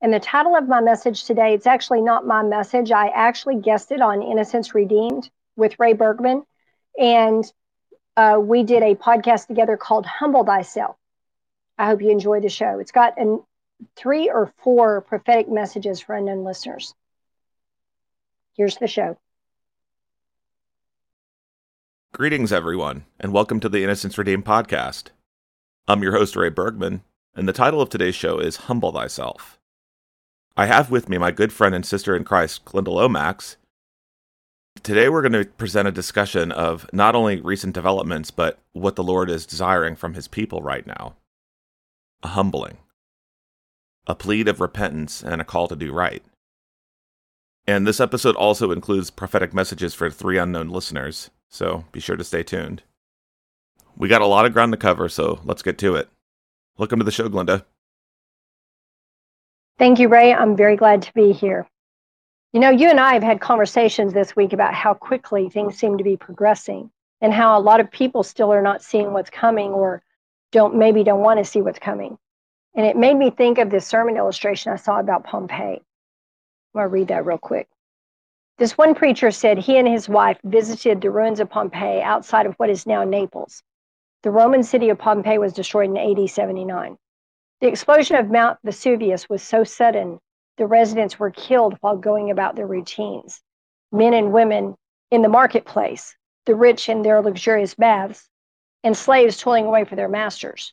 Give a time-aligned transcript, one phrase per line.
[0.00, 2.90] and the title of my message today, it's actually not my message.
[2.90, 6.44] I actually guessed it on Innocence Redeemed with Ray Bergman.
[6.98, 7.44] And
[8.16, 10.96] uh, we did a podcast together called Humble Thyself.
[11.76, 12.78] I hope you enjoy the show.
[12.78, 13.42] It's got an,
[13.94, 16.94] three or four prophetic messages for unknown listeners.
[18.56, 19.18] Here's the show.
[22.12, 25.08] Greetings, everyone, and welcome to the Innocence Redeemed podcast.
[25.86, 27.02] I'm your host, Ray Bergman,
[27.34, 29.59] and the title of today's show is Humble Thyself.
[30.60, 33.56] I have with me my good friend and sister in Christ, Glenda Lomax.
[34.82, 39.02] Today, we're going to present a discussion of not only recent developments, but what the
[39.02, 41.16] Lord is desiring from his people right now
[42.22, 42.76] a humbling,
[44.06, 46.22] a plead of repentance, and a call to do right.
[47.66, 52.24] And this episode also includes prophetic messages for three unknown listeners, so be sure to
[52.24, 52.82] stay tuned.
[53.96, 56.10] We got a lot of ground to cover, so let's get to it.
[56.76, 57.64] Welcome to the show, Glenda.
[59.80, 60.34] Thank you, Ray.
[60.34, 61.66] I'm very glad to be here.
[62.52, 65.96] You know, you and I have had conversations this week about how quickly things seem
[65.96, 66.90] to be progressing
[67.22, 70.02] and how a lot of people still are not seeing what's coming or
[70.52, 72.18] don't maybe don't want to see what's coming.
[72.74, 75.76] And it made me think of this sermon illustration I saw about Pompeii.
[75.76, 75.82] I'm
[76.74, 77.66] going to read that real quick.
[78.58, 82.52] This one preacher said he and his wife visited the ruins of Pompeii outside of
[82.56, 83.62] what is now Naples.
[84.24, 86.98] The Roman city of Pompeii was destroyed in AD 79.
[87.60, 90.18] The explosion of Mount Vesuvius was so sudden,
[90.56, 93.42] the residents were killed while going about their routines.
[93.92, 94.76] Men and women
[95.10, 96.16] in the marketplace,
[96.46, 98.28] the rich in their luxurious baths,
[98.82, 100.72] and slaves toiling away for their masters.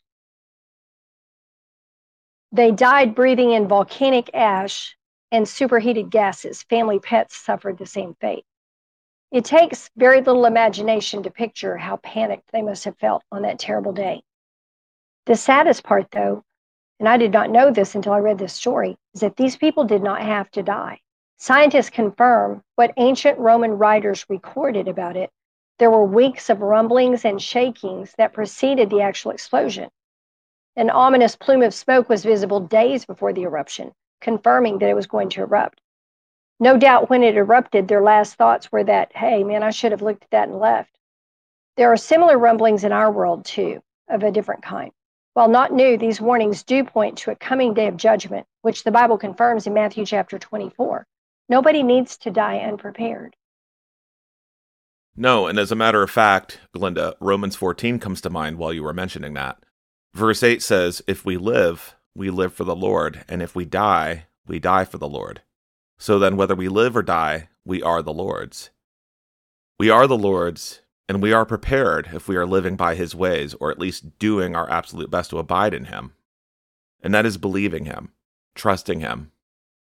[2.53, 4.95] They died breathing in volcanic ash
[5.31, 6.63] and superheated gases.
[6.63, 8.45] Family pets suffered the same fate.
[9.29, 13.59] It takes very little imagination to picture how panicked they must have felt on that
[13.59, 14.21] terrible day.
[15.25, 16.45] The saddest part, though,
[16.99, 19.83] and I did not know this until I read this story, is that these people
[19.83, 21.01] did not have to die.
[21.37, 25.29] Scientists confirm what ancient Roman writers recorded about it.
[25.77, 29.89] There were weeks of rumblings and shakings that preceded the actual explosion.
[30.75, 35.07] An ominous plume of smoke was visible days before the eruption, confirming that it was
[35.07, 35.81] going to erupt.
[36.59, 40.01] No doubt when it erupted, their last thoughts were that, hey, man, I should have
[40.01, 40.97] looked at that and left.
[41.75, 44.91] There are similar rumblings in our world, too, of a different kind.
[45.37, 48.89] While not new, these warnings do point to a coming day of judgment, which the
[48.89, 51.05] Bible confirms in Matthew chapter 24.
[51.47, 53.35] Nobody needs to die unprepared.
[55.15, 58.81] No, and as a matter of fact, Glenda, Romans 14 comes to mind while you
[58.81, 59.59] were mentioning that.
[60.15, 64.25] Verse 8 says, If we live, we live for the Lord, and if we die,
[64.47, 65.43] we die for the Lord.
[65.99, 68.71] So then, whether we live or die, we are the Lord's.
[69.77, 73.53] We are the Lord's, and we are prepared if we are living by his ways,
[73.55, 76.13] or at least doing our absolute best to abide in him.
[77.01, 78.11] And that is believing him,
[78.55, 79.31] trusting him,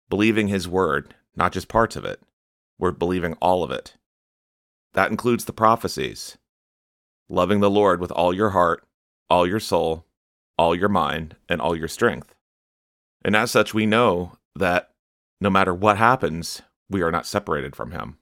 [0.10, 2.22] believing his word, not just parts of it.
[2.80, 3.96] We're believing all of it.
[4.94, 6.38] That includes the prophecies.
[7.30, 8.84] Loving the Lord with all your heart,
[9.30, 10.06] all your soul,
[10.58, 12.36] all your mind, and all your strength.
[13.24, 14.92] And as such, we know that
[15.40, 18.18] no matter what happens, we are not separated from him.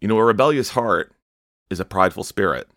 [0.00, 1.12] You know, a rebellious heart
[1.70, 2.68] is a prideful spirit,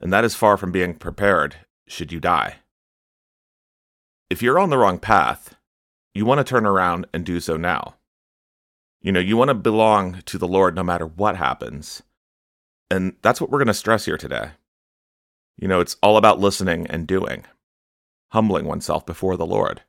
[0.00, 1.56] and that is far from being prepared
[1.86, 2.56] should you die.
[4.30, 5.56] If you're on the wrong path,
[6.14, 7.94] you want to turn around and do so now.
[9.00, 12.02] You know, you want to belong to the Lord no matter what happens.
[12.90, 14.50] And that's what we're going to stress here today.
[15.56, 17.44] You know, it's all about listening and doing,
[18.30, 19.82] humbling oneself before the Lord.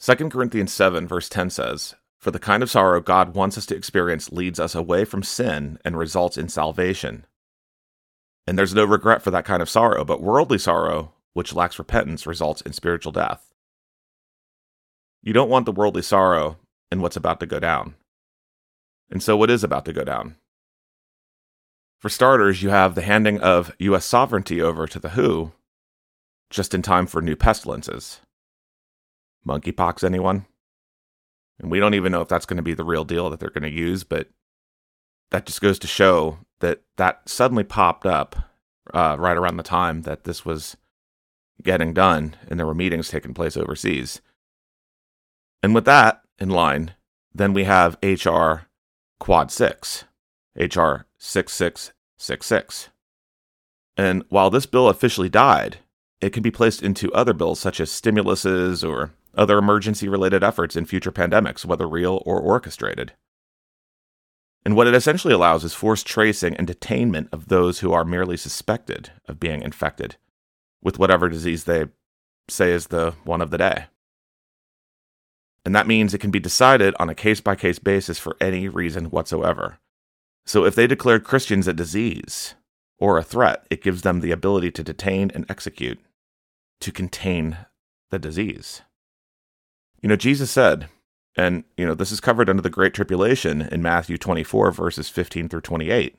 [0.00, 3.76] 2 Corinthians 7, verse 10 says, for the kind of sorrow God wants us to
[3.76, 7.26] experience leads us away from sin and results in salvation.
[8.46, 12.24] And there's no regret for that kind of sorrow, but worldly sorrow, which lacks repentance,
[12.24, 13.52] results in spiritual death.
[15.20, 16.58] You don't want the worldly sorrow
[16.92, 17.96] in what's about to go down.
[19.10, 20.36] And so, what is about to go down?
[21.98, 24.04] For starters, you have the handing of U.S.
[24.04, 25.52] sovereignty over to the WHO
[26.50, 28.20] just in time for new pestilences.
[29.44, 30.46] Monkeypox, anyone?
[31.58, 33.50] And we don't even know if that's going to be the real deal that they're
[33.50, 34.28] going to use, but
[35.30, 38.36] that just goes to show that that suddenly popped up
[38.92, 40.76] uh, right around the time that this was
[41.62, 44.20] getting done and there were meetings taking place overseas.
[45.62, 46.94] And with that in line,
[47.34, 48.66] then we have HR
[49.20, 50.04] Quad 6,
[50.56, 52.88] HR 6666.
[53.96, 55.78] And while this bill officially died,
[56.20, 60.76] it can be placed into other bills such as stimuluses or other emergency related efforts
[60.76, 63.12] in future pandemics, whether real or orchestrated.
[64.64, 68.36] And what it essentially allows is forced tracing and detainment of those who are merely
[68.36, 70.16] suspected of being infected
[70.82, 71.86] with whatever disease they
[72.48, 73.86] say is the one of the day.
[75.64, 78.68] And that means it can be decided on a case by case basis for any
[78.68, 79.78] reason whatsoever.
[80.44, 82.54] So if they declared Christians a disease
[82.98, 86.00] or a threat, it gives them the ability to detain and execute
[86.80, 87.58] to contain
[88.10, 88.82] the disease.
[90.02, 90.88] You know, Jesus said,
[91.36, 95.48] and you know, this is covered under the Great Tribulation in Matthew 24, verses 15
[95.48, 96.16] through 28,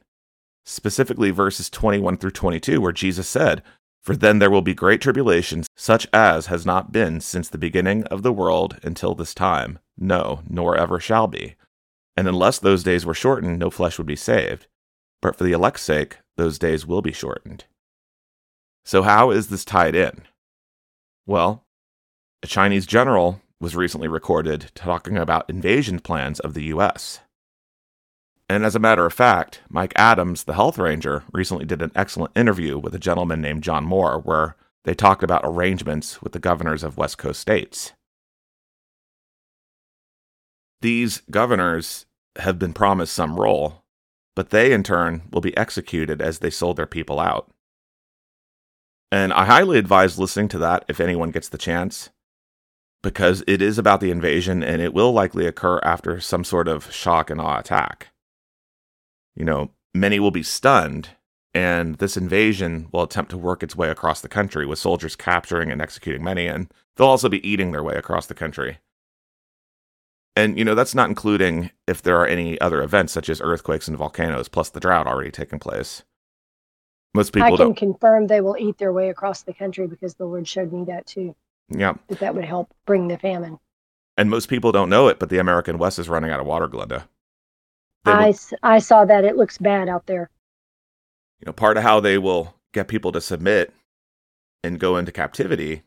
[0.65, 3.61] specifically verses 21 through 22, where Jesus said,
[4.01, 8.05] For then there will be great tribulation, such as has not been since the beginning
[8.05, 11.55] of the world until this time, no, nor ever shall be.
[12.15, 14.67] And unless those days were shortened, no flesh would be saved.
[15.21, 17.65] But for the elect's sake, those days will be shortened.
[18.85, 20.21] So, how is this tied in?
[21.25, 21.65] Well,
[22.41, 27.21] a Chinese general was recently recorded talking about invasion plans of the US.
[28.49, 32.33] And as a matter of fact, Mike Adams, the health ranger, recently did an excellent
[32.35, 36.83] interview with a gentleman named John Moore where they talked about arrangements with the governors
[36.83, 37.93] of West Coast states.
[40.81, 42.05] These governors
[42.35, 43.85] have been promised some role,
[44.35, 47.49] but they in turn will be executed as they sold their people out.
[49.09, 52.09] And I highly advise listening to that if anyone gets the chance,
[53.03, 56.91] because it is about the invasion and it will likely occur after some sort of
[56.91, 58.07] shock and awe attack.
[59.35, 61.09] You know, many will be stunned,
[61.53, 65.71] and this invasion will attempt to work its way across the country, with soldiers capturing
[65.71, 68.79] and executing many, and they'll also be eating their way across the country.
[70.35, 73.87] And, you know, that's not including if there are any other events such as earthquakes
[73.87, 76.03] and volcanoes, plus the drought already taking place.
[77.13, 77.77] Most people I can don't.
[77.77, 81.05] confirm they will eat their way across the country because the Lord showed me that
[81.05, 81.35] too.
[81.69, 81.93] Yeah.
[82.07, 83.59] That that would help bring the famine.
[84.17, 86.67] And most people don't know it, but the American West is running out of water,
[86.67, 87.05] Glenda.
[88.05, 89.25] They will- I, s- I saw that.
[89.25, 90.29] It looks bad out there.
[91.39, 93.73] you know, part of how they will get people to submit
[94.63, 95.83] and go into captivity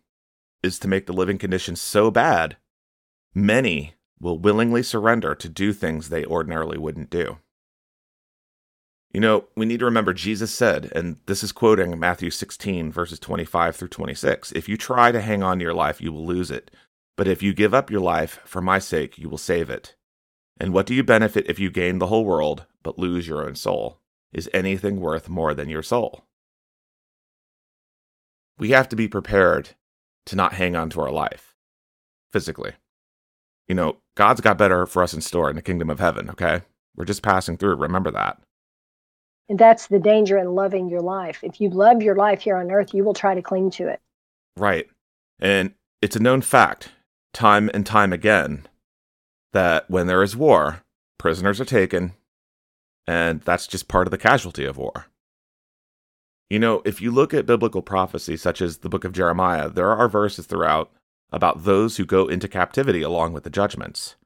[0.62, 2.56] is to make the living conditions so bad,
[3.34, 7.38] many will willingly surrender to do things they ordinarily wouldn't do.
[9.12, 13.19] You know, we need to remember Jesus said, and this is quoting Matthew 16, verses
[13.19, 16.50] 25 through 26 If you try to hang on to your life, you will lose
[16.50, 16.70] it.
[17.17, 19.94] But if you give up your life for my sake, you will save it.
[20.58, 23.55] And what do you benefit if you gain the whole world, but lose your own
[23.55, 24.00] soul?
[24.32, 26.26] Is anything worth more than your soul?
[28.59, 29.70] We have to be prepared
[30.26, 31.55] to not hang on to our life
[32.32, 32.73] physically.
[33.69, 36.62] You know, God's got better for us in store in the kingdom of heaven, okay?
[36.94, 37.76] We're just passing through.
[37.76, 38.41] Remember that.
[39.48, 41.38] And that's the danger in loving your life.
[41.43, 44.00] If you love your life here on earth, you will try to cling to it.
[44.56, 44.88] Right.
[45.38, 46.90] And it's a known fact,
[47.32, 48.66] time and time again,
[49.52, 50.82] that when there is war,
[51.19, 52.12] prisoners are taken,
[53.06, 55.06] and that's just part of the casualty of war.
[56.50, 59.90] You know, if you look at biblical prophecy, such as the book of Jeremiah, there
[59.92, 60.90] are verses throughout
[61.32, 64.16] about those who go into captivity along with the judgments.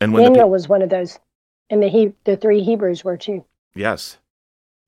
[0.00, 1.18] And when the Daniel pe- was one of those.
[1.70, 3.44] And the he- the three Hebrews were too.
[3.74, 4.18] Yes.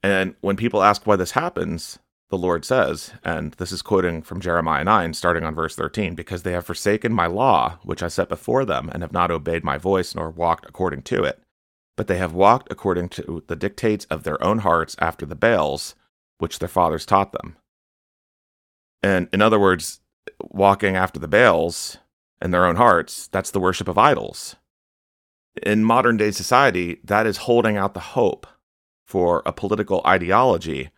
[0.03, 1.99] And when people ask why this happens,
[2.31, 6.43] the Lord says, and this is quoting from Jeremiah 9, starting on verse 13, because
[6.43, 9.77] they have forsaken my law, which I set before them, and have not obeyed my
[9.77, 11.41] voice, nor walked according to it.
[11.97, 15.95] But they have walked according to the dictates of their own hearts after the Baals,
[16.39, 17.57] which their fathers taught them.
[19.03, 20.01] And in other words,
[20.41, 21.99] walking after the Baals
[22.41, 24.57] in their own hearts, that's the worship of idols.
[25.63, 28.47] In modern day society, that is holding out the hope
[29.05, 30.91] for a political ideology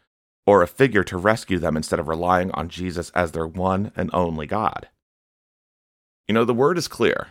[0.46, 4.11] or a figure to rescue them instead of relying on Jesus as their one and
[4.12, 4.88] only God.
[6.28, 7.28] You know, the word is clear.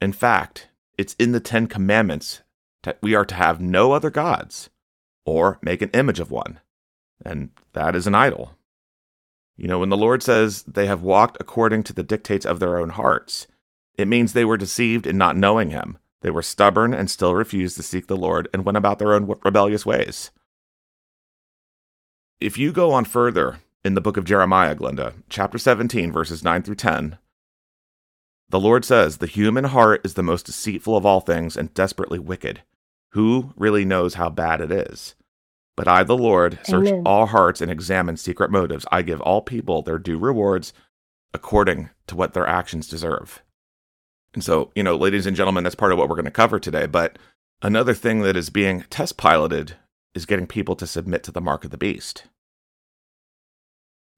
[0.00, 0.68] In fact,
[0.98, 2.42] it's in the Ten Commandments
[2.82, 4.70] that we are to have no other gods
[5.24, 6.60] or make an image of one,
[7.24, 8.56] and that is an idol.
[9.56, 12.78] You know, when the Lord says they have walked according to the dictates of their
[12.78, 13.46] own hearts,
[13.96, 15.98] it means they were deceived in not knowing Him.
[16.22, 19.32] They were stubborn and still refused to seek the Lord and went about their own
[19.44, 20.30] rebellious ways.
[22.40, 26.62] If you go on further in the book of Jeremiah, Glenda, chapter 17, verses 9
[26.62, 27.18] through 10,
[28.48, 32.18] the Lord says, The human heart is the most deceitful of all things and desperately
[32.18, 32.62] wicked.
[33.10, 35.14] Who really knows how bad it is?
[35.76, 37.02] But I, the Lord, search Amen.
[37.06, 38.86] all hearts and examine secret motives.
[38.92, 40.72] I give all people their due rewards
[41.34, 43.42] according to what their actions deserve.
[44.34, 46.58] And so, you know, ladies and gentlemen, that's part of what we're going to cover
[46.58, 46.86] today.
[46.86, 47.18] But
[47.60, 49.76] another thing that is being test piloted
[50.14, 52.24] is getting people to submit to the mark of the beast.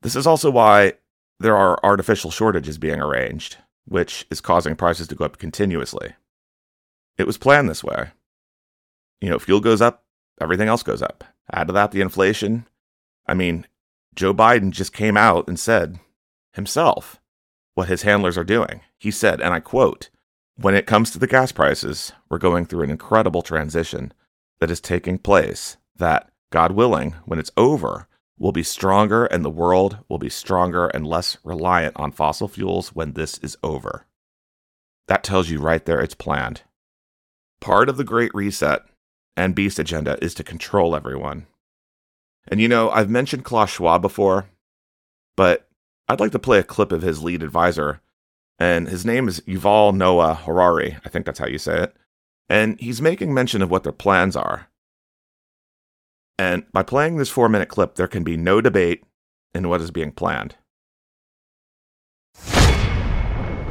[0.03, 0.95] This is also why
[1.41, 3.57] there are artificial shortages being arranged,
[3.87, 6.15] which is causing prices to go up continuously.
[7.17, 8.11] It was planned this way.
[9.21, 10.05] You know, fuel goes up,
[10.41, 11.25] everything else goes up.
[11.53, 12.67] Add to that the inflation.
[13.27, 13.67] I mean,
[14.15, 15.99] Joe Biden just came out and said
[16.53, 17.21] himself
[17.75, 18.81] what his handlers are doing.
[18.99, 20.11] He said, and I quote,
[20.57, 24.13] When it comes to the gas prices, we're going through an incredible transition
[24.61, 28.07] that is taking place that, God willing, when it's over,
[28.39, 32.95] will be stronger and the world will be stronger and less reliant on fossil fuels
[32.95, 34.07] when this is over.
[35.07, 36.63] That tells you right there it's planned.
[37.61, 38.83] Part of the Great Reset
[39.37, 41.47] and Beast agenda is to control everyone.
[42.49, 44.47] And you know, I've mentioned Klaus Schwab before,
[45.37, 45.64] but
[46.07, 48.03] I'd like to play a clip of his lead advisor,
[48.59, 50.99] and his name is Yuval Noah Harari.
[51.05, 51.97] I think that's how you say it.
[52.49, 54.69] And he's making mention of what their plans are.
[56.39, 59.05] And by playing this four minute clip, there can be no debate
[59.55, 60.57] in what is being planned.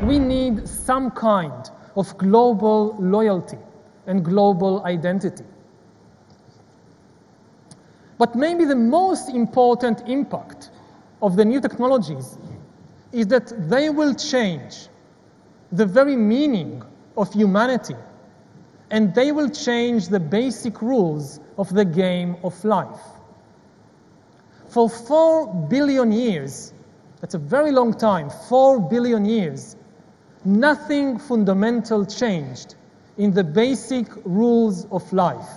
[0.01, 3.59] We need some kind of global loyalty
[4.07, 5.45] and global identity.
[8.17, 10.71] But maybe the most important impact
[11.24, 12.38] of the new technologies
[13.13, 14.89] is that they will change
[15.72, 16.84] the very meaning
[17.15, 17.96] of humanity
[18.92, 23.01] and they will change the basic rules of the game of life.
[24.68, 26.74] For four billion years,
[27.22, 29.77] that's a very long time, four billion years,
[30.44, 32.75] nothing fundamental changed
[33.18, 35.51] in the basic rules of life.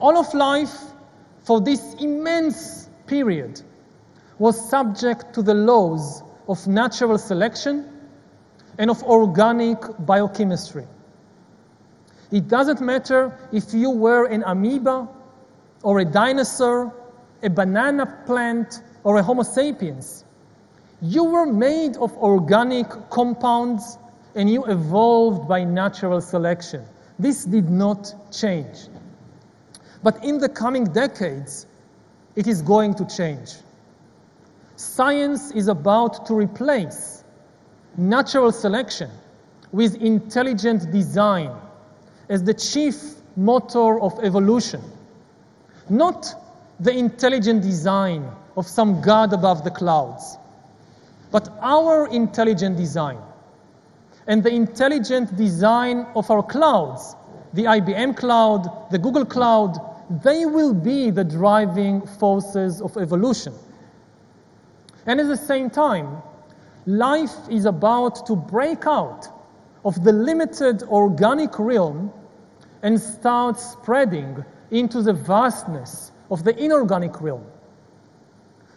[0.00, 0.76] All of life
[1.44, 3.62] for this immense period
[4.38, 7.88] was subject to the laws of natural selection
[8.78, 10.86] and of organic biochemistry.
[12.30, 15.08] It doesn't matter if you were an amoeba
[15.82, 16.92] or a dinosaur,
[17.42, 20.24] a banana plant, or a Homo sapiens.
[21.00, 23.98] You were made of organic compounds
[24.34, 26.84] and you evolved by natural selection.
[27.18, 28.88] This did not change.
[30.02, 31.66] But in the coming decades,
[32.34, 33.54] it is going to change.
[34.76, 37.24] Science is about to replace
[37.96, 39.10] natural selection
[39.72, 41.50] with intelligent design
[42.28, 44.82] as the chief motor of evolution,
[45.88, 46.34] not
[46.80, 50.36] the intelligent design of some God above the clouds,
[51.30, 53.18] but our intelligent design
[54.26, 57.16] and the intelligent design of our clouds,
[57.54, 59.78] the IBM cloud, the Google cloud,
[60.22, 63.54] they will be the driving forces of evolution.
[65.06, 66.22] And at the same time,
[66.84, 69.28] life is about to break out
[69.84, 72.12] of the limited organic realm
[72.82, 77.44] and start spreading into the vastness of the inorganic realm.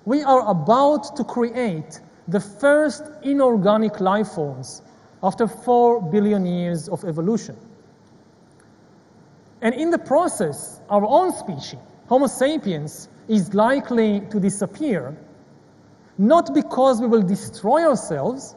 [0.06, 4.84] We are about to create the first inorganic life forms
[5.24, 7.58] after 4 billion years of evolution.
[9.62, 15.18] And in the process, our own species, Homo sapiens, is likely to disappear
[16.20, 18.54] not because we will destroy ourselves,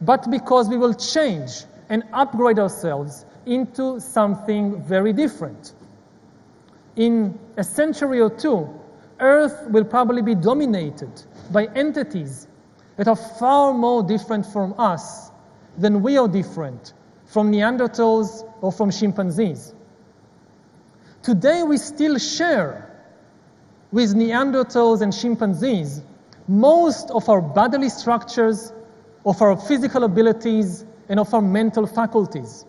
[0.00, 5.74] but because we will change and upgrade ourselves into something very different.
[6.96, 8.68] In a century or two,
[9.20, 12.48] Earth will probably be dominated by entities
[12.96, 15.30] that are far more different from us
[15.76, 16.94] than we are different
[17.26, 19.74] from Neanderthals or from chimpanzees.
[21.22, 22.90] Today, we still share
[23.92, 26.00] with Neanderthals and chimpanzees
[26.48, 28.72] most of our bodily structures,
[29.24, 32.64] of our physical abilities, and of our mental faculties.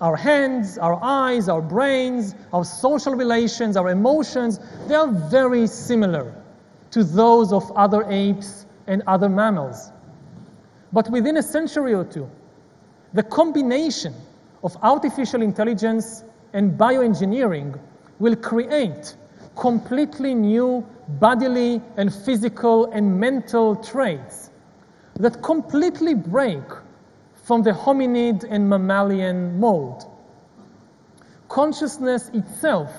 [0.00, 6.34] Our hands, our eyes, our brains, our social relations, our emotions, they are very similar
[6.90, 9.92] to those of other apes and other mammals.
[10.92, 12.28] But within a century or two,
[13.14, 14.14] the combination
[14.64, 17.78] of artificial intelligence and bioengineering
[18.18, 19.16] will create
[19.56, 20.86] completely new
[21.20, 24.50] bodily and physical and mental traits
[25.16, 26.62] that completely break
[27.34, 30.04] from the hominid and mammalian mold.
[31.48, 32.90] Consciousness itself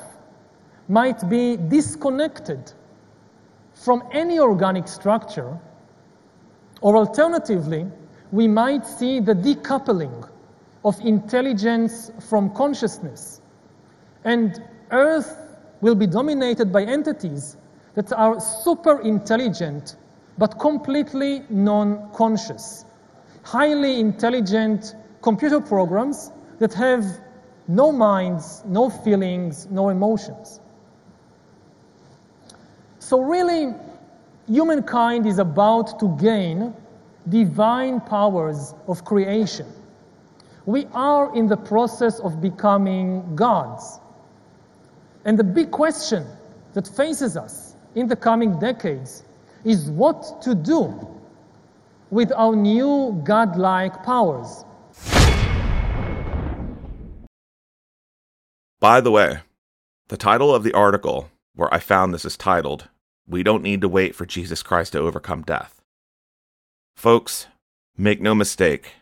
[0.87, 2.71] might be disconnected
[3.73, 5.57] from any organic structure,
[6.81, 7.87] or alternatively,
[8.31, 10.29] we might see the decoupling
[10.85, 13.41] of intelligence from consciousness.
[14.23, 15.42] And Earth
[15.83, 17.57] will be dominated by entities
[17.95, 19.97] that are super intelligent
[20.37, 22.85] but completely non conscious,
[23.43, 27.05] highly intelligent computer programs that have
[27.67, 30.61] no minds, no feelings, no emotions.
[32.99, 33.75] So, really,
[34.47, 36.73] humankind is about to gain
[37.27, 39.67] divine powers of creation.
[40.65, 43.99] We are in the process of becoming gods.
[45.25, 46.25] And the big question
[46.73, 49.23] that faces us in the coming decades
[49.63, 51.07] is what to do
[52.09, 54.65] with our new godlike powers.
[58.79, 59.39] By the way,
[60.09, 62.89] the title of the article where I found this is titled,
[63.25, 65.81] We Don't Need to Wait for Jesus Christ to Overcome Death.
[66.95, 67.47] Folks,
[67.95, 68.93] make no mistake,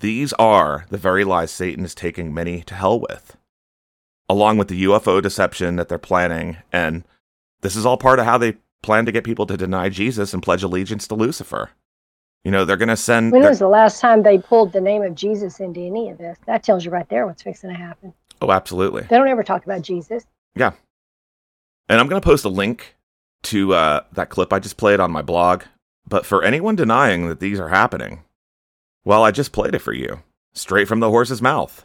[0.00, 3.36] these are the very lies Satan is taking many to hell with,
[4.28, 6.58] along with the UFO deception that they're planning.
[6.72, 7.04] And
[7.62, 10.42] this is all part of how they plan to get people to deny Jesus and
[10.42, 11.70] pledge allegiance to Lucifer.
[12.44, 13.32] You know, they're going to send.
[13.32, 16.38] When was the last time they pulled the name of Jesus into any of this?
[16.46, 18.14] That tells you right there what's fixing to happen.
[18.40, 19.02] Oh, absolutely.
[19.02, 20.24] They don't ever talk about Jesus.
[20.54, 20.72] Yeah.
[21.88, 22.96] And I'm going to post a link
[23.44, 25.64] to uh, that clip I just played on my blog.
[26.06, 28.22] But for anyone denying that these are happening,
[29.04, 30.22] well, I just played it for you,
[30.54, 31.84] straight from the horse's mouth.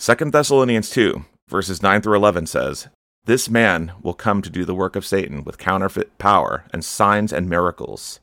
[0.00, 2.88] 2 Thessalonians 2, verses 9 through 11 says,
[3.26, 7.34] This man will come to do the work of Satan with counterfeit power and signs
[7.34, 8.18] and miracles.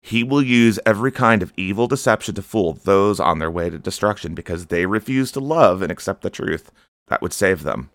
[0.00, 3.80] He will use every kind of evil deception to fool those on their way to
[3.80, 6.70] destruction because they refuse to love and accept the truth
[7.08, 7.90] that would save them.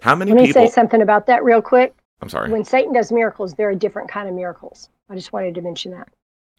[0.00, 0.64] How many Let me people?
[0.64, 1.92] say something about that real quick.
[2.22, 2.52] I'm sorry.
[2.52, 4.90] When Satan does miracles, there are different kind of miracles.
[5.10, 6.08] I just wanted to mention that.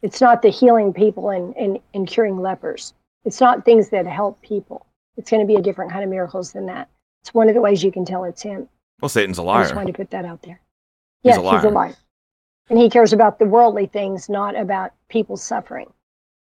[0.02, 2.92] It's not the healing people and, and, and curing lepers.
[3.24, 4.86] It's not things that help people.
[5.20, 6.88] It's going to be a different kind of miracles than that.
[7.22, 8.66] It's one of the ways you can tell it's him.
[9.02, 10.62] Well, Satan's a I just wanted to put that out there.
[11.22, 11.70] He's yes, a he's a liar.
[11.88, 11.94] liar.
[12.70, 15.92] And he cares about the worldly things, not about people suffering.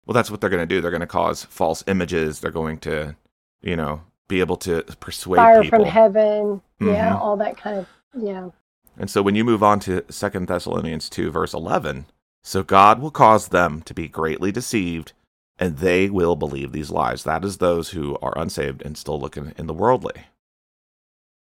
[0.07, 0.81] Well, that's what they're going to do.
[0.81, 2.39] They're going to cause false images.
[2.39, 3.17] They're going to,
[3.61, 5.81] you know, be able to persuade Fire people.
[5.81, 6.63] from heaven.
[6.81, 7.21] Yeah, Mhm.
[7.21, 8.51] all that kind of, yeah.
[8.97, 12.07] And so when you move on to 2 Thessalonians 2, verse 11,
[12.45, 15.13] so God will cause them to be greatly deceived,
[15.61, 17.23] and they will believe these lies.
[17.25, 20.25] That is those who are unsaved and still looking in the worldly.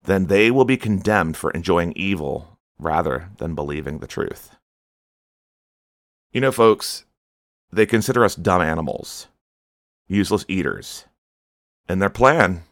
[0.03, 4.55] Then they will be condemned for enjoying evil rather than believing the truth.
[6.31, 7.03] You know, folks,
[7.71, 9.27] they consider us dumb animals,
[10.07, 11.03] useless eaters.
[11.89, 12.63] And their plan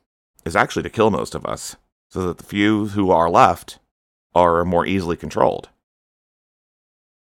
[0.46, 1.76] is actually to kill most of us
[2.08, 3.80] so that the few who are left
[4.34, 5.68] are more easily controlled.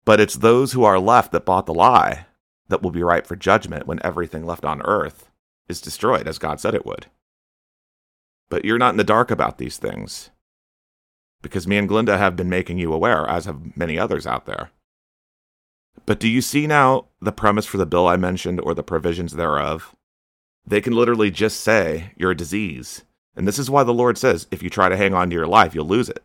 [0.05, 2.27] But it's those who are left that bought the lie
[2.73, 5.29] that will be ripe for judgment when everything left on earth
[5.69, 7.05] is destroyed, as God said it would.
[8.49, 10.31] But you're not in the dark about these things,
[11.43, 14.71] because me and Glenda have been making you aware, as have many others out there.
[16.07, 19.33] But do you see now the premise for the bill I mentioned or the provisions
[19.33, 19.95] thereof?
[20.65, 23.03] They can literally just say you're a disease.
[23.35, 25.45] And this is why the Lord says if you try to hang on to your
[25.45, 26.23] life, you'll lose it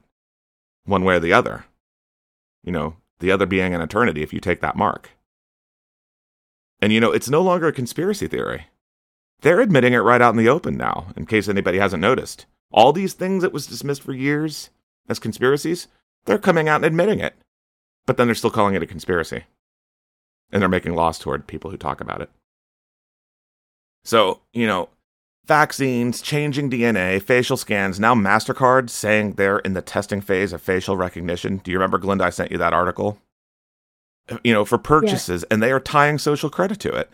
[0.87, 1.67] one way or the other.
[2.65, 5.11] You know, the other being an eternity if you take that mark.
[6.81, 8.67] And you know, it's no longer a conspiracy theory.
[9.41, 12.47] They're admitting it right out in the open now, in case anybody hasn't noticed.
[12.71, 14.71] All these things that was dismissed for years
[15.09, 15.89] as conspiracies,
[16.25, 17.35] they're coming out and admitting it.
[18.07, 19.45] But then they're still calling it a conspiracy.
[20.51, 22.31] And they're making laws toward people who talk about it.
[24.05, 24.89] So, you know,
[25.47, 30.97] vaccines, changing DNA, facial scans, now MasterCard saying they're in the testing phase of facial
[30.97, 31.59] recognition.
[31.59, 32.23] Do you remember, Glenda?
[32.23, 33.19] I sent you that article.
[34.45, 37.11] You know, for purchases, and they are tying social credit to it.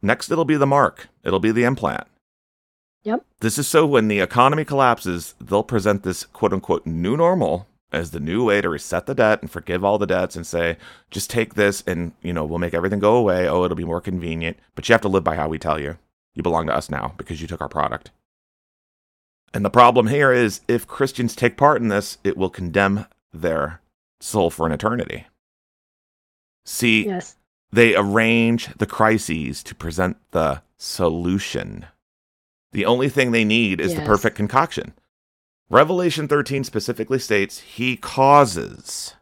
[0.00, 2.06] Next, it'll be the mark, it'll be the implant.
[3.04, 3.24] Yep.
[3.40, 8.10] This is so when the economy collapses, they'll present this quote unquote new normal as
[8.10, 10.78] the new way to reset the debt and forgive all the debts and say,
[11.10, 13.46] just take this and, you know, we'll make everything go away.
[13.46, 14.56] Oh, it'll be more convenient.
[14.74, 15.98] But you have to live by how we tell you.
[16.34, 18.10] You belong to us now because you took our product.
[19.52, 23.82] And the problem here is if Christians take part in this, it will condemn their
[24.20, 25.26] soul for an eternity.
[26.64, 27.36] See, Yes.
[27.70, 31.86] they arrange the crises to present the solution.
[32.72, 34.94] The only thing they need is the perfect concoction.
[35.68, 39.14] Revelation 13 specifically states, He causes,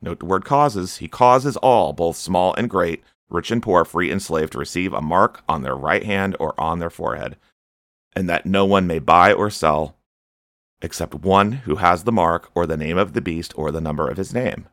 [0.00, 4.10] note the word causes, He causes all, both small and great, rich and poor, free
[4.10, 7.36] and slave, to receive a mark on their right hand or on their forehead,
[8.14, 9.96] and that no one may buy or sell
[10.82, 14.08] except one who has the mark or the name of the beast or the number
[14.08, 14.66] of his name.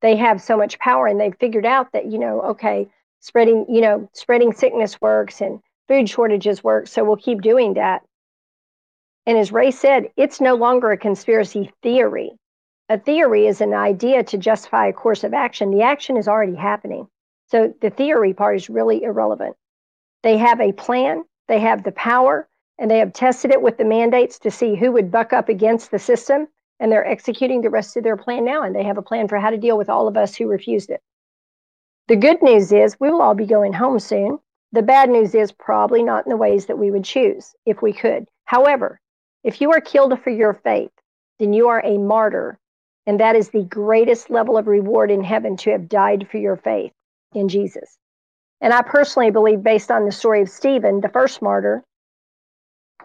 [0.00, 2.88] they have so much power, and they've figured out that you know, okay,
[3.22, 8.02] spreading you know, spreading sickness works and food shortages work, so we'll keep doing that.
[9.24, 12.32] And as Ray said, it's no longer a conspiracy theory.
[12.88, 15.70] A theory is an idea to justify a course of action.
[15.70, 17.06] The action is already happening.
[17.46, 19.56] So the theory part is really irrelevant.
[20.22, 23.84] They have a plan, they have the power, and they have tested it with the
[23.84, 26.48] mandates to see who would buck up against the system.
[26.80, 28.64] And they're executing the rest of their plan now.
[28.64, 30.90] And they have a plan for how to deal with all of us who refused
[30.90, 31.00] it.
[32.08, 34.38] The good news is we will all be going home soon.
[34.72, 37.92] The bad news is probably not in the ways that we would choose if we
[37.92, 38.26] could.
[38.44, 39.00] However,
[39.44, 40.90] if you are killed for your faith,
[41.38, 42.58] then you are a martyr.
[43.06, 46.56] And that is the greatest level of reward in heaven to have died for your
[46.56, 46.92] faith
[47.34, 47.98] in Jesus.
[48.60, 51.82] And I personally believe, based on the story of Stephen, the first martyr,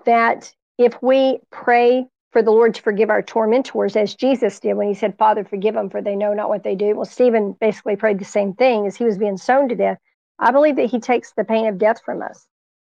[0.05, 4.87] that if we pray for the Lord to forgive our tormentors, as Jesus did when
[4.87, 6.95] he said, Father, forgive them, for they know not what they do.
[6.95, 9.97] Well, Stephen basically prayed the same thing as he was being stoned to death.
[10.39, 12.45] I believe that he takes the pain of death from us.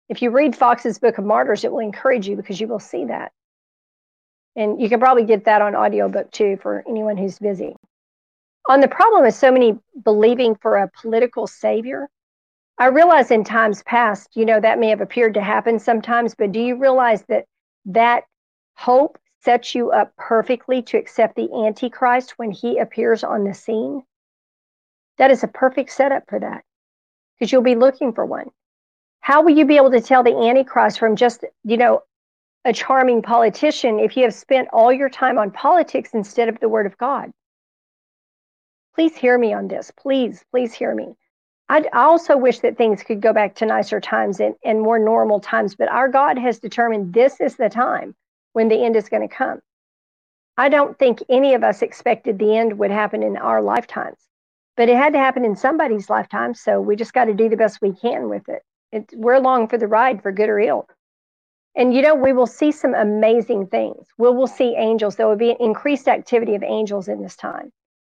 [0.09, 3.05] If you read Foxe's Book of Martyrs, it will encourage you because you will see
[3.05, 3.31] that.
[4.55, 7.75] And you can probably get that on audiobook too for anyone who's busy.
[8.67, 12.09] On the problem of so many believing for a political savior,
[12.77, 16.51] I realize in times past, you know, that may have appeared to happen sometimes, but
[16.51, 17.45] do you realize that
[17.85, 18.23] that
[18.79, 24.03] hope sets you up perfectly to accept the Antichrist when he appears on the scene?
[25.17, 26.63] That is a perfect setup for that
[27.33, 28.49] because you'll be looking for one.
[29.19, 32.03] How will you be able to tell the Antichrist from just, you know,
[32.63, 36.69] a charming politician if you have spent all your time on politics instead of the
[36.69, 37.31] Word of God?
[38.95, 39.91] Please hear me on this.
[39.91, 41.15] Please, please hear me.
[41.67, 45.41] I, also wish that things could go back to nicer times and, and more normal
[45.41, 48.15] times, but our God has determined this is the time
[48.53, 49.59] when the end is going to come.
[50.57, 54.17] I don't think any of us expected the end would happen in our lifetimes,
[54.75, 56.53] but it had to happen in somebody's lifetime.
[56.53, 58.63] So we just got to do the best we can with it.
[59.13, 60.87] We're along for the ride for good or ill.
[61.75, 64.07] And you know, we will see some amazing things.
[64.17, 65.15] We will see angels.
[65.15, 67.71] There will be an increased activity of angels in this time.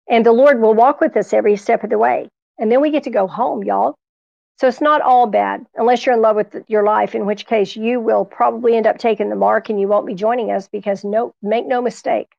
[0.09, 2.91] And the Lord will walk with us every step of the way and then we
[2.91, 3.95] get to go home, y'all.
[4.57, 7.75] So it's not all bad unless you're in love with your life, in which case
[7.75, 11.03] you will probably end up taking the mark and you won't be joining us because
[11.03, 12.29] no, make no mistake,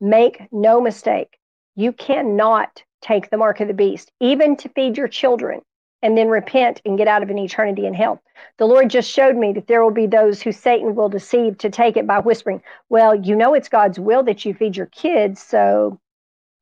[0.00, 1.38] make no mistake,
[1.74, 5.60] you cannot take the mark of the beast, even to feed your children
[6.02, 8.20] and then repent and get out of an eternity in hell.
[8.58, 11.70] The Lord just showed me that there will be those who Satan will deceive to
[11.70, 15.40] take it by whispering, Well, you know, it's God's will that you feed your kids.
[15.42, 15.98] So,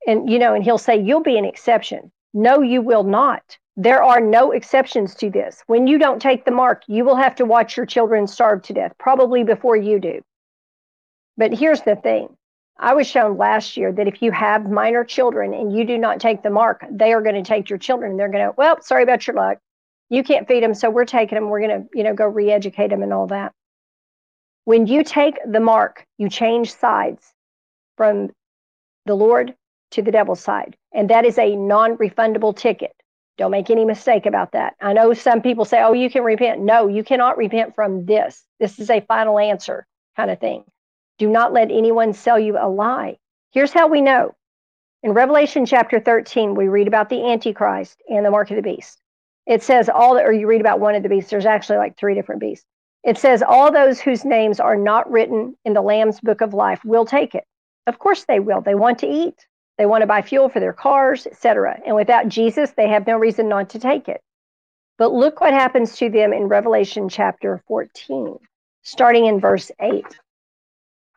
[0.07, 2.13] and you know, and he'll say, You'll be an exception.
[2.33, 3.59] No, you will not.
[3.83, 5.65] There are no exceptions to this.
[5.67, 8.75] When you don't take the mark, you will have to watch your children starve to
[8.75, 10.21] death, probably before you do.
[11.39, 12.37] But here's the thing
[12.79, 16.21] I was shown last year that if you have minor children and you do not
[16.21, 18.19] take the mark, they are going to take your children.
[18.19, 19.57] They're going to, well, sorry about your luck.
[20.11, 21.49] You can't feed them, so we're taking them.
[21.49, 23.55] We're going to, you know, go re-educate them and all that.
[24.67, 27.33] When you take the mark, you change sides
[27.97, 28.29] from
[29.07, 29.55] the Lord
[29.93, 30.77] to the devil's side.
[30.93, 32.93] And that is a non refundable ticket.
[33.41, 34.75] Don't make any mistake about that.
[34.83, 36.61] I know some people say, oh, you can repent.
[36.61, 38.45] No, you cannot repent from this.
[38.59, 40.63] This is a final answer kind of thing.
[41.19, 43.17] Do not let anyone sell you a lie.
[43.53, 44.35] Here's how we know.
[45.03, 49.01] In Revelation chapter 13, we read about the Antichrist and the mark of the beast.
[49.47, 51.31] It says all that, or you read about one of the beasts.
[51.31, 52.67] There's actually like three different beasts.
[53.05, 56.85] It says all those whose names are not written in the Lamb's book of life
[56.85, 57.45] will take it.
[57.87, 58.61] Of course they will.
[58.61, 59.47] They want to eat.
[59.81, 61.81] They want to buy fuel for their cars, etc.
[61.87, 64.21] And without Jesus, they have no reason not to take it.
[64.99, 68.37] But look what happens to them in Revelation chapter 14,
[68.83, 70.05] starting in verse 8.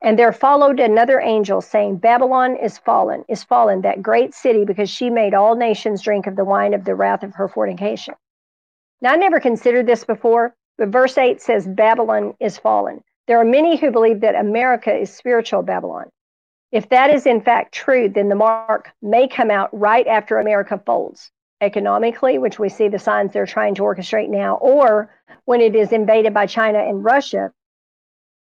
[0.02, 4.90] And there followed another angel saying, Babylon is fallen, is fallen, that great city, because
[4.90, 8.14] she made all nations drink of the wine of the wrath of her fornication.
[9.02, 13.04] Now, I never considered this before, but verse 8 says, Babylon is fallen.
[13.28, 16.10] There are many who believe that America is spiritual Babylon.
[16.74, 20.82] If that is in fact true, then the mark may come out right after America
[20.84, 21.30] folds
[21.62, 25.14] economically, which we see the signs they're trying to orchestrate now, or
[25.46, 27.54] when it is invaded by China and Russia,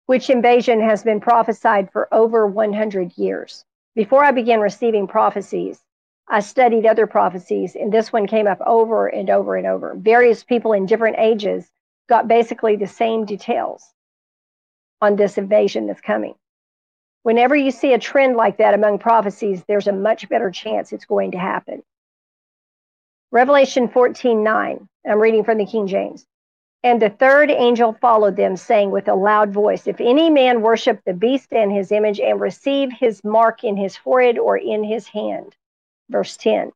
[0.07, 3.63] which invasion has been prophesied for over 100 years.
[3.93, 5.79] Before I began receiving prophecies,
[6.27, 9.93] I studied other prophecies, and this one came up over and over and over.
[9.95, 11.69] Various people in different ages
[12.09, 13.93] got basically the same details
[15.01, 16.33] on this invasion that's coming.
[17.27, 21.03] Whenever you see a trend like that among prophecies, there's a much better chance it's
[21.03, 21.83] going to happen.
[23.33, 26.25] Revelation 14 9, I'm reading from the King James.
[26.83, 31.01] And the third angel followed them, saying with a loud voice, If any man worship
[31.03, 35.09] the beast and his image and receive his mark in his forehead or in his
[35.09, 35.53] hand,
[36.09, 36.71] verse 10,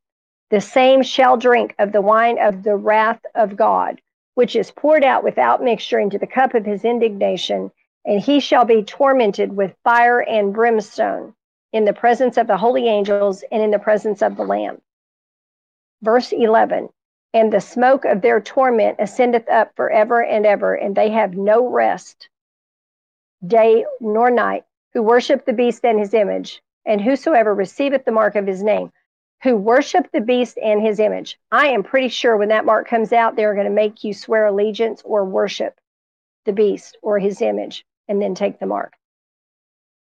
[0.50, 4.02] the same shall drink of the wine of the wrath of God,
[4.36, 7.72] which is poured out without mixture into the cup of his indignation,
[8.06, 11.34] and he shall be tormented with fire and brimstone
[11.72, 14.82] in the presence of the holy angels and in the presence of the Lamb.
[16.02, 16.90] Verse 11
[17.34, 21.68] and the smoke of their torment ascendeth up forever and ever, and they have no
[21.68, 22.28] rest,
[23.46, 28.36] day nor night, who worship the beast and his image, and whosoever receiveth the mark
[28.36, 28.92] of his name,
[29.44, 31.40] who worship the beast and his image.
[31.52, 34.48] I am pretty sure when that mark comes out, they're going to make you swear
[34.48, 35.80] allegiance or worship
[36.44, 38.94] the beast or his image, and then take the mark.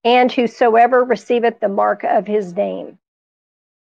[0.03, 2.99] And whosoever receiveth the mark of his name.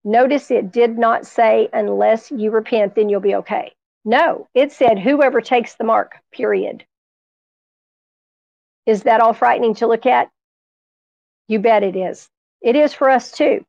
[0.05, 3.73] Notice it did not say, unless you repent, then you'll be okay.
[4.05, 6.85] No, it said, whoever takes the mark, period.
[8.87, 10.31] Is that all frightening to look at?
[11.49, 12.29] You bet it is.
[12.63, 13.65] It is for us too.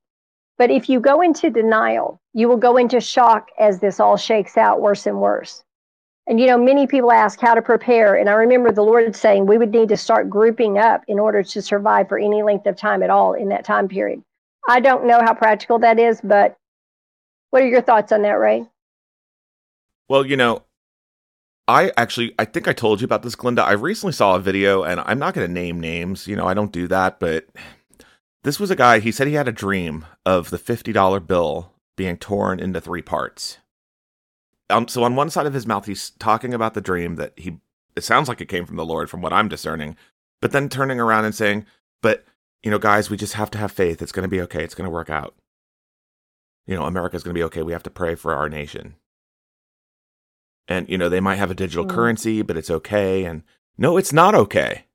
[0.59, 4.55] But if you go into denial, you will go into shock as this all shakes
[4.55, 5.63] out worse and worse.
[6.27, 8.15] And you know, many people ask how to prepare.
[8.15, 11.41] And I remember the Lord saying we would need to start grouping up in order
[11.41, 14.21] to survive for any length of time at all in that time period.
[14.67, 16.57] I don't know how practical that is, but
[17.51, 18.65] what are your thoughts on that, Ray?
[20.09, 20.63] Well, you know,
[21.69, 23.59] I actually I think I told you about this, Glenda.
[23.59, 26.71] I recently saw a video and I'm not gonna name names, you know, I don't
[26.71, 27.45] do that, but
[28.43, 31.73] this was a guy, he said he had a dream of the fifty dollar bill
[31.95, 33.59] being torn into three parts.
[34.69, 37.57] Um, so on one side of his mouth, he's talking about the dream that he
[37.95, 39.97] it sounds like it came from the Lord from what I'm discerning,
[40.41, 41.65] but then turning around and saying,
[42.01, 42.25] But
[42.63, 44.01] you know, guys, we just have to have faith.
[44.01, 44.63] It's going to be okay.
[44.63, 45.35] It's going to work out.
[46.65, 47.61] You know, America's going to be okay.
[47.63, 48.95] We have to pray for our nation.
[50.67, 51.89] And, you know, they might have a digital mm.
[51.89, 53.23] currency, but it's okay.
[53.23, 53.43] And
[53.77, 54.85] no, it's not okay.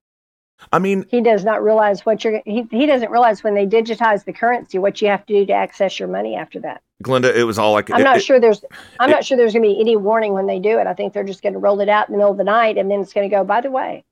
[0.70, 4.24] I mean, he does not realize what you're, he, he doesn't realize when they digitize
[4.24, 6.82] the currency, what you have to do to access your money after that.
[7.02, 8.64] Glenda, it was all like, I'm it, not it, sure there's,
[9.00, 10.86] I'm it, not sure there's going to be any warning when they do it.
[10.86, 12.78] I think they're just going to roll it out in the middle of the night
[12.78, 14.04] and then it's going to go, by the way,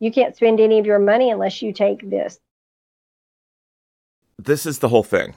[0.00, 2.38] you can't spend any of your money unless you take this
[4.38, 5.34] this is the whole thing.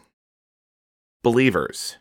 [1.23, 1.97] Believers,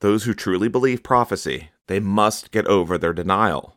[0.00, 3.76] those who truly believe prophecy, they must get over their denial.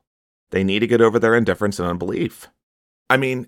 [0.52, 2.48] They need to get over their indifference and unbelief.
[3.10, 3.48] I mean,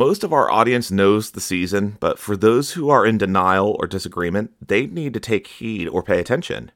[0.00, 3.86] most of our audience knows the season, but for those who are in denial or
[3.86, 6.72] disagreement, they need to take heed or pay attention.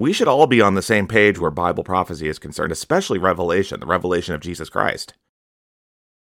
[0.00, 3.78] We should all be on the same page where Bible prophecy is concerned, especially Revelation,
[3.78, 5.14] the revelation of Jesus Christ.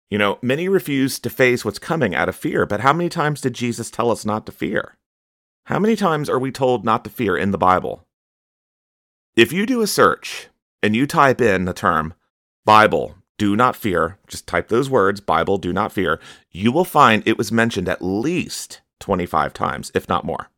[0.10, 3.40] You know, many refuse to face what's coming out of fear, but how many times
[3.40, 4.98] did Jesus tell us not to fear?
[5.68, 8.06] How many times are we told not to fear in the Bible?
[9.38, 10.50] If you do a search
[10.82, 12.14] and you type in the term
[12.66, 16.20] Bible, do not fear, just type those words, Bible, do not fear,
[16.52, 20.50] you will find it was mentioned at least 25 times, if not more.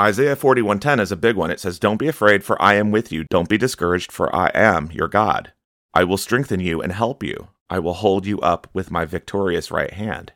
[0.00, 1.50] Isaiah 41:10 is a big one.
[1.50, 3.24] It says, "Don't be afraid, for I am with you.
[3.24, 5.52] Don't be discouraged, for I am your God.
[5.92, 7.48] I will strengthen you and help you.
[7.68, 10.32] I will hold you up with my victorious right hand.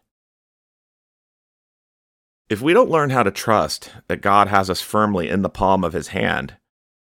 [2.50, 5.82] If we don't learn how to trust that God has us firmly in the palm
[5.82, 6.56] of his hand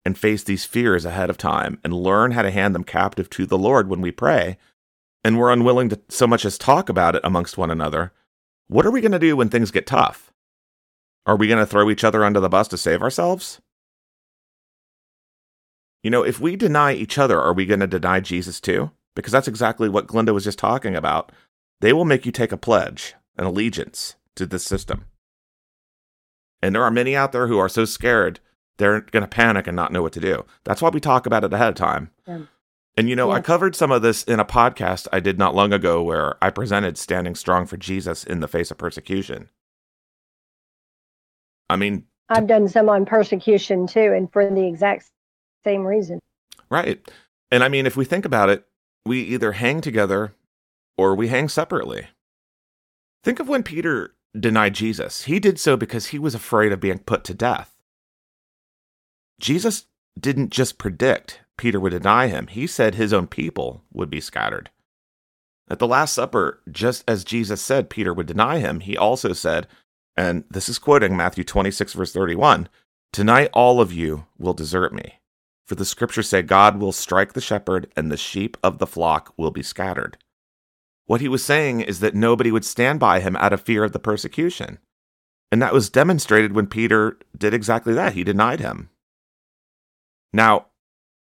[0.06, 3.44] and face these fears ahead of time and learn how to hand them captive to
[3.44, 4.56] the Lord when we pray,
[5.22, 8.12] and we're unwilling to so much as talk about it amongst one another,
[8.68, 10.32] what are we going to do when things get tough?
[11.26, 13.60] Are we going to throw each other under the bus to save ourselves?
[16.02, 18.92] You know, if we deny each other, are we going to deny Jesus too?
[19.16, 21.32] because that's exactly what Glenda was just talking about.
[21.80, 25.06] They will make you take a pledge, an allegiance to this system.
[26.62, 28.38] And there are many out there who are so scared
[28.78, 30.44] they're going to panic and not know what to do.
[30.64, 32.10] That's why we talk about it ahead of time.
[32.26, 32.40] Yeah.
[32.96, 33.36] And you know, yeah.
[33.36, 36.50] I covered some of this in a podcast I did not long ago where I
[36.50, 39.50] presented standing strong for Jesus in the face of persecution.
[41.68, 45.10] I mean, I've done some on persecution too, and for the exact
[45.64, 46.20] same reason.
[46.70, 47.00] Right.
[47.50, 48.66] And I mean, if we think about it,
[49.04, 50.34] we either hang together
[50.96, 52.08] or we hang separately.
[53.22, 55.24] Think of when Peter denied Jesus.
[55.24, 57.75] He did so because he was afraid of being put to death.
[59.40, 59.86] Jesus
[60.18, 62.46] didn't just predict Peter would deny him.
[62.46, 64.70] He said his own people would be scattered.
[65.68, 69.66] At the Last Supper, just as Jesus said Peter would deny him, he also said,
[70.16, 72.68] and this is quoting Matthew 26, verse 31
[73.12, 75.20] Tonight all of you will desert me.
[75.66, 79.32] For the scriptures say, God will strike the shepherd, and the sheep of the flock
[79.36, 80.16] will be scattered.
[81.06, 83.92] What he was saying is that nobody would stand by him out of fear of
[83.92, 84.78] the persecution.
[85.50, 88.14] And that was demonstrated when Peter did exactly that.
[88.14, 88.90] He denied him.
[90.32, 90.66] Now,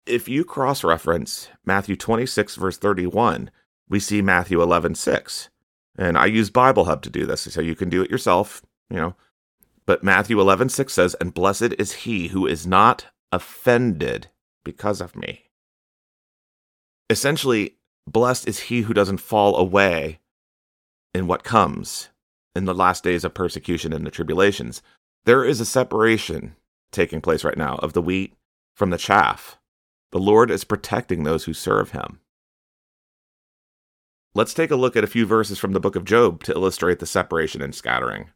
[0.05, 3.49] if you cross reference Matthew 26, verse 31,
[3.89, 5.49] we see Matthew 11, 6.
[5.97, 8.97] And I use Bible Hub to do this, so you can do it yourself, you
[8.97, 9.15] know.
[9.85, 14.27] But Matthew 11, 6 says, And blessed is he who is not offended
[14.63, 15.43] because of me.
[17.09, 17.77] Essentially,
[18.07, 20.19] blessed is he who doesn't fall away
[21.13, 22.09] in what comes
[22.55, 24.81] in the last days of persecution and the tribulations.
[25.25, 26.55] There is a separation
[26.91, 28.33] taking place right now of the wheat
[28.75, 29.57] from the chaff.
[30.11, 32.19] The Lord is protecting those who serve him.
[34.33, 36.99] Let's take a look at a few verses from the book of Job to illustrate
[36.99, 38.31] the separation and scattering.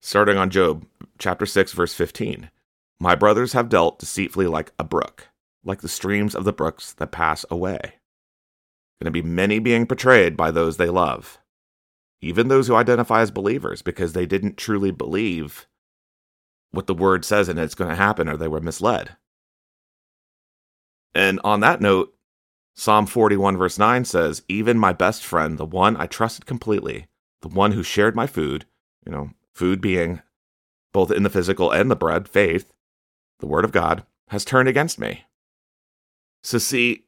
[0.00, 0.86] Starting on Job
[1.18, 2.50] chapter 6 verse 15.
[3.00, 5.28] My brothers have dealt deceitfully like a brook,
[5.64, 7.94] like the streams of the brooks that pass away.
[9.00, 11.38] Going to be many being betrayed by those they love,
[12.22, 15.66] even those who identify as believers because they didn't truly believe
[16.70, 19.16] what the word says and it's going to happen or they were misled.
[21.14, 22.14] And on that note,
[22.74, 27.06] Psalm 41, verse 9 says, Even my best friend, the one I trusted completely,
[27.40, 28.66] the one who shared my food,
[29.04, 30.20] you know, food being
[30.92, 32.72] both in the physical and the bread, faith,
[33.40, 35.24] the word of God, has turned against me.
[36.42, 37.06] So, see,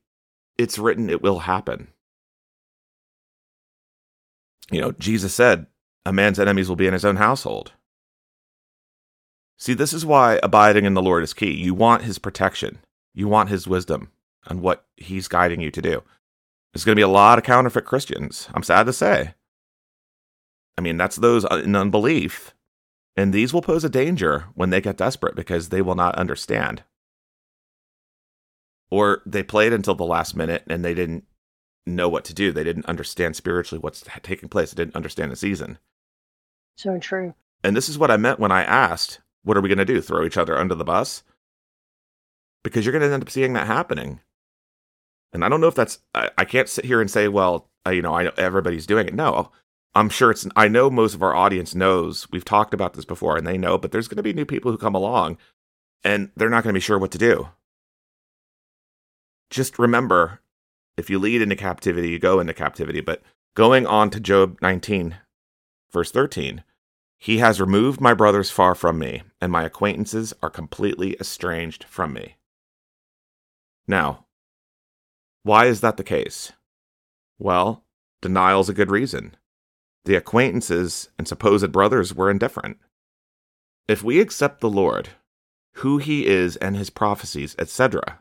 [0.57, 1.89] it's written, it will happen.
[4.71, 5.67] You know, Jesus said,
[6.05, 7.73] A man's enemies will be in his own household.
[9.59, 11.53] See, this is why abiding in the Lord is key.
[11.53, 12.79] You want his protection,
[13.13, 14.11] you want his wisdom
[14.47, 16.03] on what he's guiding you to do.
[16.73, 18.49] There's going to be a lot of counterfeit Christians.
[18.55, 19.35] I'm sad to say.
[20.77, 22.55] I mean, that's those uh, in unbelief.
[23.17, 26.85] And these will pose a danger when they get desperate because they will not understand.
[28.91, 31.25] Or they played until the last minute and they didn't
[31.85, 32.53] know what to do.
[32.53, 34.71] They didn't understand spiritually what's taking place.
[34.71, 35.79] They didn't understand the season.
[36.77, 37.35] So true.
[37.65, 39.19] And this is what I meant when I asked,
[39.49, 40.03] what are we going to do?
[40.03, 41.23] Throw each other under the bus?
[42.63, 44.21] Because you're going to end up seeing that happening.
[45.33, 47.91] And I don't know if that's, I, I can't sit here and say, well, uh,
[47.91, 49.15] you know, I know everybody's doing it.
[49.15, 49.51] No,
[49.95, 52.31] I'm sure it's, I know most of our audience knows.
[52.31, 54.71] We've talked about this before and they know, but there's going to be new people
[54.71, 55.39] who come along
[56.05, 57.49] and they're not going to be sure what to do.
[59.49, 60.41] Just remember
[60.99, 63.01] if you lead into captivity, you go into captivity.
[63.01, 63.23] But
[63.55, 65.17] going on to Job 19,
[65.91, 66.65] verse 13,
[67.19, 72.13] he has removed my brothers far from me, and my acquaintances are completely estranged from
[72.13, 72.37] me.
[73.89, 74.27] Now,
[75.43, 76.53] why is that the case?
[77.39, 77.85] Well,
[78.23, 79.37] denial's a good reason.
[80.05, 82.79] The acquaintances and supposed brothers were indifferent.
[83.89, 85.11] If we accept the Lord,
[85.75, 88.21] who he is and his prophecies, etc.,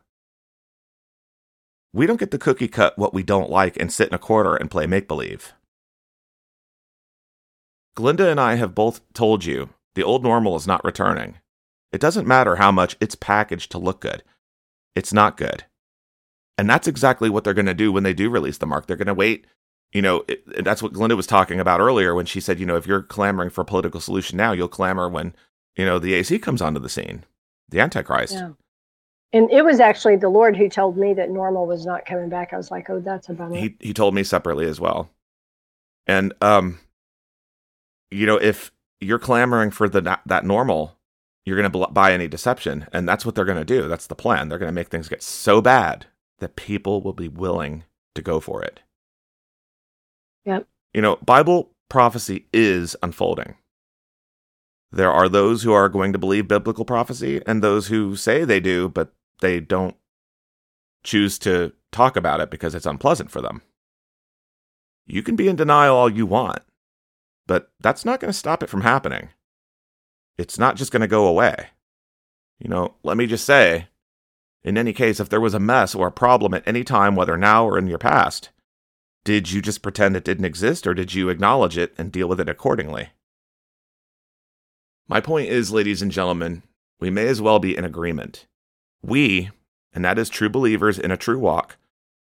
[1.93, 4.55] we don't get to cookie cut what we don't like and sit in a corner
[4.55, 5.53] and play make believe.
[7.97, 11.39] Glenda and I have both told you the old normal is not returning.
[11.91, 14.23] It doesn't matter how much it's packaged to look good,
[14.95, 15.65] it's not good.
[16.59, 18.87] And that's exactly what they're going to do when they do release the mark.
[18.87, 19.45] They're going to wait.
[19.91, 22.75] You know, it, that's what Glenda was talking about earlier when she said, you know,
[22.75, 25.35] if you're clamoring for a political solution now, you'll clamor when,
[25.75, 27.25] you know, the AC comes onto the scene,
[27.69, 28.33] the Antichrist.
[28.33, 28.49] Yeah.
[29.33, 32.53] And it was actually the Lord who told me that normal was not coming back.
[32.53, 33.55] I was like, oh, that's a bummer.
[33.55, 35.09] He he told me separately as well.
[36.07, 36.79] And um,
[38.11, 40.97] you know, if you're clamoring for the that normal,
[41.45, 43.87] you're going to buy any deception, and that's what they're going to do.
[43.87, 44.49] That's the plan.
[44.49, 46.07] They're going to make things get so bad
[46.39, 47.83] that people will be willing
[48.15, 48.81] to go for it.
[50.45, 50.67] Yep.
[50.93, 53.55] You know, Bible prophecy is unfolding.
[54.91, 58.59] There are those who are going to believe biblical prophecy and those who say they
[58.59, 59.95] do, but they don't
[61.03, 63.61] choose to talk about it because it's unpleasant for them.
[65.05, 66.59] You can be in denial all you want,
[67.47, 69.29] but that's not going to stop it from happening.
[70.37, 71.67] It's not just going to go away.
[72.59, 73.87] You know, let me just say
[74.67, 77.37] in any case, if there was a mess or a problem at any time, whether
[77.37, 78.49] now or in your past,
[79.23, 82.41] did you just pretend it didn't exist or did you acknowledge it and deal with
[82.41, 83.11] it accordingly?
[85.07, 86.63] My point is, ladies and gentlemen,
[86.99, 88.45] we may as well be in agreement.
[89.01, 89.51] We,
[89.93, 91.77] and that is true believers in a true walk,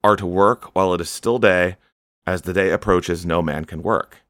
[0.04, 1.78] are to work while it is still day,
[2.26, 4.23] as the day approaches, no man can work.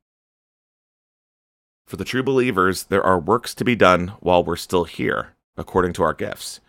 [1.85, 5.93] For the true believers, there are works to be done while we're still here, according
[5.93, 6.59] to our gifts.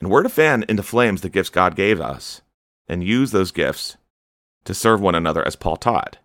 [0.00, 2.42] And we're to fan into flames the gifts God gave us
[2.88, 3.96] and use those gifts
[4.64, 6.18] to serve one another as Paul taught.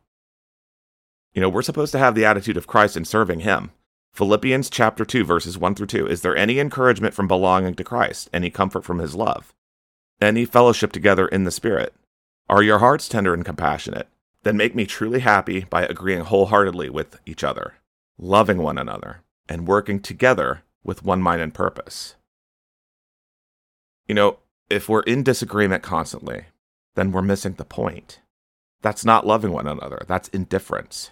[1.33, 3.71] You know, we're supposed to have the attitude of Christ in serving him.
[4.13, 8.29] Philippians chapter 2 verses 1 through 2 Is there any encouragement from belonging to Christ,
[8.33, 9.53] any comfort from his love,
[10.19, 11.93] any fellowship together in the spirit?
[12.49, 14.07] Are your hearts tender and compassionate?
[14.43, 17.75] Then make me truly happy by agreeing wholeheartedly with each other,
[18.20, 22.15] loving one another, and working together with one mind and purpose.
[24.07, 24.39] You know,
[24.70, 26.45] if we're in disagreement constantly,
[26.95, 28.20] then we're missing the point.
[28.82, 31.11] That's not loving one another, that's indifference.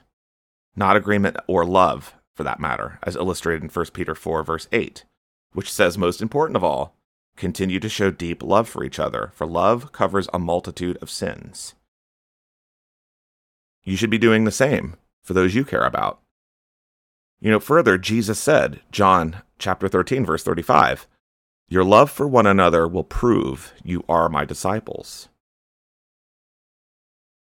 [0.76, 5.06] Not agreement or love, for that matter, as illustrated in 1 Peter 4, verse 8,
[5.54, 6.96] which says, most important of all,
[7.36, 11.74] continue to show deep love for each other, for love covers a multitude of sins.
[13.84, 16.20] You should be doing the same for those you care about.
[17.40, 21.08] You know, further, Jesus said, John chapter 13, verse 35,
[21.70, 25.30] Your love for one another will prove you are my disciples.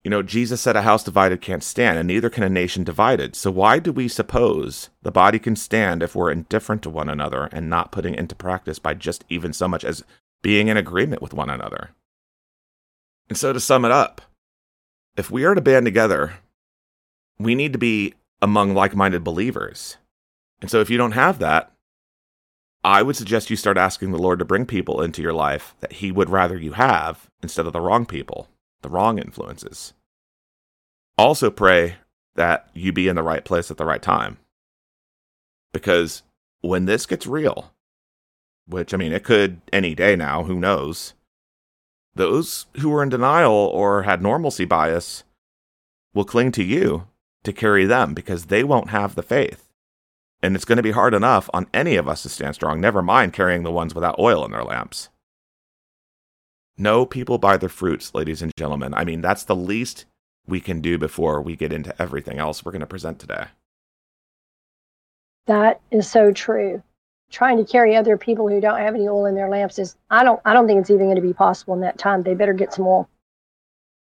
[0.03, 3.35] You know, Jesus said a house divided can't stand, and neither can a nation divided.
[3.35, 7.49] So why do we suppose the body can stand if we're indifferent to one another
[7.51, 10.03] and not putting into practice by just even so much as
[10.43, 11.89] being in agreement with one another?
[13.29, 14.21] And so to sum it up,
[15.17, 16.35] if we are to band together,
[17.39, 19.97] we need to be among like minded believers.
[20.61, 21.71] And so if you don't have that,
[22.83, 25.93] I would suggest you start asking the Lord to bring people into your life that
[25.93, 28.47] He would rather you have instead of the wrong people
[28.85, 29.93] the wrong influences.
[31.17, 31.95] Also, pray
[32.35, 34.37] that you be in the right place at the right time.
[35.73, 36.21] Because
[36.61, 37.71] when this gets real,
[38.67, 41.15] which I mean, it could any day now, who knows?
[42.13, 45.23] Those who are in denial or had normalcy bias
[46.13, 47.07] will cling to you
[47.45, 49.69] to carry them because they won't have the faith.
[50.41, 53.01] And it's going to be hard enough on any of us to stand strong, never
[53.01, 55.09] mind carrying the ones without oil in their lamps.
[56.77, 58.93] Know people by their fruits, ladies and gentlemen.
[58.93, 60.05] I mean, that's the least
[60.45, 63.45] we can do before we get into everything else we're going to present today.
[65.47, 66.83] That is so true.
[67.31, 70.23] Trying to carry other people who don't have any oil in their lamps is I
[70.23, 72.23] don't I don't think it's even going to be possible in that time.
[72.23, 73.09] They better get some oil.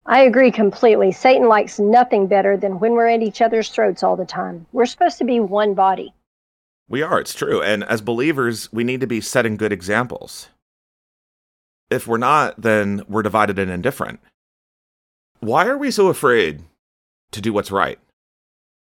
[0.06, 1.12] I agree completely.
[1.12, 4.66] Satan likes nothing better than when we're at each other's throats all the time.
[4.72, 6.14] We're supposed to be one body.
[6.88, 7.62] We are, it's true.
[7.62, 10.50] And as believers, we need to be setting good examples.
[11.90, 14.20] If we're not, then we're divided and indifferent.
[15.40, 16.64] Why are we so afraid
[17.32, 18.00] to do what's right?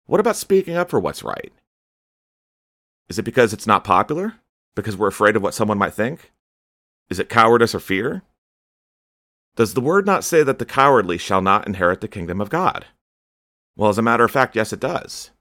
[0.06, 1.54] What about speaking up for what's right?
[3.08, 4.36] Is it because it's not popular?
[4.76, 6.32] Because we're afraid of what someone might think?
[7.10, 8.24] Is it cowardice or fear?
[9.56, 12.86] Does the word not say that the cowardly shall not inherit the kingdom of God?
[13.76, 15.32] Well, as a matter of fact, yes, it does.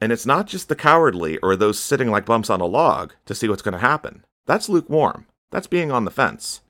[0.00, 3.34] And it's not just the cowardly or those sitting like bumps on a log to
[3.34, 4.24] see what's going to happen.
[4.46, 5.26] That's lukewarm.
[5.50, 6.60] That's being on the fence.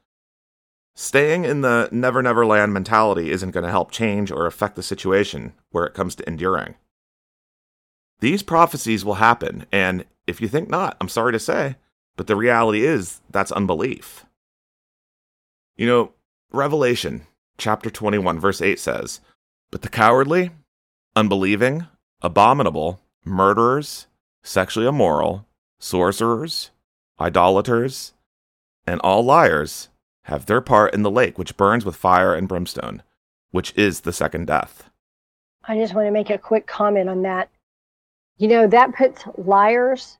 [0.94, 4.82] Staying in the never never land mentality isn't going to help change or affect the
[4.82, 6.74] situation where it comes to enduring.
[8.20, 11.76] These prophecies will happen, and if you think not, I'm sorry to say,
[12.16, 14.26] but the reality is that's unbelief.
[15.76, 16.12] You know,
[16.52, 17.26] Revelation
[17.58, 19.20] chapter 21, verse 8 says,
[19.70, 20.50] But the cowardly,
[21.14, 21.86] unbelieving,
[22.22, 24.06] abominable, murderers,
[24.42, 25.46] sexually immoral,
[25.78, 26.70] sorcerers,
[27.20, 28.14] idolaters,
[28.86, 29.90] and all liars
[30.24, 33.02] have their part in the lake which burns with fire and brimstone,
[33.50, 34.88] which is the second death.
[35.64, 37.50] I just want to make a quick comment on that.
[38.38, 40.16] You know, that puts liars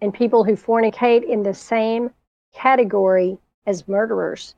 [0.00, 2.10] and people who fornicate in the same
[2.54, 4.54] category as murderers.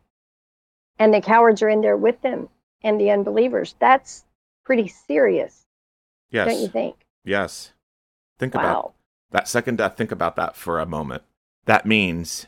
[0.99, 2.49] And the cowards are in there with them
[2.83, 3.75] and the unbelievers.
[3.79, 4.25] That's
[4.65, 5.67] pretty serious.
[6.31, 6.49] Yes.
[6.49, 6.97] Don't you think?
[7.25, 7.73] Yes.
[8.39, 8.61] Think wow.
[8.61, 8.95] about
[9.31, 9.97] that second death.
[9.97, 11.23] Think about that for a moment.
[11.67, 12.47] That means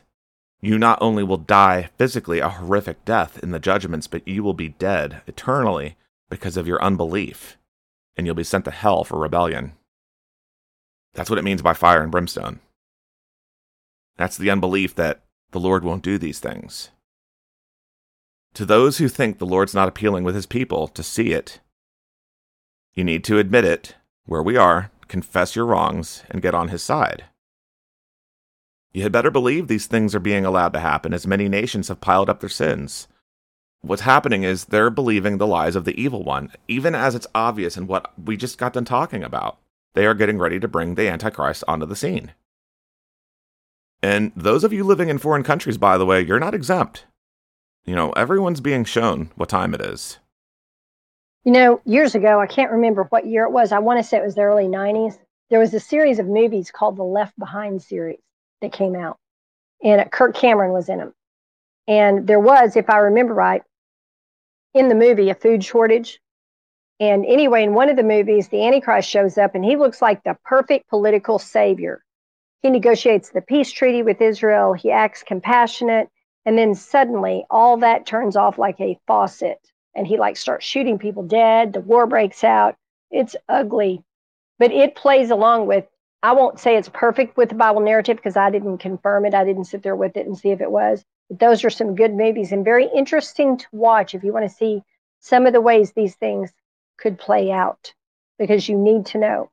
[0.61, 4.53] you not only will die physically a horrific death in the judgments, but you will
[4.53, 5.97] be dead eternally
[6.29, 7.57] because of your unbelief,
[8.15, 9.73] and you'll be sent to hell for rebellion.
[11.13, 12.59] That's what it means by fire and brimstone.
[14.17, 15.21] That's the unbelief that
[15.51, 16.89] the Lord won't do these things.
[18.57, 21.59] To those who think the Lord's not appealing with his people to see it,
[22.95, 23.93] you need to admit it
[24.25, 27.25] where we are, confess your wrongs, and get on his side.
[28.93, 32.01] You had better believe these things are being allowed to happen as many nations have
[32.01, 33.07] piled up their sins.
[33.81, 37.77] What's happening is they're believing the lies of the evil one, even as it's obvious
[37.77, 39.59] in what we just got done talking about.
[39.93, 42.31] They are getting ready to bring the Antichrist onto the scene.
[44.01, 47.05] And those of you living in foreign countries, by the way, you're not exempt.
[47.87, 50.19] You know, everyone's being shown what time it is.
[51.45, 53.71] You know, years ago, I can't remember what year it was.
[53.71, 55.17] I want to say it was the early 90s.
[55.49, 58.19] There was a series of movies called the Left Behind series
[58.61, 59.17] that came out,
[59.81, 61.13] and Kirk Cameron was in them.
[61.87, 63.63] And there was, if I remember right,
[64.73, 66.19] in the movie, a food shortage.
[66.99, 70.21] And anyway, in one of the movies, the Antichrist shows up and he looks like
[70.23, 72.03] the perfect political savior.
[72.63, 76.09] He negotiates the peace treaty with Israel, he acts compassionate,
[76.47, 79.59] and then suddenly all that turns off like a faucet.
[79.93, 81.73] And he like starts shooting people dead.
[81.73, 82.77] The war breaks out.
[83.11, 84.01] It's ugly.
[84.57, 85.83] But it plays along with,
[86.23, 89.33] I won't say it's perfect with the Bible narrative because I didn't confirm it.
[89.33, 91.03] I didn't sit there with it and see if it was.
[91.29, 94.55] But those are some good movies and very interesting to watch if you want to
[94.55, 94.81] see
[95.19, 96.53] some of the ways these things
[96.97, 97.93] could play out
[98.39, 99.51] because you need to know.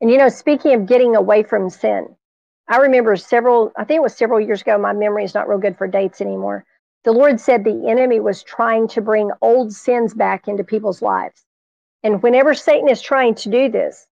[0.00, 2.16] And you know, speaking of getting away from sin,
[2.72, 5.58] I remember several, I think it was several years ago, my memory is not real
[5.58, 6.64] good for dates anymore.
[7.04, 11.44] The Lord said the enemy was trying to bring old sins back into people's lives.
[12.02, 14.06] And whenever Satan is trying to do this,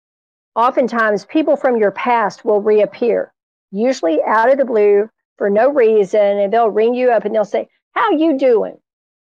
[0.55, 3.31] oftentimes people from your past will reappear,
[3.73, 7.45] usually out of the blue for no reason, and they'll ring you up and they'll
[7.45, 8.79] say, How you doing?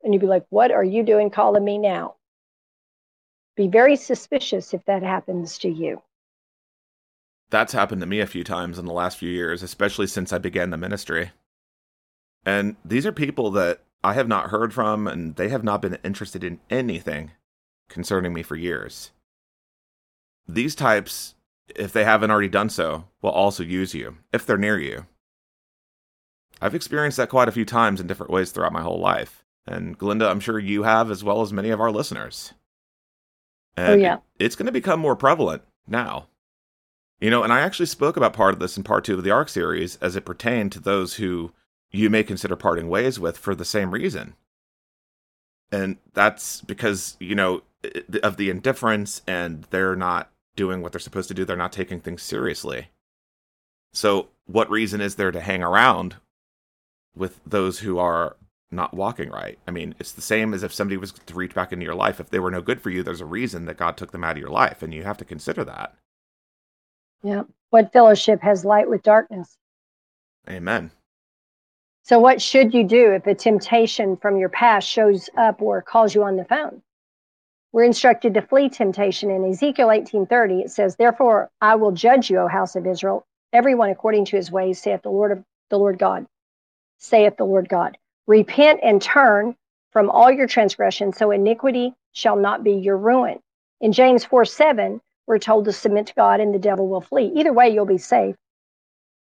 [0.04, 2.16] And you'd be like, What are you doing calling me now?
[3.56, 6.02] Be very suspicious if that happens to you.
[7.50, 10.38] That's happened to me a few times in the last few years, especially since I
[10.38, 11.32] began the ministry.
[12.46, 15.98] And these are people that I have not heard from, and they have not been
[16.04, 17.32] interested in anything
[17.90, 19.12] concerning me for years.
[20.48, 21.36] These types,
[21.76, 25.06] if they haven't already done so, will also use you if they're near you.
[26.62, 29.44] I've experienced that quite a few times in different ways throughout my whole life.
[29.66, 32.54] And Glenda, I'm sure you have as well as many of our listeners.
[33.78, 34.18] Oh, and oh, yeah.
[34.40, 36.28] it's going to become more prevalent now.
[37.20, 39.32] You know, and I actually spoke about part of this in part two of the
[39.32, 41.54] ARC series as it pertained to those who
[41.92, 44.36] you may consider parting ways with for the same reason.
[45.72, 47.64] And that's because, you know,
[48.22, 51.46] of the indifference and they're not doing what they're supposed to do.
[51.46, 52.90] They're not taking things seriously.
[53.94, 56.16] So, what reason is there to hang around
[57.16, 58.36] with those who are
[58.74, 59.60] not walking right.
[59.68, 62.20] I mean, it's the same as if somebody was to reach back into your life.
[62.20, 64.36] If they were no good for you, there's a reason that God took them out
[64.36, 65.96] of your life, and you have to consider that.
[67.24, 67.44] Yeah.
[67.70, 69.58] What fellowship has light with darkness?
[70.50, 70.92] Amen.
[72.04, 76.14] So, what should you do if a temptation from your past shows up or calls
[76.14, 76.82] you on the phone?
[77.72, 79.32] We're instructed to flee temptation.
[79.32, 83.90] In Ezekiel 18:30, it says, "Therefore I will judge you, O house of Israel, everyone
[83.90, 86.28] according to his ways, saith the Lord of the Lord God,
[86.98, 87.98] saith the Lord God."
[88.28, 89.56] Repent and turn
[89.92, 93.42] from all your transgressions, so iniquity shall not be your ruin.
[93.80, 97.32] In James 4 7, we're told to submit to God and the devil will flee.
[97.36, 98.36] Either way, you'll be safe.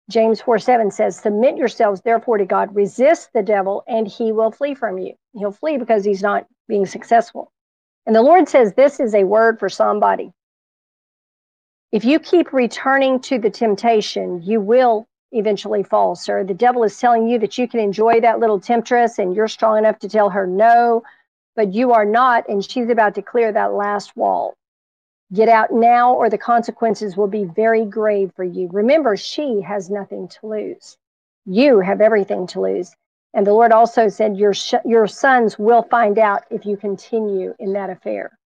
[0.09, 4.51] James 4 7 says, Submit yourselves therefore to God, resist the devil, and he will
[4.51, 5.15] flee from you.
[5.35, 7.53] He'll flee because he's not being successful.
[8.07, 10.33] And the Lord says this is a word for somebody.
[11.93, 16.45] If you keep returning to the temptation, you will eventually fall, sir.
[16.45, 19.79] The devil is telling you that you can enjoy that little temptress and you're strong
[19.79, 21.03] enough to tell her no,
[21.55, 24.55] but you are not, and she's about to clear that last wall.
[25.33, 28.69] Get out now, or the consequences will be very grave for you.
[28.73, 30.97] Remember, she has nothing to lose.
[31.47, 32.95] You have everything to lose.
[33.33, 37.55] And the Lord also said, Your, sh- your sons will find out if you continue
[37.61, 38.37] in that affair.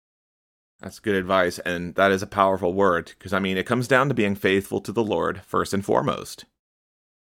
[0.80, 1.59] That's good advice.
[1.61, 4.80] And that is a powerful word because, I mean, it comes down to being faithful
[4.82, 6.45] to the Lord first and foremost.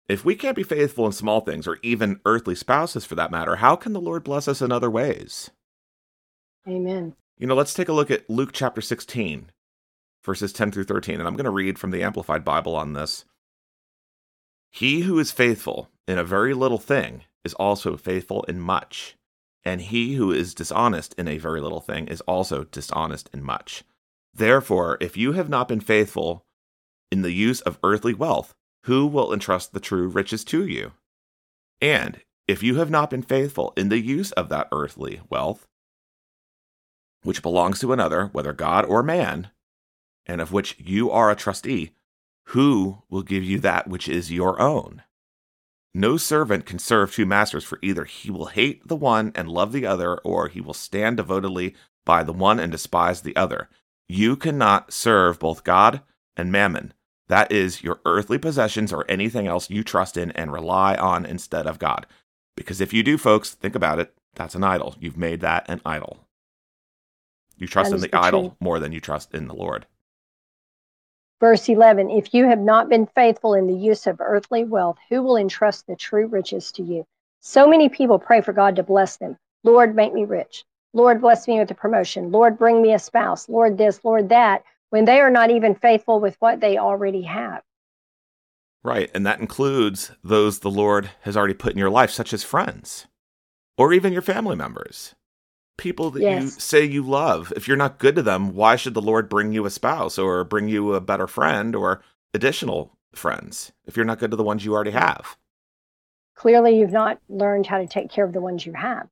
[0.09, 3.57] If we can't be faithful in small things, or even earthly spouses for that matter,
[3.57, 5.51] how can the Lord bless us in other ways?
[6.67, 7.15] Amen.
[7.43, 9.51] You know, let's take a look at Luke chapter 16,
[10.25, 13.25] verses 10 through 13, and I'm going to read from the Amplified Bible on this.
[14.71, 19.17] He who is faithful in a very little thing is also faithful in much,
[19.65, 23.83] and he who is dishonest in a very little thing is also dishonest in much.
[24.33, 26.45] Therefore, if you have not been faithful
[27.11, 30.93] in the use of earthly wealth, who will entrust the true riches to you?
[31.81, 35.67] And if you have not been faithful in the use of that earthly wealth,
[37.23, 39.51] which belongs to another, whether God or man,
[40.27, 41.93] and of which you are a trustee,
[42.47, 45.03] who will give you that which is your own?
[45.95, 49.73] No servant can serve two masters, for either he will hate the one and love
[49.73, 53.69] the other, or he will stand devotedly by the one and despise the other.
[54.09, 56.01] You cannot serve both God
[56.37, 56.95] and mammon.
[57.29, 61.67] That is your earthly possessions or anything else you trust in and rely on instead
[61.67, 62.07] of God.
[62.57, 64.97] Because if you do, folks, think about it, that's an idol.
[64.99, 66.22] You've made that an idol.
[67.63, 68.53] You trust in the, the idol truth.
[68.59, 69.87] more than you trust in the Lord.
[71.39, 75.23] Verse 11 If you have not been faithful in the use of earthly wealth, who
[75.23, 77.07] will entrust the true riches to you?
[77.39, 79.37] So many people pray for God to bless them.
[79.63, 80.65] Lord, make me rich.
[80.93, 82.33] Lord, bless me with a promotion.
[82.33, 83.49] Lord, bring me a spouse.
[83.49, 87.63] Lord, this, Lord, that when they are not even faithful with what they already have.
[88.83, 89.09] Right.
[89.15, 93.07] And that includes those the Lord has already put in your life, such as friends
[93.79, 95.15] or even your family members.
[95.79, 96.43] People that yes.
[96.43, 97.53] you say you love.
[97.57, 100.45] If you're not good to them, why should the Lord bring you a spouse or
[100.45, 102.03] bring you a better friend or
[102.35, 105.37] additional friends if you're not good to the ones you already have?
[106.35, 109.09] Clearly, you've not learned how to take care of the ones you have.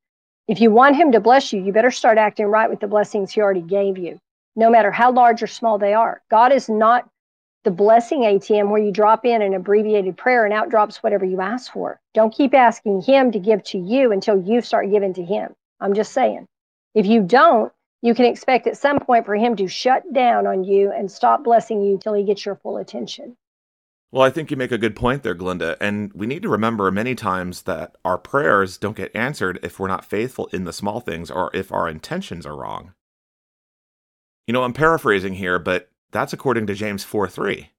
[0.48, 3.32] If you want Him to bless you, you better start acting right with the blessings
[3.32, 4.18] He already gave you,
[4.56, 6.22] no matter how large or small they are.
[6.30, 7.08] God is not
[7.62, 11.40] the blessing ATM where you drop in an abbreviated prayer and out drops whatever you
[11.40, 12.00] ask for.
[12.14, 15.54] Don't keep asking Him to give to you until you start giving to Him.
[15.80, 16.46] I'm just saying.
[16.94, 17.72] If you don't,
[18.02, 21.44] you can expect at some point for Him to shut down on you and stop
[21.44, 23.36] blessing you till He gets your full attention.
[24.12, 25.76] Well, I think you make a good point there, Glenda.
[25.80, 29.86] And we need to remember many times that our prayers don't get answered if we're
[29.86, 32.92] not faithful in the small things or if our intentions are wrong.
[34.48, 37.70] You know, I'm paraphrasing here, but that's according to James 4 3.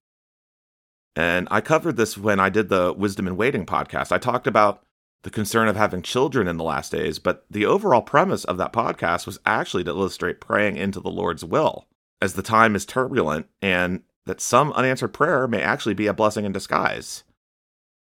[1.17, 4.13] And I covered this when I did the Wisdom and Waiting podcast.
[4.13, 4.85] I talked about
[5.23, 8.73] the concern of having children in the last days, but the overall premise of that
[8.73, 11.87] podcast was actually to illustrate praying into the Lord's will
[12.21, 16.45] as the time is turbulent and that some unanswered prayer may actually be a blessing
[16.45, 17.23] in disguise.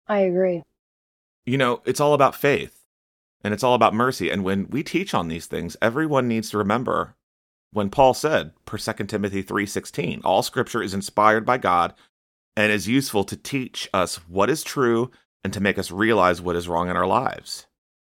[0.06, 0.62] I agree.
[1.46, 2.84] You know, it's all about faith
[3.42, 4.30] and it's all about mercy.
[4.30, 7.16] And when we teach on these things, everyone needs to remember
[7.72, 11.92] when Paul said, per 2 Timothy 3:16, all scripture is inspired by God
[12.56, 15.10] and is useful to teach us what is true
[15.44, 17.66] and to make us realize what is wrong in our lives.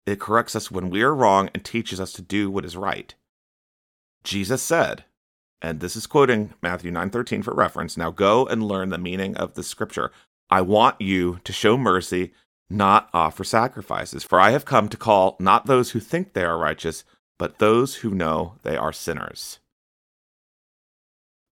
[0.06, 3.14] It corrects us when we are wrong and teaches us to do what is right.
[4.24, 5.04] Jesus said,
[5.60, 9.54] and this is quoting Matthew 9:13 for reference, now go and learn the meaning of
[9.54, 10.10] the scripture.
[10.50, 12.32] I want you to show mercy,
[12.70, 16.58] not offer sacrifices, for I have come to call not those who think they are
[16.58, 17.04] righteous,
[17.38, 19.58] but those who know they are sinners.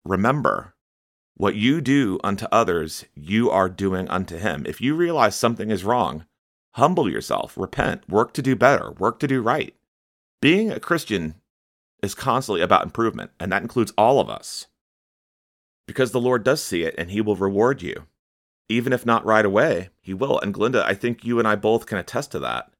[0.05, 0.74] Remember,
[1.35, 4.65] what you do unto others, you are doing unto him.
[4.65, 6.25] If you realize something is wrong,
[6.75, 9.75] humble yourself, repent, work to do better, work to do right.
[10.41, 11.35] Being a Christian
[12.01, 14.67] is constantly about improvement, and that includes all of us.
[15.87, 18.07] Because the Lord does see it and he will reward you.
[18.67, 20.39] Even if not right away, he will.
[20.39, 22.71] And Glenda, I think you and I both can attest to that.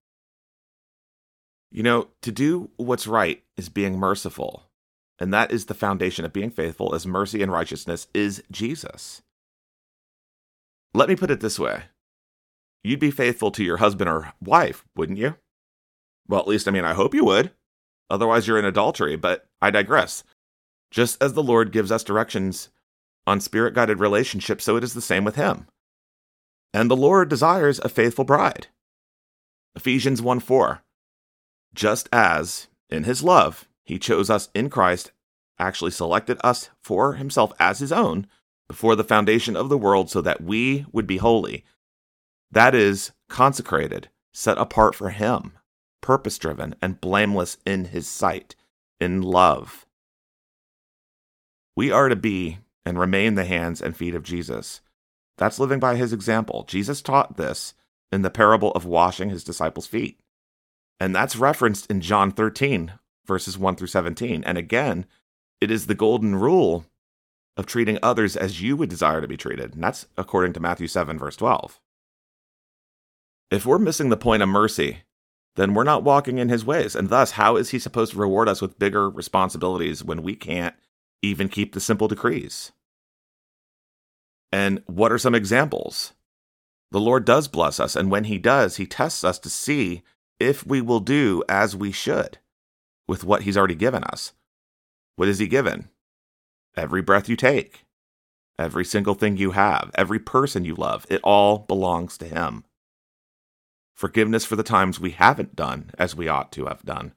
[1.71, 4.63] You know, to do what's right is being merciful.
[5.19, 9.21] And that is the foundation of being faithful, as mercy and righteousness is Jesus.
[10.93, 11.83] Let me put it this way
[12.83, 15.35] you'd be faithful to your husband or wife, wouldn't you?
[16.27, 17.51] Well, at least, I mean, I hope you would.
[18.09, 20.23] Otherwise, you're in adultery, but I digress.
[20.91, 22.69] Just as the Lord gives us directions
[23.25, 25.65] on spirit guided relationships, so it is the same with Him.
[26.73, 28.67] And the Lord desires a faithful bride.
[29.75, 30.83] Ephesians 1 4
[31.75, 35.11] just as, in his love, he chose us in Christ,
[35.59, 38.27] actually selected us for himself as his own
[38.67, 41.63] before the foundation of the world so that we would be holy.
[42.51, 45.53] That is, consecrated, set apart for him,
[46.01, 48.55] purpose driven, and blameless in his sight,
[48.99, 49.85] in love.
[51.75, 54.81] We are to be and remain the hands and feet of Jesus.
[55.37, 56.63] That's living by his example.
[56.67, 57.73] Jesus taught this
[58.11, 60.19] in the parable of washing his disciples' feet.
[60.99, 62.93] And that's referenced in John 13,
[63.25, 64.43] verses 1 through 17.
[64.43, 65.05] And again,
[65.61, 66.85] it is the golden rule
[67.57, 69.73] of treating others as you would desire to be treated.
[69.73, 71.79] And that's according to Matthew 7, verse 12.
[73.51, 75.03] If we're missing the point of mercy,
[75.55, 76.95] then we're not walking in his ways.
[76.95, 80.75] And thus, how is he supposed to reward us with bigger responsibilities when we can't
[81.21, 82.71] even keep the simple decrees?
[84.51, 86.13] And what are some examples?
[86.91, 90.03] The Lord does bless us, and when he does, he tests us to see
[90.39, 92.37] if we will do as we should
[93.07, 94.33] with what he's already given us.
[95.15, 95.89] What has he given?
[96.75, 97.85] Every breath you take,
[98.59, 102.65] every single thing you have, every person you love, it all belongs to him.
[103.95, 107.13] Forgiveness for the times we haven't done as we ought to have done.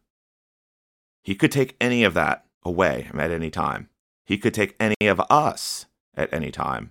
[1.23, 3.89] He could take any of that away at any time.
[4.25, 6.91] He could take any of us at any time.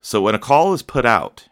[0.00, 1.48] So when a call is put out,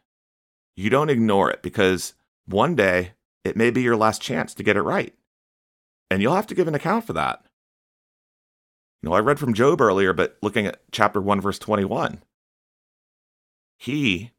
[0.77, 2.15] you don't ignore it because
[2.47, 3.13] one day
[3.45, 5.15] it may be your last chance to get it right.
[6.11, 7.45] And you'll have to give an account for that.
[9.03, 12.23] You know, I read from Job earlier, but looking at chapter 1, verse 21,
[13.79, 14.33] he,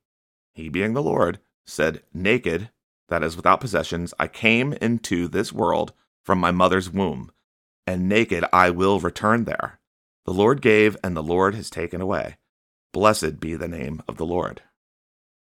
[0.54, 2.70] he being the Lord, said, Naked,
[3.10, 5.94] that is without possessions, I came into this world
[6.24, 7.32] from my mother's womb,
[7.88, 9.80] and naked I will return there.
[10.26, 12.38] The Lord gave, and the Lord has taken away.
[12.94, 14.62] Blessed be the name of the Lord.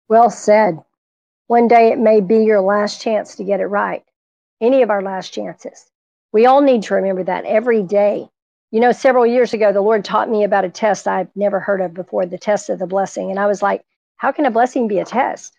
[0.07, 0.79] Well said.
[1.47, 4.03] One day it may be your last chance to get it right.
[4.61, 5.91] Any of our last chances.
[6.35, 8.27] We all need to remember that every day.
[8.69, 11.79] You know, several years ago, the Lord taught me about a test I've never heard
[11.79, 13.31] of before the test of the blessing.
[13.31, 13.85] And I was like,
[14.17, 15.57] how can a blessing be a test?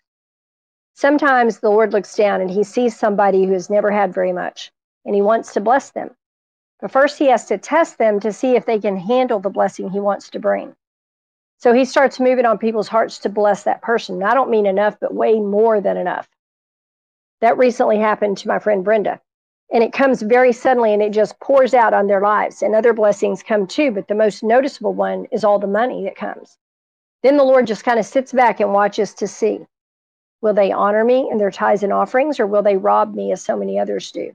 [0.93, 4.71] Sometimes the Lord looks down and he sees somebody who has never had very much
[5.03, 6.11] and he wants to bless them.
[6.79, 9.89] But first, he has to test them to see if they can handle the blessing
[9.89, 10.75] he wants to bring.
[11.57, 14.17] So he starts moving on people's hearts to bless that person.
[14.17, 16.29] And I don't mean enough, but way more than enough.
[17.41, 19.19] That recently happened to my friend Brenda.
[19.71, 22.61] And it comes very suddenly and it just pours out on their lives.
[22.61, 26.15] And other blessings come too, but the most noticeable one is all the money that
[26.15, 26.57] comes.
[27.23, 29.65] Then the Lord just kind of sits back and watches to see
[30.41, 33.41] will they honor me in their tithes and offerings, or will they rob me as
[33.41, 34.33] so many others do?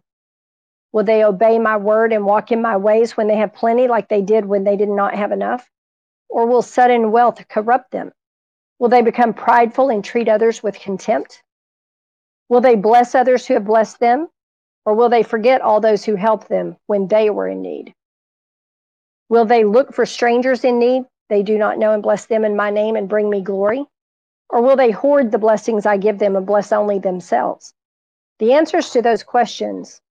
[0.93, 4.09] Will they obey my word and walk in my ways when they have plenty, like
[4.09, 5.71] they did when they did not have enough?
[6.29, 8.13] Or will sudden wealth corrupt them?
[8.79, 11.43] Will they become prideful and treat others with contempt?
[12.49, 14.29] Will they bless others who have blessed them?
[14.85, 17.95] Or will they forget all those who helped them when they were in need?
[19.29, 22.57] Will they look for strangers in need they do not know and bless them in
[22.57, 23.87] my name and bring me glory?
[24.51, 27.73] Or will they hoard the blessings I give them and bless only themselves?
[28.39, 30.03] The answers to those questions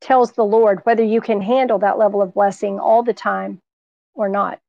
[0.00, 3.60] tells the Lord whether you can handle that level of blessing all the time
[4.14, 4.60] or not.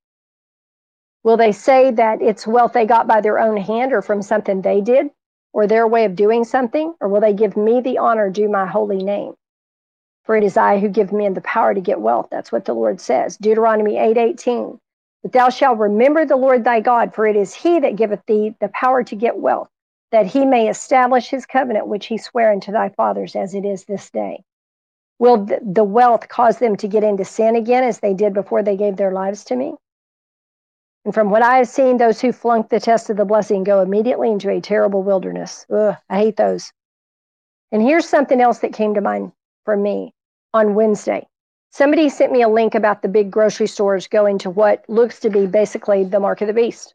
[1.24, 4.62] Will they say that it's wealth they got by their own hand or from something
[4.62, 5.12] they did?
[5.58, 6.94] Or their way of doing something?
[7.02, 9.34] Or will they give me the honor due my holy name?
[10.24, 12.28] For it is I who give men the power to get wealth.
[12.30, 13.38] That's what the Lord says.
[13.38, 14.38] Deuteronomy 8
[15.24, 18.56] But thou shalt remember the Lord thy God, for it is he that giveth thee
[18.62, 19.68] the power to get wealth,
[20.12, 23.84] that he may establish his covenant which he sware unto thy fathers as it is
[23.86, 24.44] this day.
[25.18, 28.78] Will the wealth cause them to get into sin again as they did before they
[28.78, 29.74] gave their lives to me?
[31.08, 33.80] And from what I have seen, those who flunk the test of the blessing go
[33.80, 35.66] immediately into a terrible wilderness.
[35.70, 36.74] Ugh, I hate those.
[37.72, 39.32] And here's something else that came to mind
[39.64, 40.14] for me
[40.54, 41.26] on Wednesday.
[41.70, 45.30] Somebody sent me a link about the big grocery stores going to what looks to
[45.30, 46.94] be basically the mark of the beast.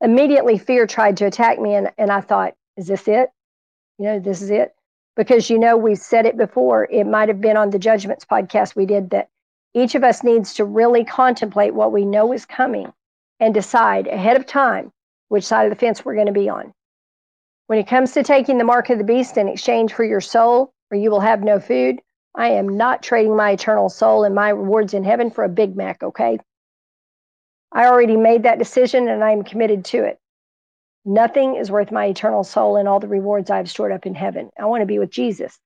[0.00, 3.30] Immediately, fear tried to attack me, and, and I thought, is this it?
[3.98, 4.76] You know, this is it?
[5.16, 6.84] Because, you know, we've said it before.
[6.84, 9.28] It might have been on the Judgments podcast we did that
[9.74, 12.92] each of us needs to really contemplate what we know is coming
[13.40, 14.92] and decide ahead of time
[15.28, 16.72] which side of the fence we're going to be on.
[17.66, 20.72] When it comes to taking the mark of the beast in exchange for your soul,
[20.90, 22.00] or you will have no food,
[22.34, 25.76] I am not trading my eternal soul and my rewards in heaven for a Big
[25.76, 26.38] Mac, okay?
[27.72, 30.18] I already made that decision and I am committed to it.
[31.04, 34.14] Nothing is worth my eternal soul and all the rewards I have stored up in
[34.14, 34.50] heaven.
[34.58, 35.58] I want to be with Jesus.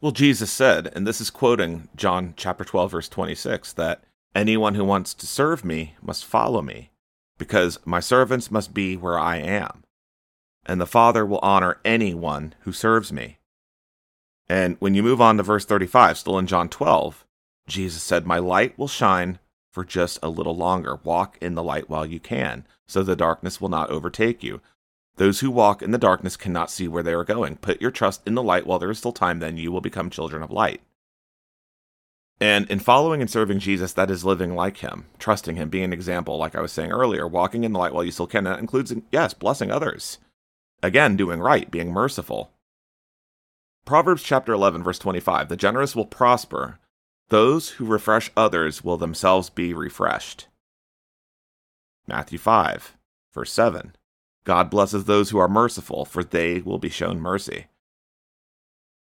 [0.00, 4.02] Well, Jesus said, and this is quoting John chapter 12 verse 26 that
[4.36, 6.90] Anyone who wants to serve me must follow me,
[7.38, 9.82] because my servants must be where I am.
[10.66, 13.38] And the Father will honor anyone who serves me.
[14.46, 17.24] And when you move on to verse 35, still in John 12,
[17.66, 19.38] Jesus said, My light will shine
[19.72, 20.96] for just a little longer.
[21.02, 24.60] Walk in the light while you can, so the darkness will not overtake you.
[25.16, 27.56] Those who walk in the darkness cannot see where they are going.
[27.56, 30.10] Put your trust in the light while there is still time, then you will become
[30.10, 30.82] children of light.
[32.40, 35.92] And in following and serving Jesus, that is living like him, trusting him, being an
[35.92, 38.44] example, like I was saying earlier, walking in the light while you still can.
[38.44, 40.18] That includes, yes, blessing others.
[40.82, 42.50] Again, doing right, being merciful.
[43.86, 46.78] Proverbs chapter 11, verse 25 The generous will prosper,
[47.28, 50.48] those who refresh others will themselves be refreshed.
[52.06, 52.96] Matthew 5,
[53.32, 53.96] verse 7
[54.44, 57.66] God blesses those who are merciful, for they will be shown mercy.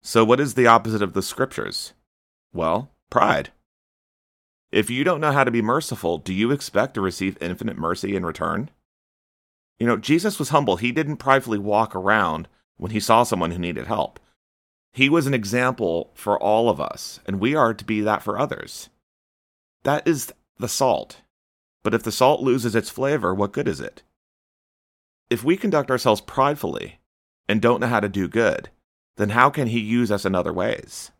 [0.02, 1.92] So, what is the opposite of the scriptures?
[2.52, 3.50] Well, Pride.
[4.70, 8.16] If you don't know how to be merciful, do you expect to receive infinite mercy
[8.16, 8.70] in return?
[9.78, 10.76] You know, Jesus was humble.
[10.76, 12.48] He didn't pridefully walk around
[12.78, 14.18] when he saw someone who needed help.
[14.94, 18.38] He was an example for all of us, and we are to be that for
[18.38, 18.88] others.
[19.82, 21.20] That is the salt.
[21.82, 24.02] But if the salt loses its flavor, what good is it?
[25.28, 26.98] If we conduct ourselves pridefully
[27.46, 28.70] and don't know how to do good,
[29.18, 31.10] then how can he use us in other ways?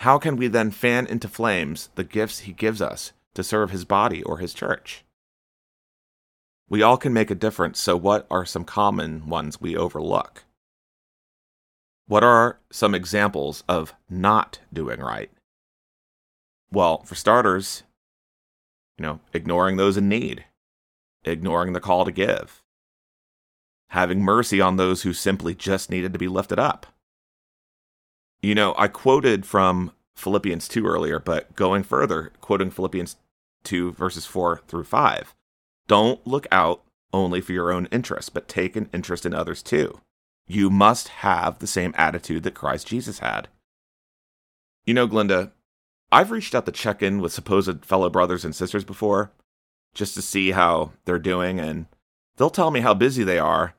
[0.00, 3.84] How can we then fan into flames the gifts he gives us to serve his
[3.84, 5.04] body or his church?
[6.70, 10.44] We all can make a difference, so what are some common ones we overlook?
[12.06, 15.30] What are some examples of not doing right?
[16.72, 17.82] Well, for starters,
[18.96, 20.46] you know, ignoring those in need,
[21.24, 22.62] ignoring the call to give,
[23.90, 26.86] having mercy on those who simply just needed to be lifted up
[28.42, 33.16] you know, I quoted from Philippians 2 earlier, but going further, quoting Philippians
[33.64, 35.34] 2, verses 4 through 5.
[35.86, 36.82] Don't look out
[37.12, 40.00] only for your own interest, but take an interest in others too.
[40.46, 43.48] You must have the same attitude that Christ Jesus had.
[44.84, 45.50] You know, Glenda,
[46.12, 49.32] I've reached out to check in with supposed fellow brothers and sisters before,
[49.94, 51.86] just to see how they're doing, and
[52.36, 53.74] they'll tell me how busy they are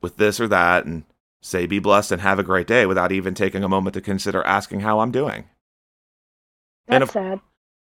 [0.00, 1.04] with this or that, and
[1.44, 4.42] say, be blessed and have a great day without even taking a moment to consider
[4.44, 5.44] asking how I'm doing.
[6.86, 7.40] That's And if- sad.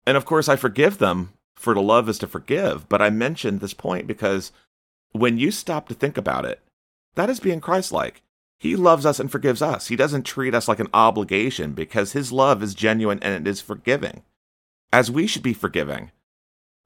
[0.06, 2.88] And of course, I forgive them, for to love is to forgive.
[2.88, 4.52] But I mentioned this point because
[5.12, 6.62] when you stop to think about it,
[7.16, 8.22] that is being Christ like.
[8.60, 9.88] He loves us and forgives us.
[9.88, 13.60] He doesn't treat us like an obligation because his love is genuine and it is
[13.60, 14.24] forgiving,
[14.94, 16.12] as we should be forgiving.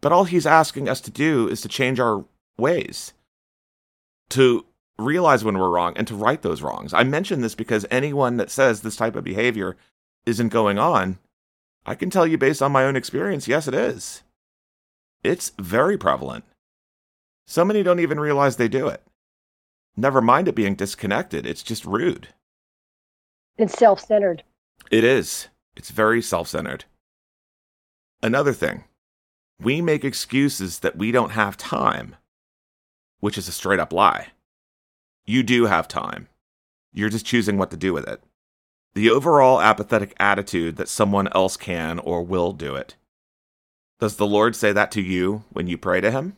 [0.01, 2.25] But all he's asking us to do is to change our
[2.57, 3.13] ways,
[4.31, 4.65] to
[5.01, 6.93] realize when we're wrong and to right those wrongs.
[6.93, 9.77] I mention this because anyone that says this type of behavior
[10.25, 11.17] isn't going on
[11.85, 14.23] I can tell you based on my own experience, yes, it is.
[15.23, 16.45] It's very prevalent.
[17.47, 19.01] So many don't even realize they do it.
[19.97, 22.29] Never mind it being disconnected, it's just rude.
[23.57, 24.43] It's self centered.
[24.89, 25.47] It is.
[25.75, 26.85] It's very self centered.
[28.23, 28.83] Another thing,
[29.59, 32.15] we make excuses that we don't have time,
[33.19, 34.27] which is a straight up lie.
[35.25, 36.27] You do have time.
[36.93, 38.21] You're just choosing what to do with it.
[38.93, 42.95] The overall apathetic attitude that someone else can or will do it.
[43.99, 46.37] Does the Lord say that to you when you pray to Him?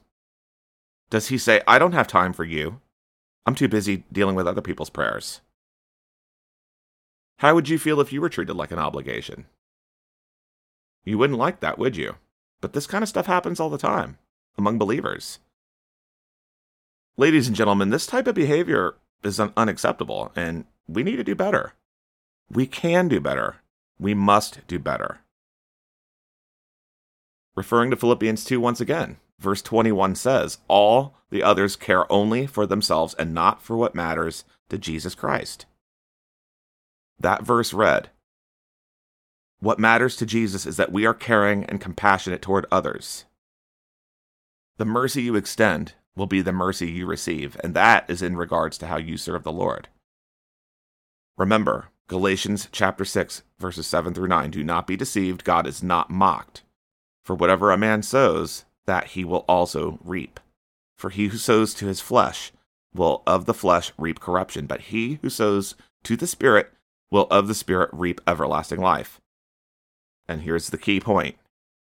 [1.10, 2.82] Does He say, I don't have time for you?
[3.46, 5.42] I'm too busy dealing with other people's prayers.
[7.40, 9.46] How would you feel if you were treated like an obligation?
[11.04, 12.16] You wouldn't like that, would you?
[12.62, 14.18] But this kind of stuff happens all the time
[14.58, 15.40] among believers.
[17.16, 21.36] Ladies and gentlemen, this type of behavior is un- unacceptable, and we need to do
[21.36, 21.74] better.
[22.50, 23.58] We can do better.
[24.00, 25.20] We must do better.
[27.56, 32.66] Referring to Philippians 2 once again, verse 21 says, All the others care only for
[32.66, 35.68] themselves and not for what matters to Jesus Christ.
[37.20, 38.10] That verse read,
[39.60, 43.26] What matters to Jesus is that we are caring and compassionate toward others.
[44.78, 48.78] The mercy you extend will be the mercy you receive, and that is in regards
[48.78, 49.88] to how you serve the Lord.
[51.38, 54.52] Remember, Galatians chapter 6, verses 7 through 9.
[54.52, 56.64] Do not be deceived, God is not mocked.
[57.24, 60.40] For whatever a man sows, that he will also reap.
[60.98, 62.52] For he who sows to his flesh
[62.94, 66.72] will of the flesh reap corruption, but he who sows to the Spirit
[67.10, 69.20] will of the Spirit reap everlasting life.
[70.28, 71.38] And here's the key point.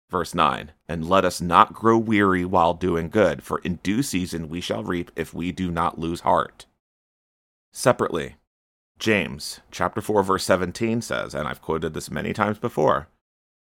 [0.10, 4.50] Verse 9 And let us not grow weary while doing good, for in due season
[4.50, 6.66] we shall reap if we do not lose heart.
[7.72, 8.36] Separately,
[9.00, 13.10] James chapter 4 verse 17 says, and I've quoted this many times before,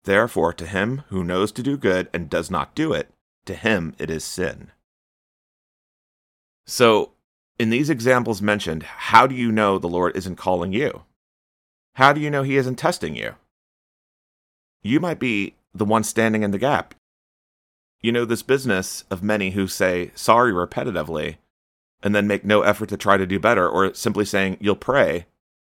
[0.04, 3.10] Therefore to him who knows to do good and does not do it,
[3.44, 4.70] to him it is sin.
[6.66, 7.12] So,
[7.58, 11.02] in these examples mentioned, how do you know the Lord isn't calling you?
[11.94, 13.34] How do you know he isn't testing you?
[14.82, 16.94] You might be the one standing in the gap.
[18.02, 21.36] You know, this business of many who say sorry repetitively
[22.02, 25.26] and then make no effort to try to do better, or simply saying you'll pray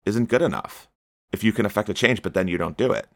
[0.06, 0.88] isn't good enough
[1.32, 3.06] if you can affect a change, but then you don't do it.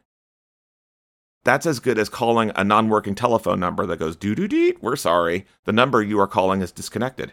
[1.43, 4.75] That's as good as calling a non working telephone number that goes doo doo dee,
[4.81, 5.45] we're sorry.
[5.65, 7.31] The number you are calling is disconnected.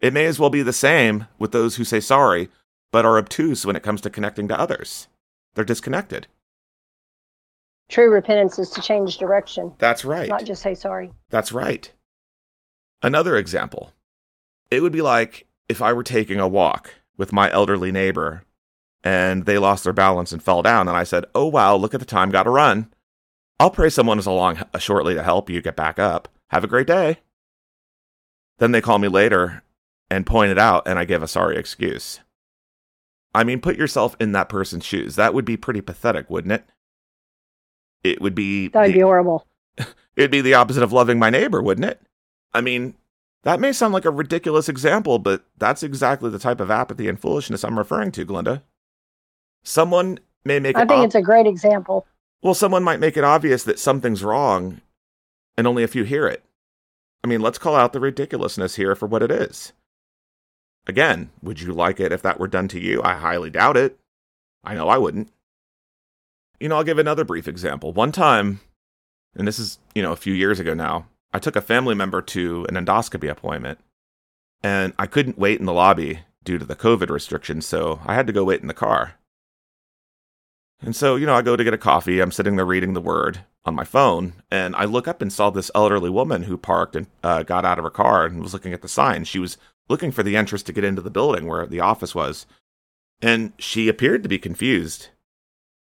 [0.00, 2.50] It may as well be the same with those who say sorry,
[2.92, 5.08] but are obtuse when it comes to connecting to others.
[5.54, 6.26] They're disconnected.
[7.88, 10.28] True repentance is to change direction, That's right.
[10.28, 11.12] not just say sorry.
[11.30, 11.90] That's right.
[13.02, 13.92] Another example.
[14.70, 18.44] It would be like if I were taking a walk with my elderly neighbor
[19.02, 22.00] and they lost their balance and fell down, and I said, Oh, wow, look at
[22.00, 22.92] the time, gotta run.
[23.60, 26.28] I'll pray someone is along shortly to help you get back up.
[26.48, 27.18] Have a great day.
[28.58, 29.62] Then they call me later
[30.10, 32.20] and point it out, and I give a sorry excuse.
[33.34, 35.16] I mean, put yourself in that person's shoes.
[35.16, 36.64] That would be pretty pathetic, wouldn't it?
[38.04, 38.68] It would be.
[38.68, 39.46] That would the- be horrible.
[40.16, 42.00] It'd be the opposite of loving my neighbor, wouldn't it?
[42.52, 42.94] I mean,
[43.42, 47.18] that may sound like a ridiculous example, but that's exactly the type of apathy and
[47.18, 48.62] foolishness I'm referring to, Glenda.
[49.64, 52.06] Someone may make I think ob- it's a great example.
[52.42, 54.80] well, someone might make it obvious that something's wrong,
[55.56, 56.44] and only a few hear it.
[57.24, 59.72] I mean, let's call out the ridiculousness here for what it is.
[60.86, 63.02] Again, would you like it if that were done to you?
[63.02, 63.98] I highly doubt it.
[64.62, 65.32] I know I wouldn't.
[66.60, 67.92] You know, I'll give another brief example.
[67.92, 68.60] One time,
[69.36, 72.22] and this is, you know, a few years ago now, I took a family member
[72.22, 73.78] to an endoscopy appointment,
[74.62, 78.26] and I couldn't wait in the lobby due to the COVID restrictions, so I had
[78.28, 79.14] to go wait in the car.
[80.80, 82.20] And so, you know, I go to get a coffee.
[82.20, 85.50] I'm sitting there reading the word on my phone, and I look up and saw
[85.50, 88.72] this elderly woman who parked and uh, got out of her car and was looking
[88.72, 89.24] at the sign.
[89.24, 89.56] She was
[89.88, 92.46] looking for the entrance to get into the building where the office was,
[93.22, 95.08] and she appeared to be confused.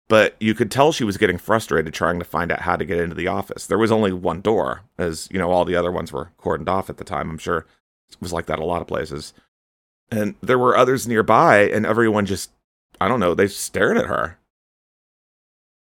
[0.08, 2.98] But you could tell she was getting frustrated trying to find out how to get
[2.98, 3.66] into the office.
[3.66, 6.90] There was only one door, as you know, all the other ones were cordoned off
[6.90, 7.30] at the time.
[7.30, 7.66] I'm sure
[8.10, 9.32] it was like that a lot of places.
[10.10, 12.50] And there were others nearby, and everyone just,
[13.00, 14.38] I don't know, they stared at her.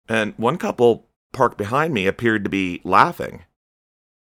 [0.09, 3.45] And one couple parked behind me appeared to be laughing.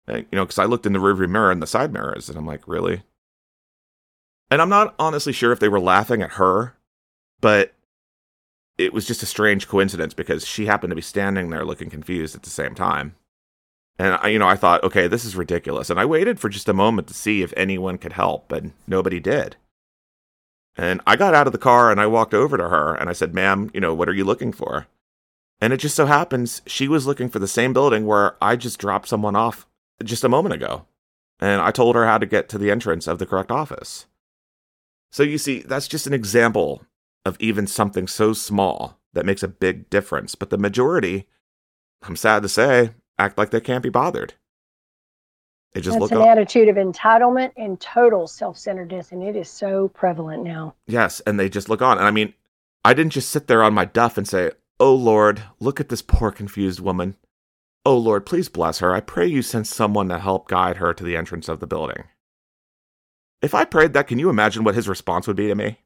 [0.08, 2.36] And, you know, because I looked in the rearview mirror and the side mirrors, and
[2.36, 3.02] I'm like, really?
[4.50, 6.76] And I'm not honestly sure if they were laughing at her,
[7.40, 7.74] but
[8.78, 12.34] it was just a strange coincidence because she happened to be standing there looking confused
[12.34, 13.14] at the same time.
[13.98, 15.88] And I, you know, I thought, okay, this is ridiculous.
[15.88, 19.20] And I waited for just a moment to see if anyone could help, but nobody
[19.20, 19.56] did.
[20.76, 23.14] And I got out of the car and I walked over to her and I
[23.14, 24.86] said, ma'am, you know, what are you looking for?
[25.58, 28.78] And it just so happens she was looking for the same building where I just
[28.78, 29.66] dropped someone off
[30.04, 30.84] just a moment ago.
[31.40, 34.04] And I told her how to get to the entrance of the correct office.
[35.10, 36.82] So you see, that's just an example
[37.26, 40.36] of even something so small that makes a big difference.
[40.36, 41.26] But the majority,
[42.02, 44.34] I'm sad to say, act like they can't be bothered.
[45.72, 46.28] They just That's look an up.
[46.28, 50.74] attitude of entitlement and total self centeredness, and it is so prevalent now.
[50.86, 51.98] Yes, and they just look on.
[51.98, 52.32] And I mean,
[52.84, 56.02] I didn't just sit there on my duff and say, Oh Lord, look at this
[56.02, 57.16] poor confused woman.
[57.84, 58.94] Oh Lord, please bless her.
[58.94, 62.04] I pray you send someone to help guide her to the entrance of the building.
[63.42, 65.78] If I prayed that, can you imagine what his response would be to me?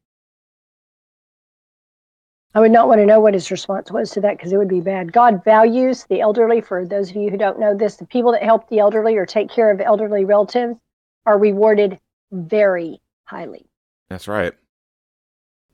[2.54, 4.68] I would not want to know what his response was to that because it would
[4.68, 5.12] be bad.
[5.12, 6.60] God values the elderly.
[6.60, 9.24] For those of you who don't know this, the people that help the elderly or
[9.24, 10.74] take care of elderly relatives
[11.26, 11.98] are rewarded
[12.32, 13.66] very highly.
[14.08, 14.52] That's right.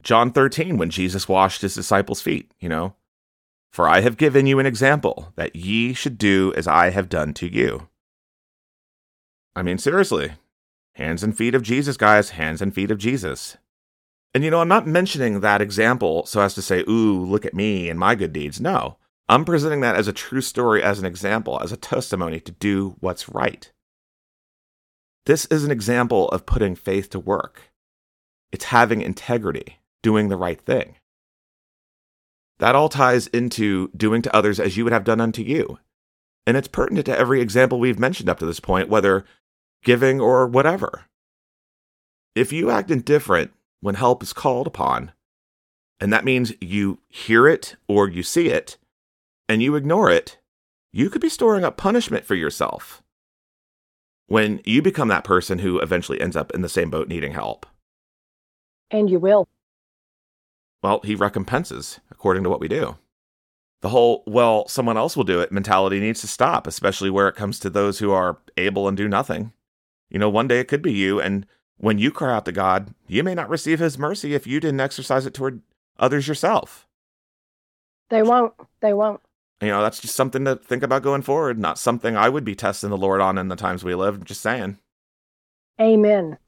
[0.03, 2.95] John 13, when Jesus washed his disciples' feet, you know,
[3.73, 7.33] for I have given you an example that ye should do as I have done
[7.35, 7.89] to you.
[9.55, 10.33] I mean, seriously,
[10.93, 13.57] hands and feet of Jesus, guys, hands and feet of Jesus.
[14.37, 17.55] And you know, I'm not mentioning that example so as to say, ooh, look at
[17.55, 18.61] me and my good deeds.
[18.61, 18.99] No.
[19.31, 22.97] I'm presenting that as a true story, as an example, as a testimony to do
[23.01, 23.73] what's right.
[25.25, 27.73] This is an example of putting faith to work.
[28.53, 30.97] It's having integrity, doing the right thing.
[32.59, 35.79] That all ties into doing to others as you would have done unto you.
[36.47, 39.25] And it's pertinent to every example we've mentioned up to this point, whether
[39.83, 41.07] giving or whatever.
[42.35, 43.53] If you act indifferent
[43.87, 45.13] when help is called upon.
[46.01, 48.79] And that means you hear it or you see it
[49.49, 50.39] and you ignore it,
[50.93, 53.01] you could be storing up punishment for yourself
[54.27, 57.65] when you become that person who eventually ends up in the same boat needing help.
[58.91, 59.47] And you will.
[60.83, 62.97] Well, he recompenses according to what we do.
[63.83, 67.37] The whole, well, someone else will do it mentality needs to stop, especially where it
[67.37, 69.53] comes to those who are able and do nothing.
[70.11, 71.47] You know, one day it could be you, and
[71.79, 74.81] when you cry out to God, you may not receive his mercy if you didn't
[74.81, 75.63] exercise it toward
[75.99, 76.87] others yourself.
[78.09, 78.55] They won't.
[78.81, 79.21] They won't.
[79.61, 82.55] You know, that's just something to think about going forward, not something I would be
[82.55, 84.25] testing the Lord on in the times we live.
[84.25, 84.79] Just saying.
[85.81, 86.39] Amen.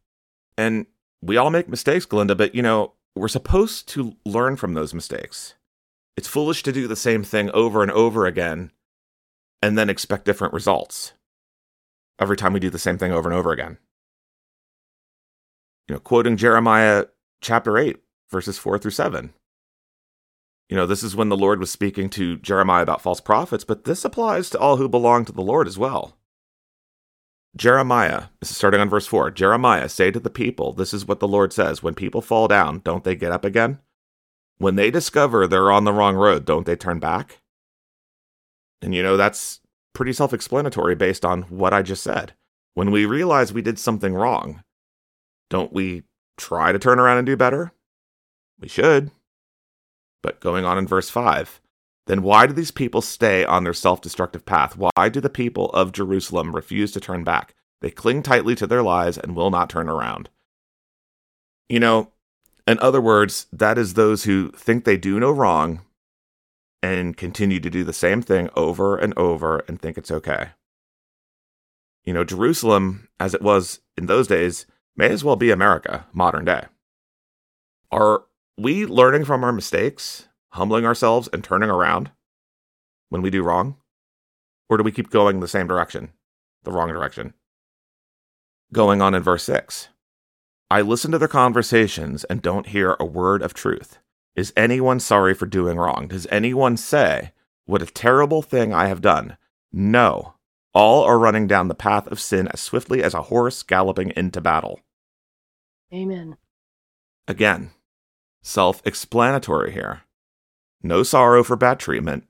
[0.57, 0.87] And
[1.22, 5.55] we all make mistakes, Glenda, but you know, we're supposed to learn from those mistakes.
[6.16, 8.72] It's foolish to do the same thing over and over again
[9.62, 11.12] and then expect different results
[12.18, 13.79] every time we do the same thing over and over again
[15.89, 17.07] you know, quoting Jeremiah
[17.41, 17.97] chapter 8,
[18.30, 19.32] verses 4 through 7.
[20.68, 23.84] You know, this is when the Lord was speaking to Jeremiah about false prophets, but
[23.84, 26.18] this applies to all who belong to the Lord as well.
[27.57, 29.30] Jeremiah, this is starting on verse 4.
[29.30, 32.80] Jeremiah, say to the people, This is what the Lord says When people fall down,
[32.84, 33.78] don't they get up again?
[34.59, 37.41] When they discover they're on the wrong road, don't they turn back?
[38.82, 39.61] And you know, that's
[39.95, 42.34] pretty self explanatory based on what I just said.
[42.74, 44.62] When we realize we did something wrong,
[45.51, 46.05] don't we
[46.37, 47.73] try to turn around and do better?
[48.61, 49.11] We should.
[50.23, 51.61] But going on in verse 5,
[52.07, 54.77] then why do these people stay on their self destructive path?
[54.77, 57.55] Why do the people of Jerusalem refuse to turn back?
[57.81, 60.31] They cling tightly to their lies and will not turn around.
[61.69, 62.13] You know,
[62.67, 65.83] in other words, that is those who think they do no wrong
[66.83, 70.51] and continue to do the same thing over and over and think it's okay.
[72.05, 74.67] You know, Jerusalem, as it was in those days,
[74.99, 76.65] may as well be America, modern day.
[77.93, 78.25] Are
[78.59, 82.11] we learning from our mistakes, humbling ourselves, and turning around
[83.09, 83.77] when we do wrong?
[84.69, 86.11] Or do we keep going the same direction,
[86.65, 87.33] the wrong direction?
[88.73, 89.89] Going on in verse 6
[90.69, 94.01] I listen to their conversations and don't hear a word of truth.
[94.35, 96.09] Is anyone sorry for doing wrong?
[96.09, 97.33] Does anyone say,
[97.67, 99.39] What a terrible thing I have done?
[99.73, 100.35] No.
[100.75, 104.41] All are running down the path of sin as swiftly as a horse galloping into
[104.41, 104.81] battle.
[105.93, 106.36] Amen.
[107.26, 107.70] Again,
[108.43, 110.03] self explanatory here.
[110.82, 112.24] no sorrow for bad treatment,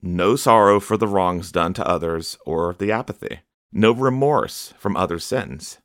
[0.00, 3.40] no sorrow for the wrongs done to others or the apathy,
[3.72, 5.78] no remorse from other sins.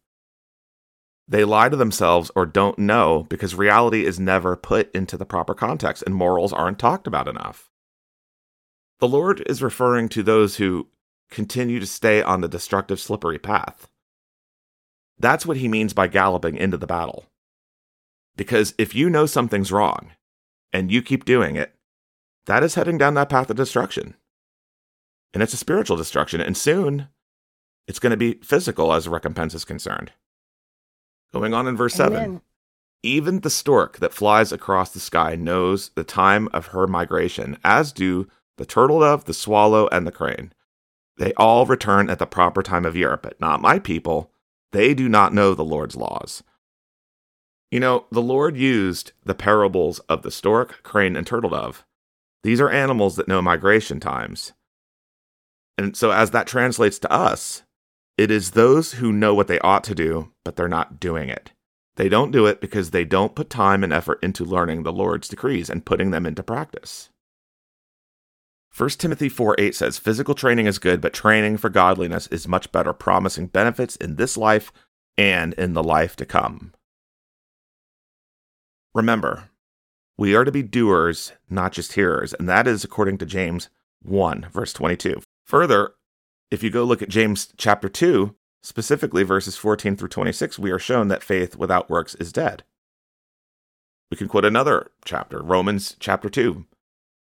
[1.28, 5.54] They lie to themselves or don't know because reality is never put into the proper
[5.54, 7.70] context and morals aren't talked about enough.
[9.00, 10.88] The Lord is referring to those who
[11.30, 13.88] continue to stay on the destructive, slippery path.
[15.20, 17.26] That's what he means by galloping into the battle.
[18.36, 20.12] Because if you know something's wrong
[20.72, 21.74] and you keep doing it,
[22.46, 24.16] that is heading down that path of destruction.
[25.34, 27.10] And it's a spiritual destruction, and soon
[27.88, 30.12] it's going to be physical as recompense is concerned.
[31.34, 32.12] Going on in verse Amen.
[32.12, 32.42] 7
[33.04, 37.92] Even the stork that flies across the sky knows the time of her migration, as
[37.92, 40.54] do the turtle dove, the swallow, and the crane.
[41.18, 44.32] They all return at the proper time of year, but not my people.
[44.72, 46.44] They do not know the Lord's laws.
[47.72, 51.86] You know, the Lord used the parables of the stork, crane, and turtle dove.
[52.44, 54.54] These are animals that know migration times.
[55.78, 57.64] And so, as that translates to us,
[58.18, 61.52] it is those who know what they ought to do, but they're not doing it.
[61.98, 65.28] They don't do it because they don't put time and effort into learning the Lord's
[65.28, 67.10] decrees and putting them into practice.
[68.78, 72.72] 1 Timothy 4 8 says, Physical training is good, but training for godliness is much
[72.72, 74.72] better, promising benefits in this life
[75.18, 76.76] and in the life to come.
[78.94, 79.50] Remember,
[80.16, 83.70] we are to be doers, not just hearers, and that is according to James
[84.04, 85.22] 1, verse 22.
[85.46, 85.94] Further,
[86.52, 90.78] if you go look at James chapter 2, specifically verses 14 through 26, we are
[90.78, 92.64] shown that faith without works is dead.
[94.12, 96.66] We can quote another chapter, Romans chapter 2,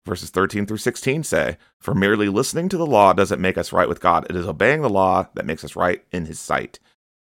[0.06, 3.90] verses 13 through 16 say, For merely listening to the law doesn't make us right
[3.90, 4.26] with God.
[4.30, 6.80] It is obeying the law that makes us right in his sight.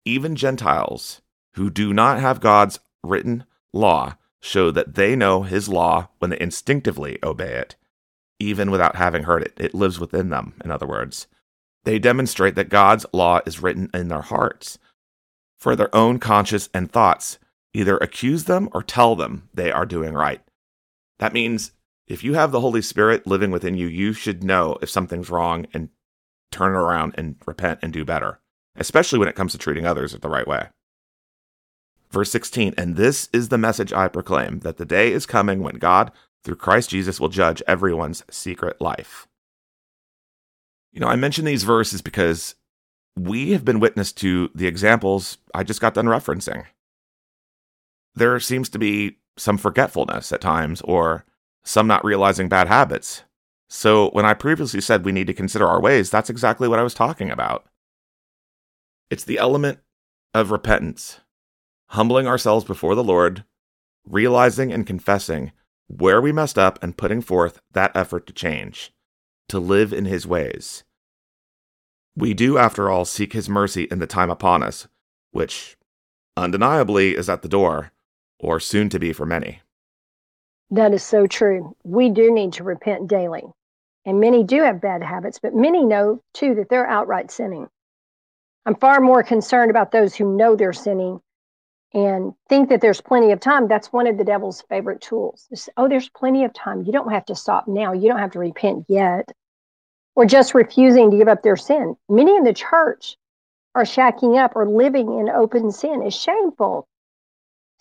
[0.05, 1.21] Even Gentiles
[1.55, 6.41] who do not have God's written law show that they know his law when they
[6.41, 7.77] instinctively obey it,
[8.41, 9.53] even without having heard it.
[9.57, 11.29] It lives within them, in other words.
[11.85, 14.79] They demonstrate that God's law is written in their hearts.
[15.59, 17.39] For their own conscience and thoughts
[17.75, 20.41] either accuse them or tell them they are doing right.
[21.19, 21.73] That means
[22.13, 25.67] if you have the Holy Spirit living within you, you should know if something's wrong
[25.73, 25.89] and
[26.51, 28.39] turn around and repent and do better,
[28.77, 30.69] especially when it comes to treating others the right way.
[32.11, 35.77] Verse 16, and this is the message I proclaim that the day is coming when
[35.77, 36.13] God,
[36.45, 39.27] through Christ Jesus, will judge everyone's secret life.
[40.93, 42.57] You know, I mention these verses because
[43.17, 46.67] we have been witness to the examples I just got done referencing.
[48.15, 51.25] There seems to be some forgetfulness at times, or
[51.65, 53.23] some not realizing bad habits.
[53.69, 56.83] So, when I previously said we need to consider our ways, that's exactly what I
[56.83, 57.67] was talking about.
[59.11, 59.79] It's the element
[60.35, 61.21] of repentance,
[61.89, 63.45] humbling ourselves before the Lord,
[64.05, 65.53] realizing and confessing
[65.99, 68.93] where we messed up, and putting forth that effort to change,
[69.49, 70.85] to live in His ways.
[72.17, 74.89] We do, after all, seek His mercy in the time upon us,
[75.33, 75.77] which
[76.37, 77.93] undeniably is at the door,
[78.39, 79.61] or soon to be for many.
[80.71, 81.77] That is so true.
[81.85, 83.45] We do need to repent daily.
[84.05, 87.69] And many do have bad habits, but many know too that they're outright sinning.
[88.67, 91.21] I'm far more concerned about those who know they're sinning
[91.95, 93.69] and think that there's plenty of time.
[93.69, 95.49] That's one of the devil's favorite tools.
[95.77, 96.83] oh, there's plenty of time.
[96.83, 97.93] You don't have to stop now.
[97.93, 99.31] You don't have to repent yet.
[100.15, 101.97] Or just refusing to give up their sin.
[102.09, 103.17] Many in the church
[103.75, 106.03] are shacking up or living in open sin.
[106.03, 106.87] It's shameful.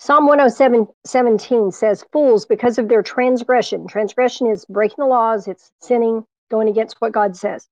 [0.03, 5.71] Psalm 107 17 says, Fools, because of their transgression, transgression is breaking the laws, it's
[5.79, 7.69] sinning, going against what God says,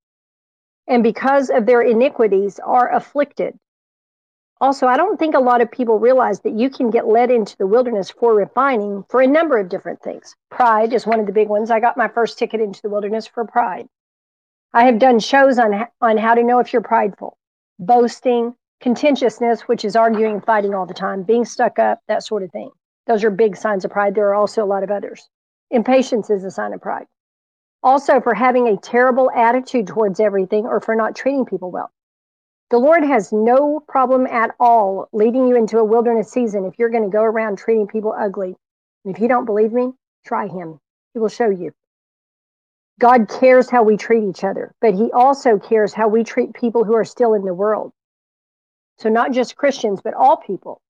[0.88, 3.58] and because of their iniquities are afflicted.
[4.62, 7.58] Also, I don't think a lot of people realize that you can get led into
[7.58, 10.36] the wilderness for refining for a number of different things.
[10.52, 11.72] Pride is one of the big ones.
[11.72, 13.88] I got my first ticket into the wilderness for pride.
[14.72, 17.40] I have done shows on, on how to know if you're prideful,
[17.80, 22.44] boasting, contentiousness, which is arguing and fighting all the time, being stuck up, that sort
[22.44, 22.72] of thing.
[23.08, 24.16] Those are big signs of pride.
[24.16, 25.30] There are also a lot of others.
[25.72, 27.06] Impatience is a sign of pride.
[27.82, 31.92] Also, for having a terrible attitude towards everything or for not treating people well.
[32.70, 36.90] The Lord has no problem at all leading you into a wilderness season if you're
[36.90, 38.56] going to go around treating people ugly.
[39.04, 39.94] And if you don't believe me,
[40.26, 40.80] try Him.
[41.14, 41.72] He will show you.
[43.00, 46.84] God cares how we treat each other, but He also cares how we treat people
[46.84, 47.92] who are still in the world.
[49.00, 50.82] So, not just Christians, but all people.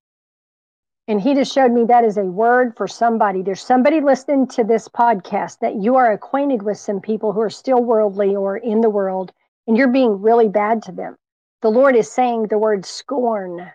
[1.08, 3.44] And he just showed me that is a word for somebody.
[3.44, 7.52] There's somebody listening to this podcast that you are acquainted with some people who are
[7.52, 9.32] still worldly or in the world,
[9.68, 11.18] and you're being really bad to them.
[11.62, 13.72] The Lord is saying the word scorn.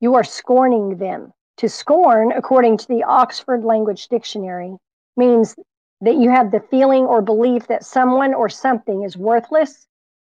[0.00, 1.32] You are scorning them.
[1.58, 4.76] To scorn, according to the Oxford Language Dictionary,
[5.16, 5.54] means
[6.00, 9.86] that you have the feeling or belief that someone or something is worthless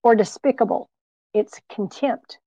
[0.04, 0.90] or despicable.
[1.34, 2.38] It's contempt.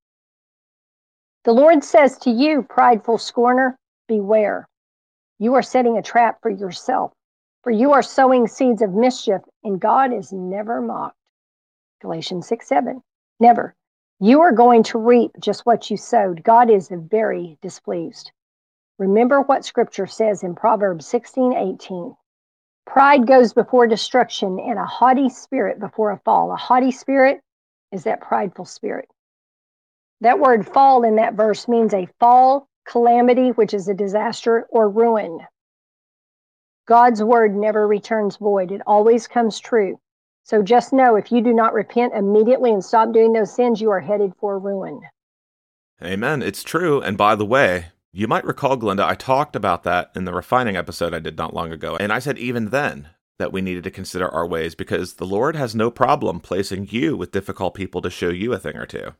[1.43, 3.77] The Lord says to you, prideful scorner,
[4.07, 4.67] beware.
[5.39, 7.13] You are setting a trap for yourself,
[7.63, 11.15] for you are sowing seeds of mischief, and God is never mocked.
[12.01, 13.01] Galatians 6 7.
[13.39, 13.75] Never.
[14.19, 16.43] You are going to reap just what you sowed.
[16.43, 18.31] God is very displeased.
[18.97, 22.15] Remember what scripture says in Proverbs 16 18.
[22.87, 26.51] Pride goes before destruction, and a haughty spirit before a fall.
[26.51, 27.41] A haughty spirit
[27.91, 29.07] is that prideful spirit.
[30.21, 34.89] That word fall in that verse means a fall, calamity, which is a disaster, or
[34.89, 35.39] ruin.
[36.87, 39.99] God's word never returns void, it always comes true.
[40.43, 43.91] So just know if you do not repent immediately and stop doing those sins, you
[43.91, 45.01] are headed for ruin.
[46.01, 46.41] Amen.
[46.41, 47.01] It's true.
[47.01, 50.77] And by the way, you might recall, Glenda, I talked about that in the refining
[50.77, 51.97] episode I did not long ago.
[51.97, 55.55] And I said even then that we needed to consider our ways because the Lord
[55.57, 59.13] has no problem placing you with difficult people to show you a thing or two.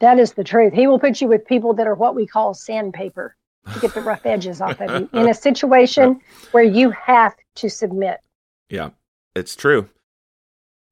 [0.00, 0.72] That is the truth.
[0.72, 3.36] He will put you with people that are what we call sandpaper
[3.72, 6.20] to get the rough edges off of you in a situation
[6.52, 8.20] where you have to submit.
[8.70, 8.90] Yeah,
[9.34, 9.88] it's true.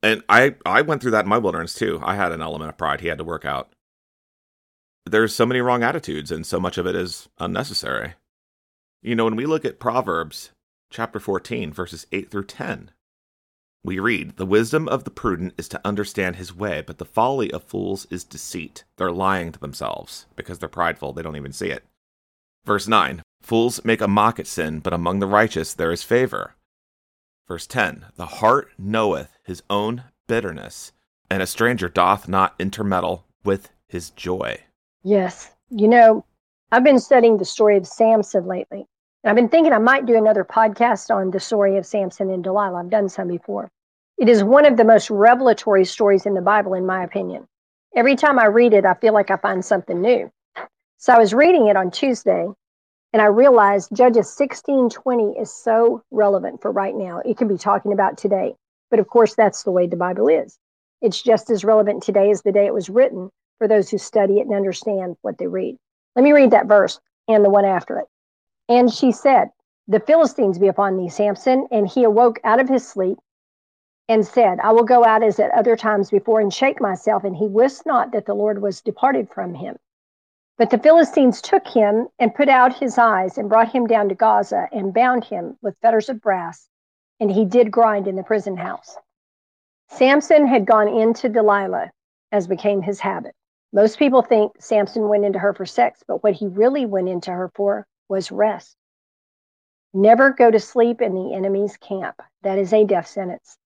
[0.03, 2.01] And I I went through that in my wilderness too.
[2.03, 3.71] I had an element of pride he had to work out
[5.07, 8.15] there's so many wrong attitudes and so much of it is unnecessary.
[9.03, 10.51] You know, when we look at Proverbs
[10.91, 12.91] chapter 14, verses 8 through 10,
[13.87, 17.51] we read, The wisdom of the prudent is to understand his way, but the folly
[17.53, 18.85] of fools is deceit.
[18.97, 21.85] They're lying to themselves because they're prideful, they don't even see it.
[22.65, 26.55] Verse 9, Fools make a mock at sin, but among the righteous there is favor.
[27.47, 30.93] Verse 10, The heart knoweth his own bitterness,
[31.31, 34.59] and a stranger doth not intermeddle with his joy.
[35.05, 35.53] Yes.
[35.71, 36.25] You know,
[36.73, 38.87] I've been studying the story of Samson lately.
[39.25, 42.81] I've been thinking I might do another podcast on the story of Samson and Delilah.
[42.81, 43.71] I've done some before.
[44.19, 47.47] It is one of the most revelatory stories in the Bible, in my opinion.
[47.95, 50.33] Every time I read it, I feel like I find something new.
[50.97, 52.49] So I was reading it on Tuesday,
[53.13, 57.21] and I realized Judges 16:20 is so relevant for right now.
[57.27, 58.57] It can be talking about today.
[58.91, 60.59] But of course, that's the way the Bible is.
[61.03, 64.39] It's just as relevant today as the day it was written, for those who study
[64.39, 65.77] it and understand what they read.
[66.15, 68.07] Let me read that verse and the one after it.
[68.71, 69.51] And she said,
[69.89, 71.69] The Philistines be upon thee, Samson.
[71.71, 73.19] And he awoke out of his sleep
[74.09, 77.25] and said, I will go out as at other times before and shake myself.
[77.25, 79.77] And he wist not that the Lord was departed from him.
[80.59, 84.15] But the Philistines took him and put out his eyes and brought him down to
[84.15, 86.69] Gaza and bound him with fetters of brass.
[87.21, 88.97] And he did grind in the prison house.
[89.89, 91.91] Samson had gone into Delilah,
[92.33, 93.35] as became his habit.
[93.73, 97.31] Most people think Samson went into her for sex, but what he really went into
[97.31, 98.77] her for was rest.
[99.93, 102.21] Never go to sleep in the enemy's camp.
[102.43, 103.59] That is a death sentence.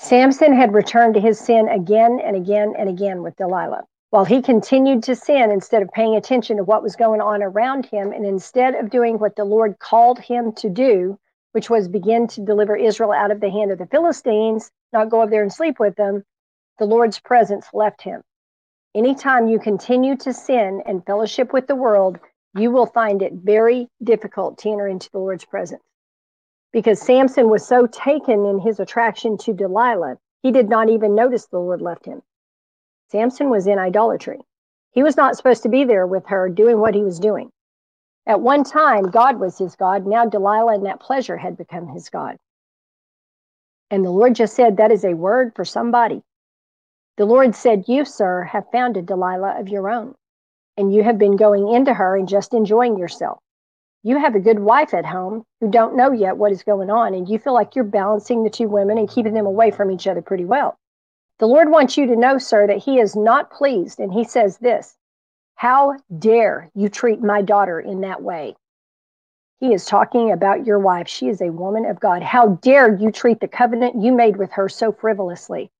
[0.00, 3.84] Samson had returned to his sin again and again and again with Delilah.
[4.10, 7.84] While he continued to sin instead of paying attention to what was going on around
[7.84, 11.18] him, and instead of doing what the Lord called him to do,
[11.50, 15.20] which was begin to deliver Israel out of the hand of the Philistines, not go
[15.20, 16.24] up there and sleep with them,
[16.78, 18.22] the Lord's presence left him.
[18.94, 22.18] Anytime you continue to sin and fellowship with the world,
[22.54, 25.82] you will find it very difficult to enter into the Lord's presence.
[26.72, 31.46] Because Samson was so taken in his attraction to Delilah, he did not even notice
[31.46, 32.22] the Lord left him.
[33.10, 34.40] Samson was in idolatry.
[34.92, 37.50] He was not supposed to be there with her doing what he was doing.
[38.26, 40.06] At one time, God was his God.
[40.06, 42.36] Now, Delilah and that pleasure had become his God.
[43.90, 46.22] And the Lord just said, That is a word for somebody.
[47.16, 50.14] The Lord said, You, sir, have found a Delilah of your own,
[50.76, 53.38] and you have been going into her and just enjoying yourself.
[54.04, 57.14] You have a good wife at home who don't know yet what is going on,
[57.14, 60.06] and you feel like you're balancing the two women and keeping them away from each
[60.06, 60.78] other pretty well.
[61.38, 64.58] The Lord wants you to know, sir, that He is not pleased, and He says
[64.58, 64.96] this
[65.56, 68.54] How dare you treat my daughter in that way?
[69.58, 71.08] He is talking about your wife.
[71.08, 72.22] She is a woman of God.
[72.22, 75.72] How dare you treat the covenant you made with her so frivolously?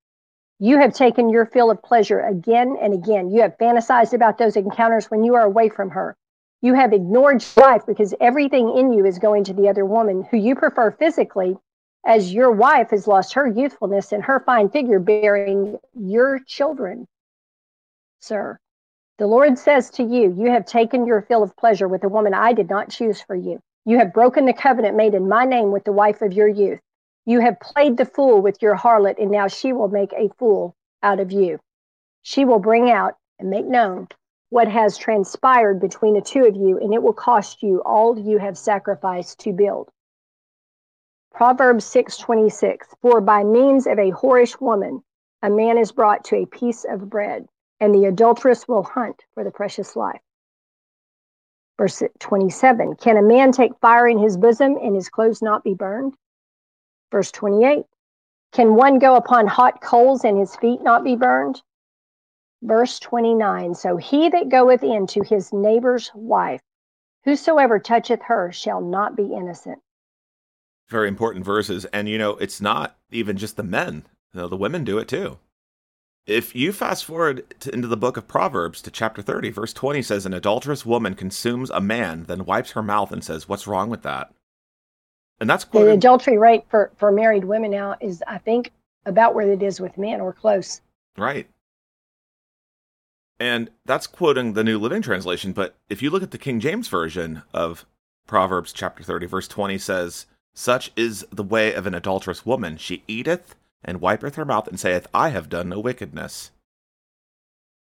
[0.58, 3.30] You have taken your fill of pleasure again and again.
[3.30, 6.16] You have fantasized about those encounters when you are away from her.
[6.60, 10.36] You have ignored life because everything in you is going to the other woman who
[10.36, 11.56] you prefer physically,
[12.04, 17.06] as your wife has lost her youthfulness and her fine figure bearing your children.
[18.20, 18.58] Sir,
[19.18, 22.34] the Lord says to you, You have taken your fill of pleasure with a woman
[22.34, 23.60] I did not choose for you.
[23.84, 26.80] You have broken the covenant made in my name with the wife of your youth.
[27.24, 30.74] You have played the fool with your harlot, and now she will make a fool
[31.04, 31.60] out of you.
[32.22, 34.08] She will bring out and make known
[34.50, 38.38] what has transpired between the two of you, and it will cost you all you
[38.38, 39.90] have sacrificed to build.
[41.32, 45.02] Proverbs 6:26 For by means of a whorish woman
[45.42, 47.46] a man is brought to a piece of bread,
[47.78, 50.22] and the adulteress will hunt for the precious life.
[51.76, 55.74] Verse 27 Can a man take fire in his bosom and his clothes not be
[55.74, 56.16] burned?
[57.12, 57.84] Verse 28
[58.52, 61.62] Can one go upon hot coals and his feet not be burned?
[62.62, 66.60] Verse 29 So he that goeth in to his neighbor's wife,
[67.24, 69.78] whosoever toucheth her shall not be innocent.
[70.88, 71.84] Very important verses.
[71.86, 75.08] And, you know, it's not even just the men, you know, the women do it
[75.08, 75.38] too.
[76.26, 80.02] If you fast forward to, into the book of Proverbs to chapter 30, verse 20
[80.02, 83.88] says, An adulterous woman consumes a man, then wipes her mouth and says, What's wrong
[83.88, 84.32] with that?
[85.40, 85.88] And that's quoted.
[85.88, 88.72] The adultery rate for, for married women now is, I think,
[89.06, 90.82] about where it is with men or close.
[91.16, 91.48] Right.
[93.40, 95.52] And that's quoting the New Living Translation.
[95.52, 97.86] But if you look at the King James Version of
[98.26, 102.76] Proverbs chapter 30, verse 20 says, Such is the way of an adulterous woman.
[102.76, 103.54] She eateth
[103.84, 106.50] and wipeth her mouth and saith, I have done no wickedness.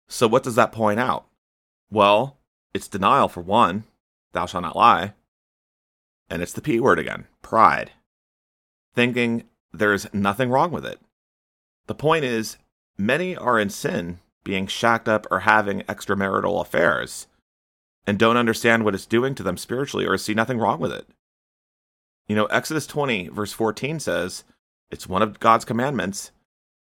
[0.08, 1.26] So what does that point out?
[1.92, 2.38] Well,
[2.74, 3.84] it's denial for one,
[4.32, 5.14] thou shalt not lie.
[6.30, 7.92] And it's the P word again, pride.
[8.96, 9.44] Thinking
[9.74, 11.00] there's nothing wrong with it.
[11.88, 12.58] The point is,
[12.98, 17.28] many are in sin being shacked up or having extramarital affairs
[18.06, 21.08] and don't understand what it's doing to them spiritually or see nothing wrong with it.
[22.28, 24.44] You know, Exodus 20, verse 14 says,
[24.94, 26.32] it's one of God's commandments,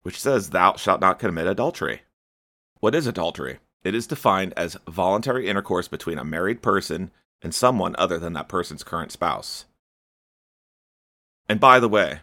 [0.01, 2.01] which says, Thou shalt not commit adultery.
[2.81, 3.59] What is adultery?
[3.83, 7.11] It is defined as voluntary intercourse between a married person
[7.41, 9.63] and someone other than that person's current spouse.
[11.47, 12.19] And by the way,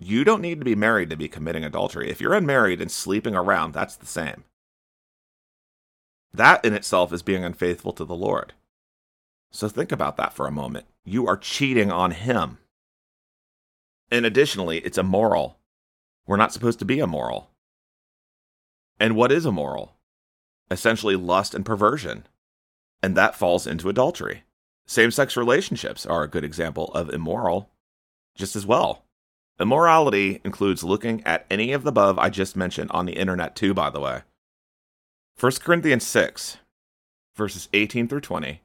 [0.00, 2.10] you don't need to be married to be committing adultery.
[2.10, 4.42] If you're unmarried and sleeping around, that's the same.
[6.34, 8.54] That in itself is being unfaithful to the Lord.
[9.52, 10.86] So think about that for a moment.
[11.04, 12.58] You are cheating on Him.
[14.10, 15.58] And additionally, it's immoral.
[16.26, 17.50] We're not supposed to be immoral.
[18.98, 19.94] And what is immoral?
[20.72, 22.26] Essentially, lust and perversion.
[23.00, 24.42] And that falls into adultery.
[24.86, 27.70] Same sex relationships are a good example of immoral
[28.34, 29.04] just as well.
[29.60, 33.72] Immorality includes looking at any of the above I just mentioned on the internet, too,
[33.72, 34.22] by the way.
[35.38, 36.58] 1 Corinthians 6,
[37.34, 38.60] verses 18 through 20.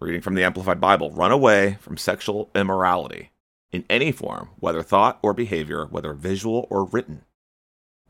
[0.00, 3.30] Reading from the Amplified Bible Run away from sexual immorality
[3.72, 7.22] in any form, whether thought or behavior, whether visual or written.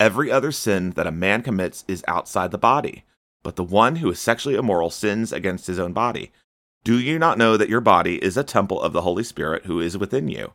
[0.00, 3.04] Every other sin that a man commits is outside the body,
[3.44, 6.32] but the one who is sexually immoral sins against his own body.
[6.82, 9.80] Do you not know that your body is a temple of the Holy Spirit who
[9.80, 10.52] is within you,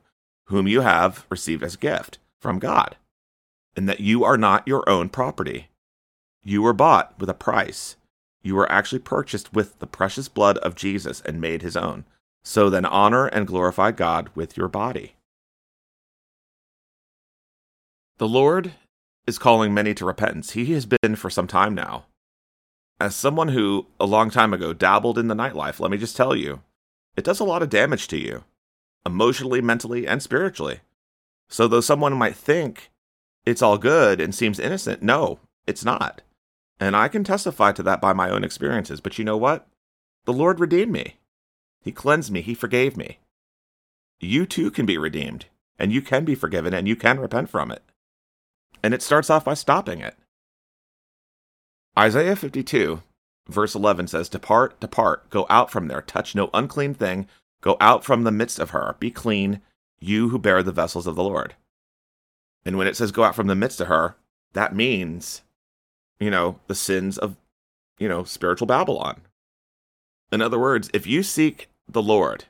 [0.48, 2.98] whom you have received as a gift from God,
[3.78, 5.70] and that you are not your own property?
[6.44, 7.96] You were bought with a price.
[8.42, 12.06] You were actually purchased with the precious blood of Jesus and made his own.
[12.44, 15.16] So then honor and glorify God with your body.
[18.18, 18.74] The Lord
[19.26, 20.52] is calling many to repentance.
[20.52, 22.06] He has been for some time now.
[23.00, 26.36] As someone who, a long time ago, dabbled in the nightlife, let me just tell
[26.36, 26.62] you,
[27.16, 28.44] it does a lot of damage to you,
[29.06, 30.82] emotionally, mentally, and spiritually.
[31.50, 32.92] So, though someone might think
[33.46, 36.22] it's all good and seems innocent, no, it's not.
[36.80, 39.02] And I can testify to that by my own experiences.
[39.02, 39.68] But you know what?
[40.26, 41.18] The Lord redeemed me.
[41.82, 42.42] He cleansed me.
[42.42, 43.20] He forgave me.
[44.20, 45.48] You too can be redeemed,
[45.78, 47.84] and you can be forgiven, and you can repent from it.
[48.82, 50.16] And it starts off by stopping it.
[51.98, 53.02] Isaiah 52,
[53.48, 57.28] verse 11 says, Depart, depart, go out from there, touch no unclean thing,
[57.62, 59.62] go out from the midst of her, be clean,
[60.00, 61.56] you who bear the vessels of the Lord.
[62.66, 64.16] And when it says go out from the midst of her,
[64.54, 65.42] that means
[66.20, 67.36] you know, the sins of,
[68.00, 69.22] you know, spiritual Babylon.
[70.32, 72.46] In other words, if you seek the Lord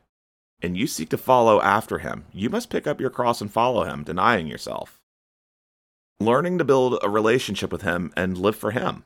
[0.61, 3.83] and you seek to follow after him, you must pick up your cross and follow
[3.83, 5.01] him, denying yourself.
[6.19, 9.03] Learning to build a relationship with him and live for him.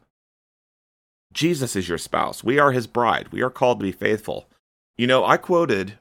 [1.34, 2.44] Jesus is your spouse.
[2.44, 3.30] We are his bride.
[3.32, 4.48] We are called to be faithful.
[4.98, 6.00] You know, I quoted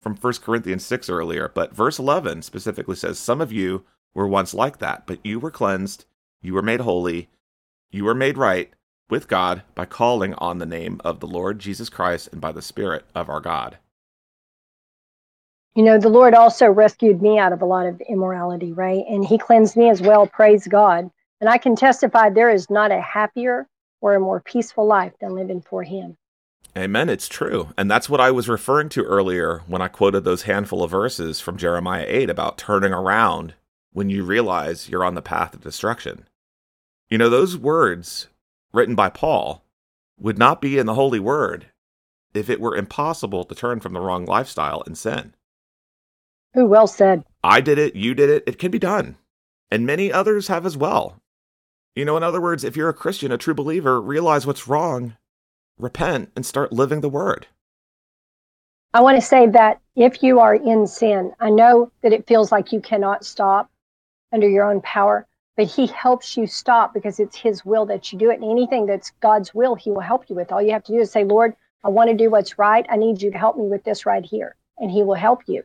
[0.00, 3.84] from 1 Corinthians 6 earlier, but verse 11 specifically says, Some of you
[4.14, 6.04] were once like that, but you were cleansed,
[6.40, 7.28] you were made holy,
[7.92, 8.72] you are made right
[9.10, 12.62] with God by calling on the name of the Lord Jesus Christ and by the
[12.62, 13.76] Spirit of our God.
[15.76, 19.04] You know, the Lord also rescued me out of a lot of immorality, right?
[19.08, 20.26] And He cleansed me as well.
[20.26, 21.10] Praise God.
[21.40, 23.68] And I can testify there is not a happier
[24.00, 26.16] or a more peaceful life than living for Him.
[26.76, 27.10] Amen.
[27.10, 27.74] It's true.
[27.76, 31.40] And that's what I was referring to earlier when I quoted those handful of verses
[31.40, 33.54] from Jeremiah 8 about turning around
[33.92, 36.26] when you realize you're on the path of destruction.
[37.12, 38.28] You know, those words
[38.72, 39.62] written by Paul
[40.18, 41.66] would not be in the Holy Word
[42.32, 45.34] if it were impossible to turn from the wrong lifestyle and sin.
[46.56, 47.22] Ooh, well said.
[47.44, 49.16] I did it, you did it, it can be done.
[49.70, 51.20] And many others have as well.
[51.94, 55.18] You know, in other words, if you're a Christian, a true believer, realize what's wrong,
[55.76, 57.46] repent, and start living the word.
[58.94, 62.50] I want to say that if you are in sin, I know that it feels
[62.50, 63.70] like you cannot stop
[64.32, 65.26] under your own power,
[65.56, 68.40] but He helps you stop because it's His will that you do it.
[68.40, 70.52] And anything that's God's will, He will help you with.
[70.52, 71.54] All you have to do is say, Lord,
[71.84, 72.86] I want to do what's right.
[72.88, 74.56] I need you to help me with this right here.
[74.78, 75.64] And He will help you.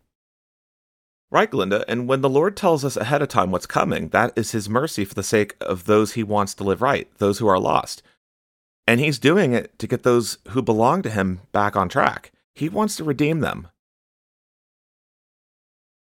[1.30, 1.84] Right, Glenda.
[1.88, 5.04] And when the Lord tells us ahead of time what's coming, that is His mercy
[5.04, 8.02] for the sake of those He wants to live right, those who are lost.
[8.86, 12.32] And He's doing it to get those who belong to Him back on track.
[12.56, 13.68] He wants to redeem them.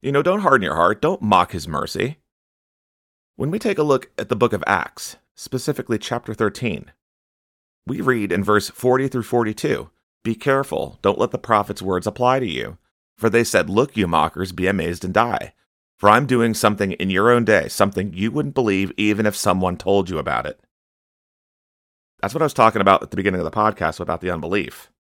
[0.01, 2.18] You know, don't harden your heart, don't mock His mercy.
[3.38, 6.91] When we take a look at the book of Acts, specifically chapter 13,
[7.85, 9.91] we read in verse 40 through 42
[10.23, 12.80] Be careful, don't let the prophet's words apply to you.
[13.15, 15.53] For they said, Look, you mockers, be amazed and die.
[15.99, 19.77] For I'm doing something in your own day, something you wouldn't believe even if someone
[19.77, 20.59] told you about it.
[22.23, 24.91] That's what I was talking about at the beginning of the podcast about the unbelief.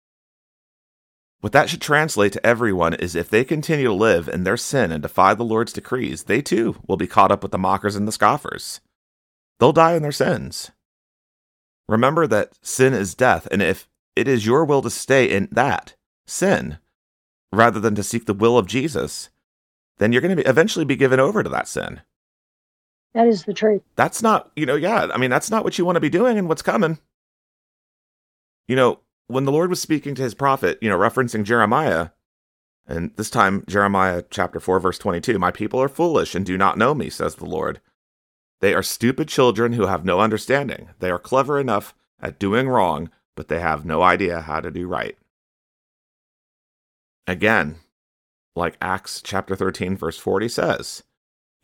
[1.40, 4.90] What that should translate to everyone is if they continue to live in their sin
[4.90, 8.08] and defy the Lord's decrees, they too will be caught up with the mockers and
[8.08, 8.80] the scoffers.
[9.58, 10.70] They'll die in their sins.
[11.88, 15.94] Remember that sin is death, and if it is your will to stay in that
[16.26, 16.78] sin,
[17.52, 19.30] rather than to seek the will of Jesus,
[19.98, 22.00] then you're going to be, eventually be given over to that sin.
[23.14, 23.82] That is the truth.
[23.94, 26.38] That's not, you know, yeah, I mean, that's not what you want to be doing
[26.38, 26.98] and what's coming.
[28.68, 32.10] You know, when the Lord was speaking to his prophet, you know, referencing Jeremiah,
[32.86, 36.78] and this time Jeremiah chapter 4, verse 22 My people are foolish and do not
[36.78, 37.80] know me, says the Lord.
[38.60, 40.90] They are stupid children who have no understanding.
[41.00, 44.86] They are clever enough at doing wrong, but they have no idea how to do
[44.86, 45.16] right.
[47.26, 47.76] Again,
[48.54, 51.02] like Acts chapter 13, verse 40 says,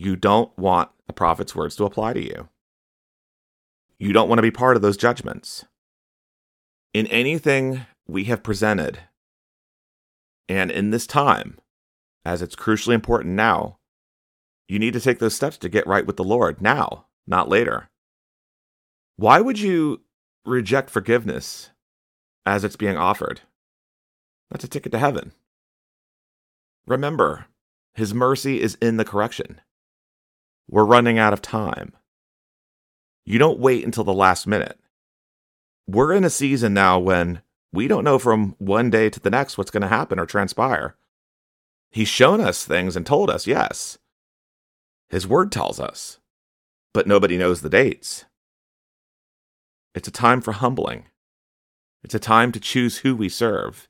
[0.02, 2.48] you don't want the prophet's words to apply to you.
[3.98, 5.64] You don't want to be part of those judgments
[6.94, 9.00] in anything we have presented,
[10.48, 11.58] and in this time,
[12.24, 13.78] as it's crucially important now,
[14.68, 17.88] you need to take those steps to get right with the Lord now, not later.
[19.16, 20.02] Why would you
[20.44, 21.70] reject forgiveness
[22.44, 23.40] as it's being offered?
[24.50, 25.32] That's a ticket to heaven.
[26.86, 27.46] Remember,
[27.94, 29.60] His mercy is in the correction.
[30.68, 31.92] We're running out of time.
[33.24, 34.78] You don't wait until the last minute
[35.86, 37.42] we're in a season now when
[37.72, 40.96] we don't know from one day to the next what's going to happen or transpire.
[41.90, 43.98] He's shown us things and told us, yes.
[45.08, 46.18] His word tells us,
[46.94, 48.24] but nobody knows the dates.
[49.94, 51.04] It's a time for humbling.
[52.02, 53.88] It's a time to choose who we serve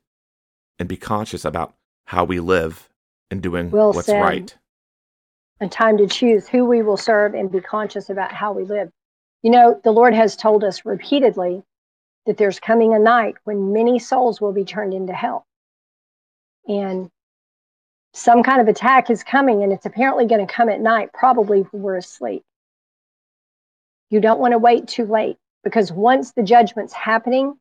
[0.79, 1.75] and be conscious about
[2.05, 2.89] how we live
[3.31, 4.55] and doing what's right.
[5.61, 8.91] A time to choose who we will serve and be conscious about how we live.
[9.43, 11.63] You know, the Lord has told us repeatedly
[12.25, 15.45] that there's coming a night when many souls will be turned into hell.
[16.67, 17.09] And
[18.13, 21.61] some kind of attack is coming, and it's apparently going to come at night, probably
[21.61, 22.43] when we're asleep.
[24.09, 27.55] You don't want to wait too late because once the judgment's happening,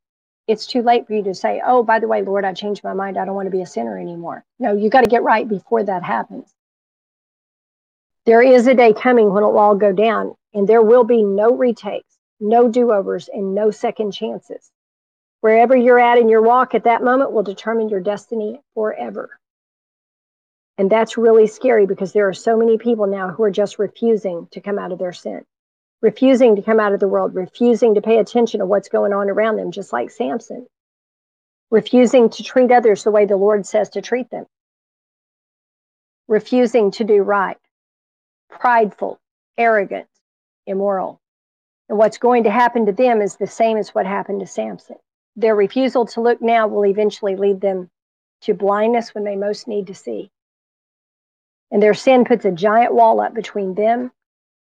[0.46, 2.92] it's too late for you to say, Oh, by the way, Lord, I changed my
[2.92, 3.16] mind.
[3.16, 4.44] I don't want to be a sinner anymore.
[4.58, 6.52] No, you got to get right before that happens.
[8.26, 11.56] There is a day coming when it'll all go down, and there will be no
[11.56, 12.11] retakes
[12.42, 14.70] no do overs, and no second chances.
[15.40, 19.38] Wherever you're at in your walk at that moment will determine your destiny forever.
[20.78, 24.48] And that's really scary because there are so many people now who are just refusing
[24.50, 25.44] to come out of their sin,
[26.00, 29.30] refusing to come out of the world, refusing to pay attention to what's going on
[29.30, 30.66] around them, just like Samson,
[31.70, 34.46] refusing to treat others the way the Lord says to treat them,
[36.28, 37.58] refusing to do right,
[38.50, 39.20] prideful,
[39.56, 40.08] arrogant,
[40.66, 41.21] immoral.
[41.88, 44.96] And what's going to happen to them is the same as what happened to Samson.
[45.36, 47.90] Their refusal to look now will eventually lead them
[48.42, 50.30] to blindness when they most need to see.
[51.70, 54.12] And their sin puts a giant wall up between them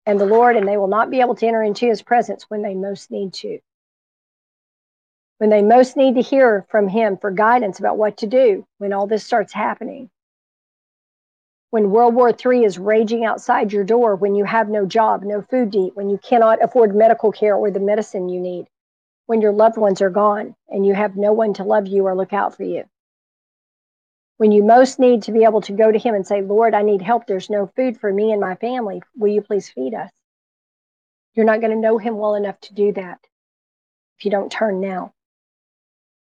[0.04, 2.62] and the Lord, and they will not be able to enter into his presence when
[2.62, 3.58] they most need to.
[5.38, 8.92] When they most need to hear from him for guidance about what to do when
[8.92, 10.10] all this starts happening,
[11.70, 15.42] when World War III is raging outside your door, when you have no job, no
[15.42, 18.66] food to eat, when you cannot afford medical care or the medicine you need,
[19.26, 22.16] when your loved ones are gone and you have no one to love you or
[22.16, 22.84] look out for you.
[24.38, 26.82] When you most need to be able to go to Him and say, Lord, I
[26.82, 27.26] need help.
[27.26, 29.02] There's no food for me and my family.
[29.16, 30.12] Will you please feed us?
[31.34, 33.18] You're not going to know Him well enough to do that
[34.16, 35.12] if you don't turn now.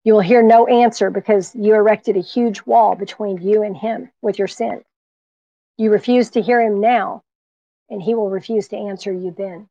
[0.03, 4.11] You will hear no answer because you erected a huge wall between you and Him
[4.23, 4.83] with your sin.
[5.79, 7.23] You refuse to hear him now,
[7.89, 9.69] and he will refuse to answer you then.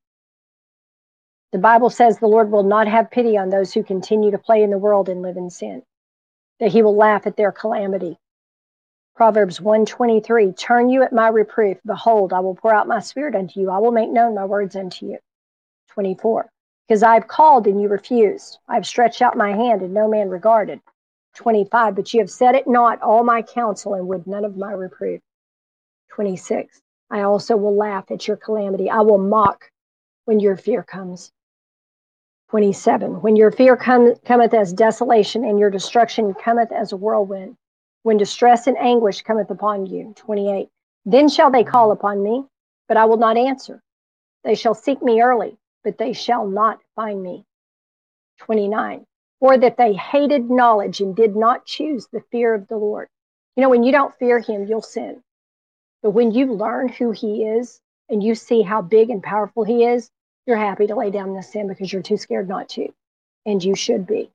[1.52, 4.64] The Bible says the Lord will not have pity on those who continue to play
[4.64, 5.84] in the world and live in sin,
[6.62, 8.18] that he will laugh at their calamity.
[9.18, 11.78] Proverbs 123 Turn you at my reproof.
[11.86, 13.70] Behold, I will pour out my spirit unto you.
[13.70, 15.18] I will make known my words unto you.
[15.90, 16.50] 24
[16.88, 18.60] Because I have called and you refused.
[18.70, 20.80] I have stretched out my hand and no man regarded.
[21.36, 24.72] 25 But you have set it not all my counsel and would none of my
[24.72, 25.22] reproof.
[26.18, 26.82] 26
[27.12, 28.90] I also will laugh at your calamity.
[28.90, 29.70] I will mock
[30.26, 31.32] when your fear comes.
[32.50, 33.22] 27.
[33.22, 37.56] When your fear com- cometh as desolation and your destruction cometh as a whirlwind,
[38.02, 40.14] when distress and anguish cometh upon you.
[40.16, 40.70] 28.
[41.06, 42.46] Then shall they call upon me,
[42.88, 43.84] but I will not answer.
[44.44, 47.46] They shall seek me early, but they shall not find me.
[48.40, 49.06] 29.
[49.40, 53.08] Or that they hated knowledge and did not choose the fear of the Lord.
[53.56, 55.22] You know, when you don't fear him, you'll sin.
[56.08, 59.84] But when you learn who he is and you see how big and powerful he
[59.84, 60.10] is,
[60.46, 62.94] you're happy to lay down the sin because you're too scared not to.
[63.46, 64.32] And you should be.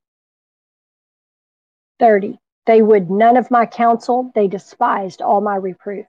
[1.99, 2.39] 30.
[2.67, 6.05] They would none of my counsel, they despised all my reproof.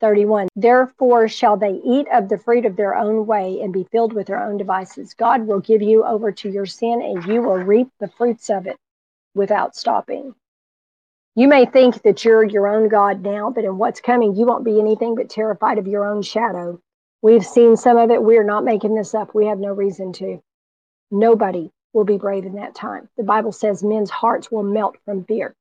[0.00, 0.46] 31.
[0.54, 4.28] Therefore shall they eat of the fruit of their own way and be filled with
[4.28, 5.14] their own devices.
[5.14, 8.68] God will give you over to your sin and you will reap the fruits of
[8.68, 8.76] it
[9.34, 10.36] without stopping.
[11.40, 14.64] You may think that you're your own God now, but in what's coming, you won't
[14.64, 16.78] be anything but terrified of your own shadow
[17.22, 18.22] We've seen some of it.
[18.22, 19.34] We're not making this up.
[19.34, 20.42] We have no reason to.
[21.10, 23.08] Nobody will be brave in that time.
[23.16, 25.54] The Bible says men's hearts will melt from fear.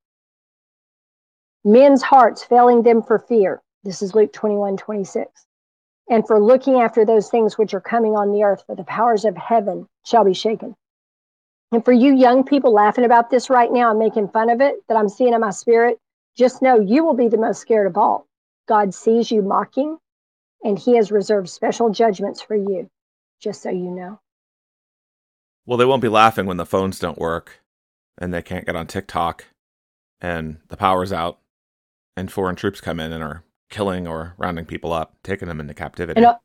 [1.65, 3.61] Men's hearts failing them for fear.
[3.83, 5.29] This is Luke 21 26.
[6.09, 9.25] And for looking after those things which are coming on the earth, for the powers
[9.25, 10.75] of heaven shall be shaken.
[11.71, 14.75] And for you young people laughing about this right now and making fun of it
[14.87, 15.99] that I'm seeing in my spirit,
[16.35, 18.25] just know you will be the most scared of all.
[18.67, 19.97] God sees you mocking,
[20.63, 22.89] and he has reserved special judgments for you,
[23.39, 24.19] just so you know.
[25.65, 27.61] Well, they won't be laughing when the phones don't work
[28.17, 29.45] and they can't get on TikTok
[30.21, 31.39] and the power's out
[32.17, 35.73] and foreign troops come in and are killing or rounding people up, taking them into
[35.73, 36.17] captivity.
[36.17, 36.41] And, all,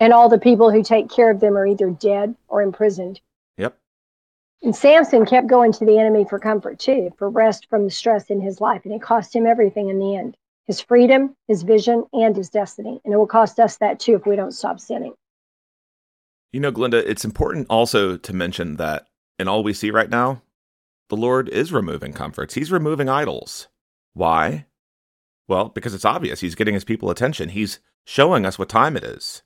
[0.00, 3.20] and all the people who take care of them are either dead or imprisoned.
[3.58, 3.78] Yep.
[4.62, 8.30] And Samson kept going to the enemy for comfort too, for rest from the stress
[8.30, 10.36] in his life, and it cost him everything in the end
[10.66, 13.00] his freedom, his vision, and his destiny.
[13.02, 15.14] And it will cost us that too if we don't stop sinning.
[16.52, 19.06] You know, Glenda, it's important also to mention that
[19.38, 20.42] in all we see right now,
[21.08, 22.52] the Lord is removing comforts.
[22.52, 23.68] He's removing idols.
[24.12, 24.66] Why?
[25.48, 26.40] Well, because it's obvious.
[26.40, 27.48] He's getting his people attention.
[27.48, 29.42] He's showing us what time it is.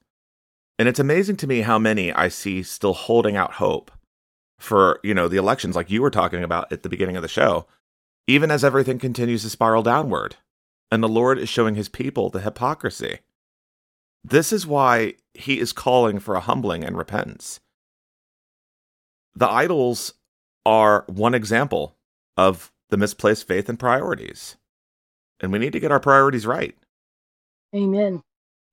[0.77, 3.93] And it's amazing to me how many I see still holding out hope
[4.63, 7.29] for, you know, the elections like you were talking about at the beginning of the
[7.29, 7.67] show,
[8.27, 10.37] even as everything continues to spiral downward
[10.93, 13.21] and the Lord is showing his people the hypocrisy.
[14.23, 17.61] This is why he is calling for a humbling and repentance.
[19.35, 20.13] The idols
[20.67, 21.97] are one example
[22.37, 24.59] of the misplaced faith and priorities.
[25.41, 26.77] And we need to get our priorities right.
[27.75, 28.21] Amen.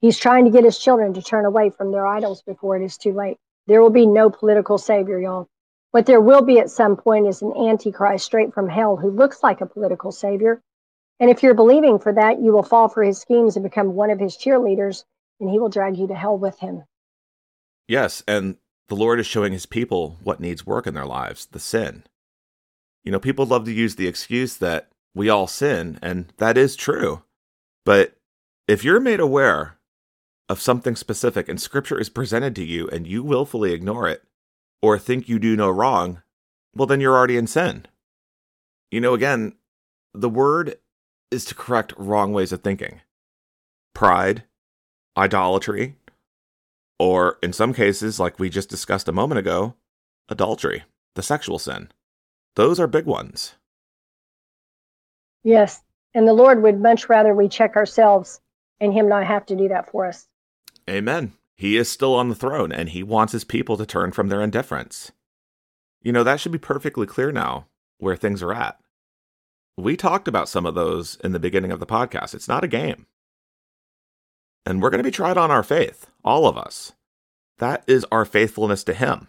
[0.02, 2.98] He's trying to get his children to turn away from their idols before it is
[2.98, 3.38] too late.
[3.66, 5.48] There will be no political savior, y'all.
[5.92, 9.42] What there will be at some point is an antichrist straight from hell who looks
[9.42, 10.62] like a political savior
[11.20, 14.10] and if you're believing for that, you will fall for his schemes and become one
[14.10, 15.04] of his cheerleaders,
[15.40, 16.84] and he will drag you to hell with him.
[17.88, 18.56] Yes, and
[18.88, 22.04] the Lord is showing his people what needs work in their lives the sin.
[23.04, 26.76] You know, people love to use the excuse that we all sin, and that is
[26.76, 27.24] true.
[27.84, 28.16] But
[28.68, 29.78] if you're made aware
[30.48, 34.24] of something specific and scripture is presented to you and you willfully ignore it
[34.82, 36.22] or think you do no wrong,
[36.76, 37.86] well, then you're already in sin.
[38.92, 39.54] You know, again,
[40.14, 40.76] the word
[41.32, 43.02] is to correct wrong ways of thinking
[43.94, 44.44] pride,
[45.18, 45.96] idolatry,
[46.98, 49.76] or in some cases, like we just discussed a moment ago,
[50.30, 50.84] adultery,
[51.16, 51.90] the sexual sin.
[52.56, 53.56] Those are big ones.
[55.44, 55.82] Yes.
[56.14, 58.42] And the Lord would much rather we check ourselves
[58.80, 60.28] and Him not have to do that for us.
[60.90, 61.34] Amen.
[61.60, 64.42] He is still on the throne and He wants His people to turn from their
[64.42, 65.12] indifference.
[66.02, 67.68] You know, that should be perfectly clear now
[67.98, 68.80] where things are at.
[69.76, 72.34] We talked about some of those in the beginning of the podcast.
[72.34, 73.08] It's not a game.
[74.66, 76.94] And we're going to be tried on our faith, all of us.
[77.58, 79.28] That is our faithfulness to Him.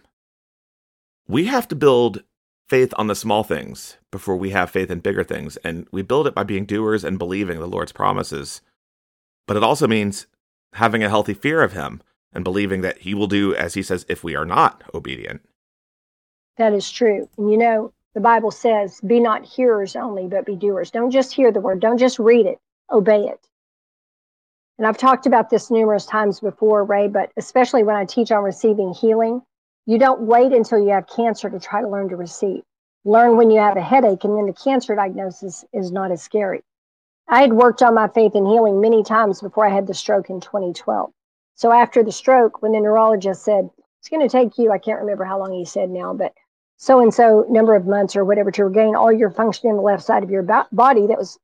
[1.27, 2.23] We have to build
[2.69, 5.57] faith on the small things before we have faith in bigger things.
[5.65, 8.61] And we build it by being doers and believing the Lord's promises.
[9.47, 10.27] But it also means
[10.75, 12.01] having a healthy fear of Him
[12.33, 15.41] and believing that He will do as He says if we are not obedient.
[16.57, 17.29] That is true.
[17.37, 20.91] And you know, the Bible says, be not hearers only, but be doers.
[20.91, 22.59] Don't just hear the word, don't just read it,
[22.91, 23.47] obey it.
[24.77, 28.43] And I've talked about this numerous times before, Ray, but especially when I teach on
[28.43, 29.41] receiving healing,
[29.85, 32.63] you don't wait until you have cancer to try to learn to receive.
[33.05, 36.61] Learn when you have a headache, and then the cancer diagnosis is not as scary.
[37.27, 40.29] I had worked on my faith in healing many times before I had the stroke
[40.29, 41.11] in 2012.
[41.61, 43.69] So after the stroke, when the neurologist said,
[43.99, 46.33] it's going to take you, I can't remember how long he said now, but
[46.77, 49.83] so and so number of months or whatever to regain all your function in the
[49.83, 51.37] left side of your body that was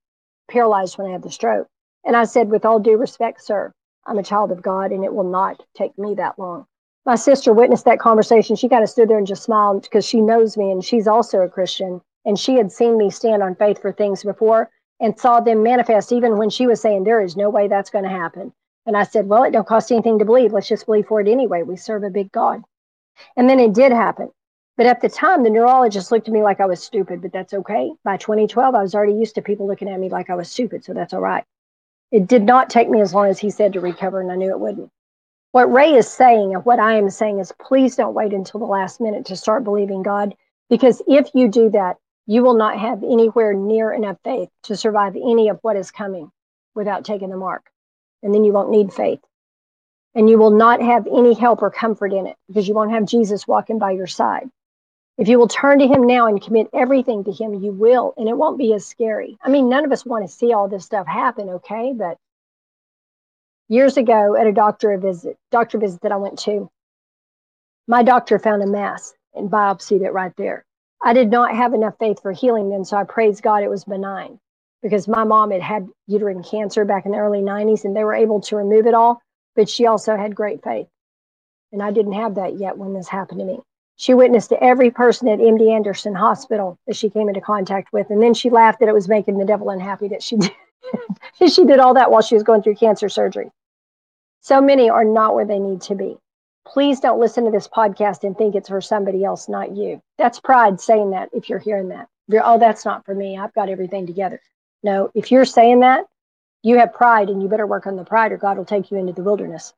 [0.49, 1.67] paralyzed when I had the stroke.
[2.03, 3.71] And I said, with all due respect, sir,
[4.07, 6.65] I'm a child of God and it will not take me that long.
[7.05, 8.55] My sister witnessed that conversation.
[8.55, 11.41] She kind of stood there and just smiled because she knows me and she's also
[11.41, 12.01] a Christian.
[12.25, 16.11] And she had seen me stand on faith for things before and saw them manifest
[16.11, 18.51] even when she was saying, there is no way that's going to happen.
[18.87, 20.53] And I said, well, it don't cost anything to believe.
[20.53, 21.61] Let's just believe for it anyway.
[21.61, 22.63] We serve a big God.
[23.35, 24.29] And then it did happen.
[24.77, 27.53] But at the time, the neurologist looked at me like I was stupid, but that's
[27.53, 27.91] okay.
[28.03, 30.85] By 2012, I was already used to people looking at me like I was stupid,
[30.85, 31.43] so that's all right.
[32.11, 34.51] It did not take me as long as he said to recover, and I knew
[34.51, 34.89] it wouldn't.
[35.51, 38.65] What Ray is saying and what I am saying is please don't wait until the
[38.65, 40.35] last minute to start believing God,
[40.69, 41.97] because if you do that,
[42.27, 46.31] you will not have anywhere near enough faith to survive any of what is coming
[46.75, 47.65] without taking the mark.
[48.23, 49.19] And then you won't need faith.
[50.15, 53.05] And you will not have any help or comfort in it because you won't have
[53.05, 54.49] Jesus walking by your side.
[55.17, 58.29] If you will turn to him now and commit everything to him, you will, and
[58.29, 59.37] it won't be as scary.
[59.43, 61.93] I mean, none of us want to see all this stuff happen, okay?
[61.95, 62.17] But
[63.67, 66.69] years ago at a doctor visit, doctor visit that I went to,
[67.87, 70.65] my doctor found a mass and biopsied it right there.
[71.03, 73.85] I did not have enough faith for healing then, so I praise God it was
[73.85, 74.39] benign
[74.81, 78.13] because my mom had had uterine cancer back in the early 90s and they were
[78.13, 79.21] able to remove it all,
[79.55, 80.87] but she also had great faith.
[81.71, 83.59] And I didn't have that yet when this happened to me.
[83.97, 88.09] She witnessed to every person at MD Anderson Hospital that she came into contact with.
[88.11, 90.51] And then she laughed that it was making the devil unhappy that she did.
[91.49, 93.51] she did all that while she was going through cancer surgery.
[94.41, 96.17] So many are not where they need to be.
[96.65, 100.01] Please don't listen to this podcast and think it's for somebody else, not you.
[100.17, 102.07] That's pride saying that if you're hearing that.
[102.27, 103.37] You're, oh, that's not for me.
[103.37, 104.39] I've got everything together.
[104.83, 106.05] No, if you're saying that,
[106.63, 108.97] you have pride and you better work on the pride or God will take you
[108.97, 109.73] into the wilderness.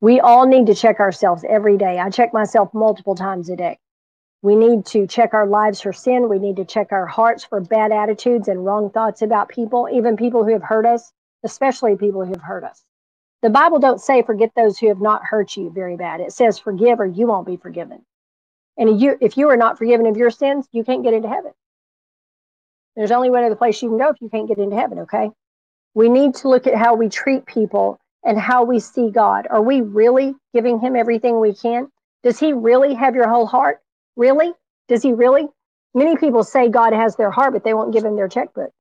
[0.00, 1.98] We all need to check ourselves every day.
[1.98, 3.78] I check myself multiple times a day.
[4.42, 6.28] We need to check our lives for sin.
[6.28, 10.16] We need to check our hearts for bad attitudes and wrong thoughts about people, even
[10.16, 11.12] people who have hurt us,
[11.42, 12.84] especially people who have hurt us.
[13.42, 16.20] The Bible don't say forget those who have not hurt you very bad.
[16.20, 18.04] It says forgive or you won't be forgiven.
[18.76, 21.52] And you, if you are not forgiven of your sins, you can't get into heaven.
[22.98, 25.30] There's only one other place you can go if you can't get into heaven, okay?
[25.94, 29.46] We need to look at how we treat people and how we see God.
[29.50, 31.92] Are we really giving him everything we can?
[32.24, 33.78] Does he really have your whole heart?
[34.16, 34.52] Really?
[34.88, 35.46] Does he really?
[35.94, 38.72] Many people say God has their heart, but they won't give him their checkbook.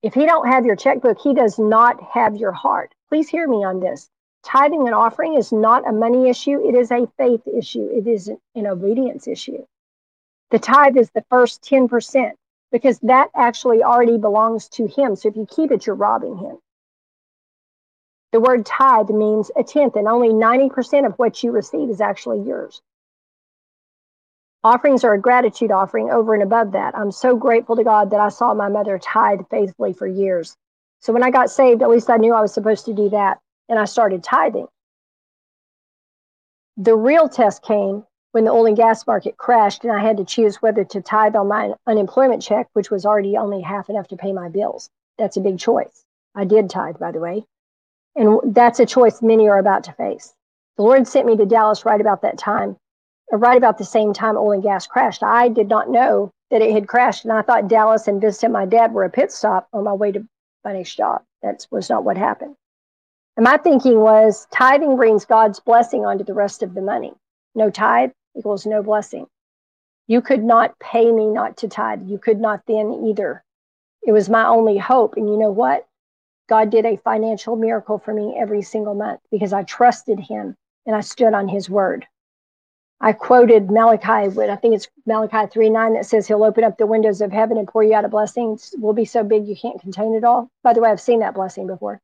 [0.00, 2.94] If he don't have your checkbook, he does not have your heart.
[3.08, 4.08] Please hear me on this.
[4.44, 6.64] Tithing and offering is not a money issue.
[6.64, 7.88] It is a faith issue.
[7.92, 9.66] It is an obedience issue.
[10.50, 12.32] The tithe is the first 10%
[12.72, 15.16] because that actually already belongs to him.
[15.16, 16.58] So if you keep it, you're robbing him.
[18.32, 22.40] The word tithe means a tenth, and only 90% of what you receive is actually
[22.40, 22.80] yours.
[24.62, 26.96] Offerings are a gratitude offering over and above that.
[26.96, 30.56] I'm so grateful to God that I saw my mother tithe faithfully for years.
[31.00, 33.38] So when I got saved, at least I knew I was supposed to do that,
[33.68, 34.66] and I started tithing.
[36.76, 40.24] The real test came when the oil and gas market crashed, and I had to
[40.24, 44.16] choose whether to tithe on my unemployment check, which was already only half enough to
[44.16, 44.88] pay my bills.
[45.18, 46.04] That's a big choice.
[46.34, 47.44] I did tithe, by the way.
[48.14, 50.34] And that's a choice many are about to face.
[50.76, 52.76] The Lord sent me to Dallas right about that time,
[53.28, 55.22] or right about the same time oil and gas crashed.
[55.22, 58.66] I did not know that it had crashed, and I thought Dallas and visiting my
[58.66, 60.26] dad were a pit stop on my way to
[60.64, 61.22] my next job.
[61.42, 62.54] That was not what happened.
[63.36, 67.14] And my thinking was tithing brings God's blessing onto the rest of the money.
[67.54, 69.26] No tithe equals no blessing.
[70.06, 72.02] You could not pay me not to tithe.
[72.08, 73.44] You could not then either.
[74.02, 75.16] It was my only hope.
[75.16, 75.86] And you know what?
[76.48, 80.96] God did a financial miracle for me every single month because I trusted him and
[80.96, 82.06] I stood on his word.
[83.00, 86.86] I quoted Malachi, I think it's Malachi 3 9 that says he'll open up the
[86.86, 88.58] windows of heaven and pour you out a blessing.
[88.78, 90.50] will be so big you can't contain it all.
[90.62, 92.00] By the way, I've seen that blessing before.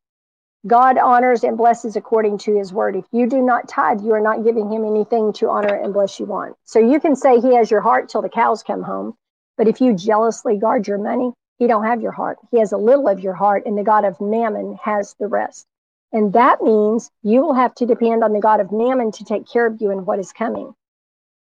[0.66, 2.96] God honors and blesses according to his word.
[2.96, 6.18] If you do not tithe, you are not giving him anything to honor and bless
[6.18, 6.54] you on.
[6.64, 9.14] So you can say he has your heart till the cows come home.
[9.56, 12.38] But if you jealously guard your money, he don't have your heart.
[12.50, 15.66] He has a little of your heart, and the God of Mammon has the rest.
[16.12, 19.48] And that means you will have to depend on the God of Mammon to take
[19.48, 20.74] care of you in what is coming.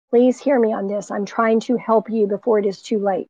[0.09, 1.11] Please hear me on this.
[1.11, 3.27] I'm trying to help you before it is too late.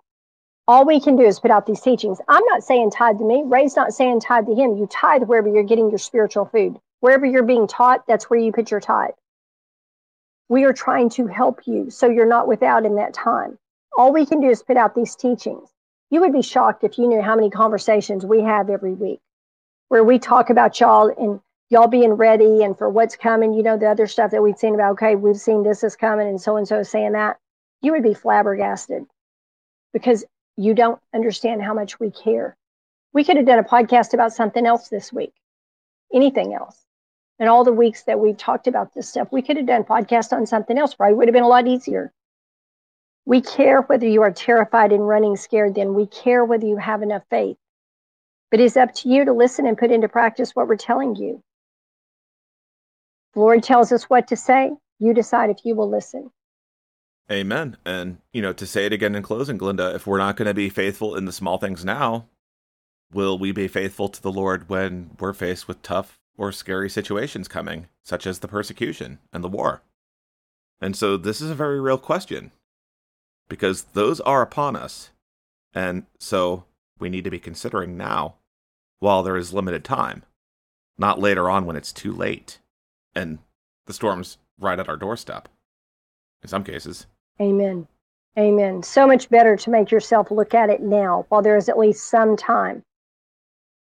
[0.72, 2.22] All we can do is put out these teachings.
[2.30, 3.44] I'm not saying tithe to me.
[3.46, 4.78] Ray's not saying tithe to him.
[4.78, 6.80] You tithe wherever you're getting your spiritual food.
[7.02, 9.12] Wherever you're being taught, that's where you put your tithe.
[10.48, 13.60] We are trying to help you so you're not without in that time.
[13.98, 15.68] All we can do is put out these teachings.
[16.10, 19.20] You would be shocked if you knew how many conversations we have every week
[19.90, 23.54] where we talk about y'all and y'all being ready and for what's coming.
[23.54, 26.30] You know, the other stuff that we've seen about, okay, we've seen this is coming
[26.30, 27.40] and so and so saying that.
[27.82, 29.04] You would be flabbergasted
[29.92, 30.24] because
[30.62, 32.56] you don't understand how much we care.
[33.14, 35.34] We could have done a podcast about something else this week,
[36.14, 36.78] anything else.
[37.40, 40.32] And all the weeks that we've talked about this stuff, we could have done podcast
[40.32, 40.94] on something else.
[40.94, 42.14] Probably would have been a lot easier.
[43.26, 47.02] We care whether you are terrified and running scared, then we care whether you have
[47.02, 47.58] enough faith.
[48.52, 51.42] But it's up to you to listen and put into practice what we're telling you.
[53.34, 54.72] The Lord tells us what to say.
[55.00, 56.30] You decide if you will listen.
[57.32, 57.78] Amen.
[57.86, 60.54] And, you know, to say it again in closing, Glenda, if we're not going to
[60.54, 62.26] be faithful in the small things now,
[63.14, 67.48] will we be faithful to the Lord when we're faced with tough or scary situations
[67.48, 69.82] coming, such as the persecution and the war?
[70.82, 72.52] And so this is a very real question
[73.48, 75.12] because those are upon us.
[75.74, 76.66] And so
[77.00, 78.36] we need to be considering now
[79.00, 80.24] while there is limited time,
[80.98, 82.60] not later on when it's too late
[83.16, 83.40] and
[83.86, 85.48] the storm's right at our doorstep
[86.42, 87.06] in some cases.
[87.42, 87.88] Amen.
[88.38, 88.84] Amen.
[88.84, 92.10] So much better to make yourself look at it now while there is at least
[92.10, 92.84] some time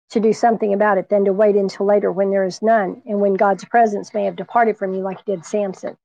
[0.09, 3.21] to do something about it than to wait until later when there is none and
[3.21, 5.95] when God's presence may have departed from you like did Samson.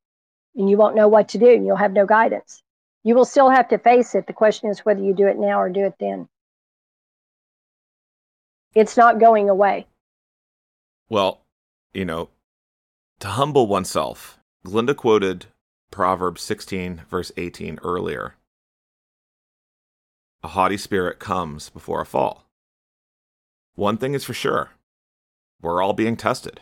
[0.54, 2.62] And you won't know what to do and you'll have no guidance.
[3.02, 4.26] You will still have to face it.
[4.26, 6.28] The question is whether you do it now or do it then.
[8.74, 9.86] It's not going away.
[11.08, 11.40] Well,
[11.94, 12.28] you know,
[13.20, 15.46] to humble oneself, Glenda quoted
[15.90, 18.34] Proverbs 16, verse 18 earlier.
[20.42, 22.46] A haughty spirit comes before a fall.
[23.74, 24.70] One thing is for sure
[25.60, 26.60] we're all being tested,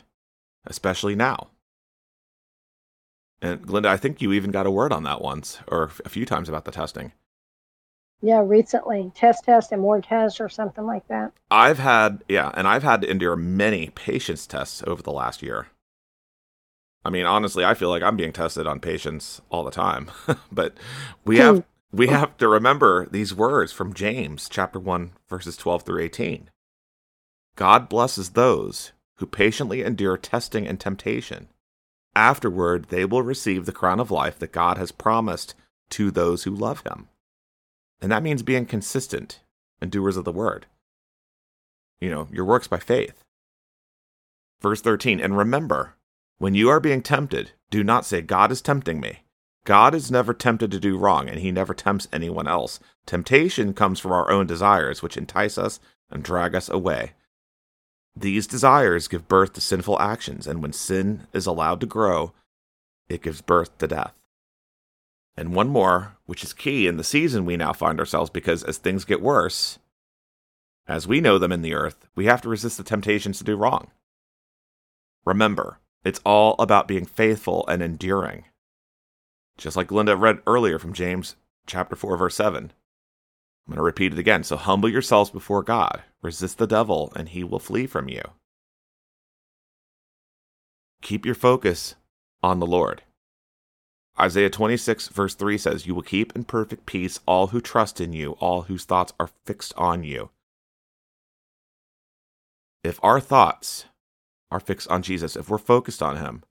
[0.66, 1.48] especially now.
[3.42, 6.24] And Glenda, I think you even got a word on that once or a few
[6.24, 7.12] times about the testing.
[8.22, 9.12] Yeah, recently.
[9.14, 11.32] Test, test, and more tests or something like that.
[11.50, 15.66] I've had, yeah, and I've had to endure many patience tests over the last year.
[17.04, 20.10] I mean, honestly, I feel like I'm being tested on patience all the time.
[20.52, 20.74] but
[21.24, 21.96] we have hmm.
[21.96, 26.50] we have to remember these words from James chapter 1 verses 12 through 18.
[27.56, 31.48] God blesses those who patiently endure testing and temptation.
[32.16, 35.54] Afterward, they will receive the crown of life that God has promised
[35.90, 37.08] to those who love him.
[38.00, 39.40] And that means being consistent
[39.80, 40.66] and doers of the word.
[42.00, 43.22] You know, your works by faith.
[44.60, 45.94] Verse 13, and remember,
[46.38, 49.20] when you are being tempted, do not say, God is tempting me.
[49.64, 52.80] God is never tempted to do wrong, and he never tempts anyone else.
[53.06, 55.80] Temptation comes from our own desires, which entice us
[56.10, 57.12] and drag us away.
[58.16, 62.32] These desires give birth to sinful actions, and when sin is allowed to grow,
[63.08, 64.12] it gives birth to death.
[65.36, 68.78] And one more, which is key in the season we now find ourselves, because as
[68.78, 69.78] things get worse,
[70.86, 73.56] as we know them in the earth, we have to resist the temptations to do
[73.56, 73.90] wrong.
[75.24, 78.44] Remember, it's all about being faithful and enduring.
[79.56, 81.36] Just like Glenda read earlier from James
[81.66, 82.72] chapter 4 verse 7.
[83.66, 84.44] I'm going to repeat it again.
[84.44, 88.22] So humble yourselves before God, resist the devil, and he will flee from you.
[91.00, 91.94] Keep your focus
[92.42, 93.02] on the Lord.
[94.20, 98.12] Isaiah 26, verse 3 says, You will keep in perfect peace all who trust in
[98.12, 100.30] you, all whose thoughts are fixed on you.
[102.84, 103.86] If our thoughts
[104.54, 106.44] are fixed on Jesus, if we're focused on Him,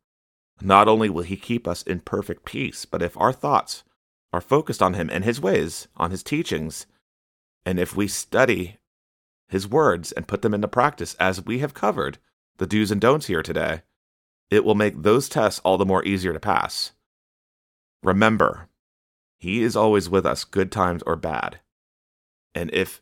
[0.62, 3.86] not only will He keep us in perfect peace, but if our thoughts
[4.34, 6.86] are focused on Him and His ways, on His teachings,
[7.66, 8.78] and if we study
[9.48, 12.18] His words and put them into practice, as we have covered
[12.58, 13.84] the do's and don'ts here today,
[14.50, 16.92] it will make those tests all the more easier to pass.
[18.04, 18.68] Remember,
[19.40, 21.62] He is always with us, good times or bad.
[22.54, 23.02] And if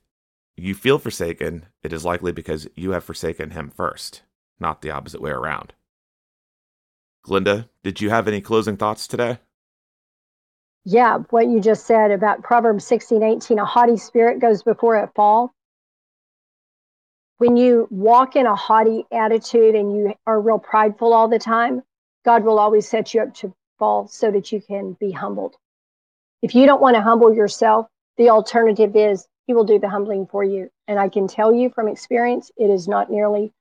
[0.55, 4.21] you feel forsaken, it is likely because you have forsaken Him first
[4.61, 5.73] not the opposite way around.
[7.25, 9.39] Glenda, did you have any closing thoughts today?
[10.83, 15.11] Yeah, what you just said about Proverbs 16, 18, a haughty spirit goes before a
[15.15, 15.53] fall.
[17.37, 21.83] When you walk in a haughty attitude and you are real prideful all the time,
[22.25, 25.55] God will always set you up to fall so that you can be humbled.
[26.41, 30.27] If you don't want to humble yourself, the alternative is He will do the humbling
[30.27, 30.69] for you.
[30.87, 33.53] And I can tell you from experience, it is not nearly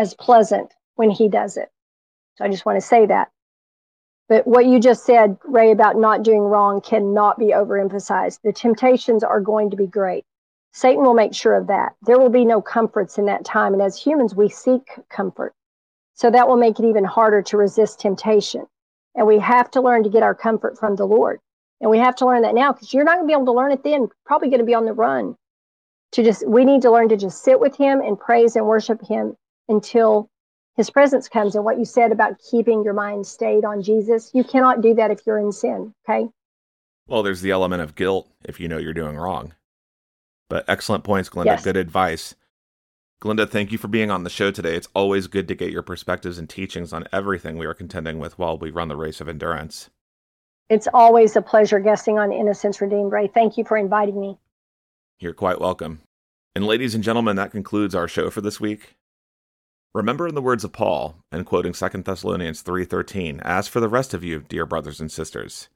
[0.00, 1.68] as pleasant when he does it.
[2.36, 3.28] So I just want to say that.
[4.30, 8.38] But what you just said, Ray, about not doing wrong cannot be overemphasized.
[8.42, 10.24] The temptations are going to be great.
[10.72, 11.96] Satan will make sure of that.
[12.02, 13.74] There will be no comforts in that time.
[13.74, 15.52] And as humans, we seek comfort.
[16.14, 18.64] So that will make it even harder to resist temptation.
[19.16, 21.40] And we have to learn to get our comfort from the Lord.
[21.82, 23.58] And we have to learn that now because you're not going to be able to
[23.58, 24.08] learn it then.
[24.24, 25.36] Probably going to be on the run.
[26.12, 29.06] To just, we need to learn to just sit with Him and praise and worship
[29.06, 29.36] Him
[29.70, 30.28] until
[30.76, 31.54] His presence comes.
[31.54, 35.10] And what you said about keeping your mind stayed on Jesus, you cannot do that
[35.10, 35.94] if you're in sin.
[36.06, 36.28] Okay.
[37.08, 39.54] Well, there's the element of guilt if you know you're doing wrong.
[40.48, 41.46] But excellent points, Glenda.
[41.46, 41.64] Yes.
[41.64, 42.34] Good advice.
[43.22, 44.74] Glenda, thank you for being on the show today.
[44.74, 48.38] It's always good to get your perspectives and teachings on everything we are contending with
[48.38, 49.90] while we run the race of endurance.
[50.70, 53.26] It's always a pleasure guesting on Innocence Redeemed, Ray.
[53.26, 54.38] Thank you for inviting me.
[55.18, 56.00] You're quite welcome.
[56.54, 58.96] And ladies and gentlemen, that concludes our show for this week.
[59.92, 64.14] Remember in the words of Paul, and quoting 2 Thessalonians 3:13, as for the rest
[64.14, 65.68] of you, dear brothers and sisters,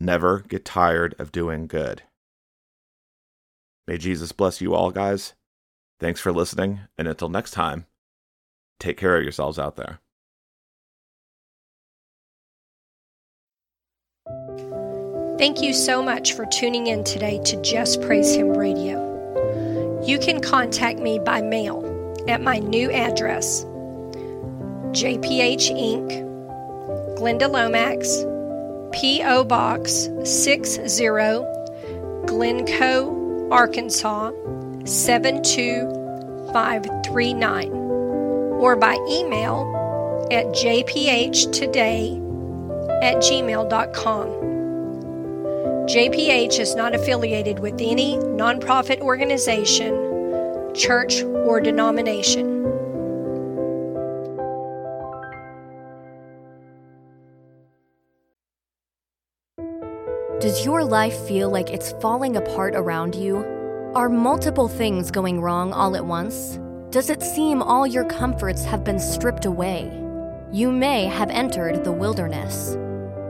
[0.00, 2.02] never get tired of doing good.
[3.86, 5.34] May Jesus bless you all, guys.
[6.00, 7.86] Thanks for listening, and until next time,
[8.80, 10.00] take care of yourselves out there.
[15.38, 19.10] Thank you so much for tuning in today to Just Praise Him Radio.
[20.04, 21.91] You can contact me by mail
[22.28, 23.64] at my new address
[24.92, 26.08] JPH Inc.,
[27.18, 28.24] Glenda Lomax,
[28.92, 29.44] P.O.
[29.44, 30.82] Box 60,
[32.26, 34.30] Glencoe, Arkansas
[34.84, 37.82] 72539
[38.62, 42.16] or by email at jphtoday
[43.02, 44.28] at gmail.com.
[45.88, 49.92] JPH is not affiliated with any nonprofit organization,
[50.74, 52.62] church, or denomination.
[60.40, 63.44] Does your life feel like it's falling apart around you?
[63.94, 66.58] Are multiple things going wrong all at once?
[66.90, 69.84] Does it seem all your comforts have been stripped away?
[70.50, 72.76] You may have entered the wilderness.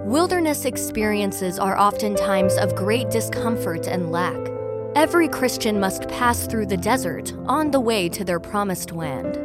[0.05, 4.52] Wilderness experiences are oftentimes of great discomfort and lack.
[4.95, 9.41] Every Christian must pass through the desert on the way to their promised land.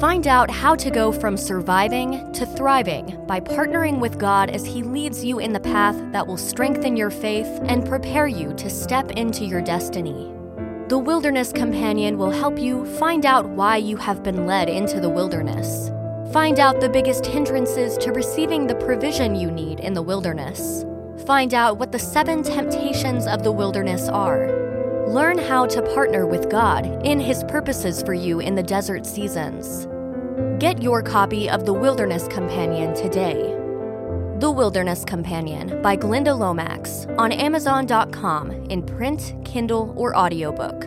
[0.00, 4.82] Find out how to go from surviving to thriving by partnering with God as He
[4.82, 9.10] leads you in the path that will strengthen your faith and prepare you to step
[9.10, 10.32] into your destiny.
[10.88, 15.10] The Wilderness Companion will help you find out why you have been led into the
[15.10, 15.90] wilderness.
[16.32, 20.86] Find out the biggest hindrances to receiving the provision you need in the wilderness.
[21.26, 24.65] Find out what the seven temptations of the wilderness are.
[25.06, 29.86] Learn how to partner with God in His purposes for you in the desert seasons.
[30.58, 33.54] Get your copy of The Wilderness Companion today.
[34.40, 40.86] The Wilderness Companion by Glenda Lomax on Amazon.com in print, Kindle, or audiobook.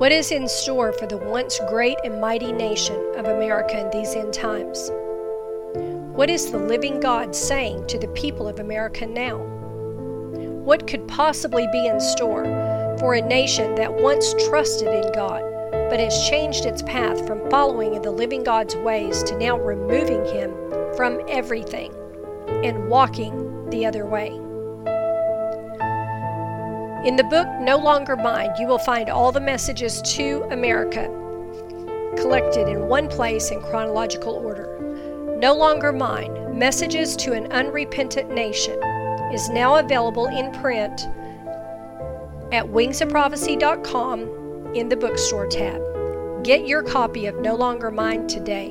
[0.00, 4.14] What is in store for the once great and mighty nation of America in these
[4.14, 4.90] end times?
[6.16, 9.38] What is the living God saying to the people of America now?
[9.38, 12.44] What could possibly be in store
[12.98, 15.42] for a nation that once trusted in God?
[15.88, 20.24] but has changed its path from following in the living God's ways to now removing
[20.24, 20.52] Him
[20.96, 21.94] from everything
[22.64, 24.28] and walking the other way.
[27.06, 31.04] In the book No Longer Mine, you will find all the messages to America
[32.16, 34.75] collected in one place in chronological order.
[35.36, 38.82] No Longer Mine Messages to an Unrepentant Nation
[39.34, 41.02] is now available in print
[42.52, 45.82] at wingsofprophecy.com in the bookstore tab.
[46.42, 48.70] Get your copy of No Longer Mine today.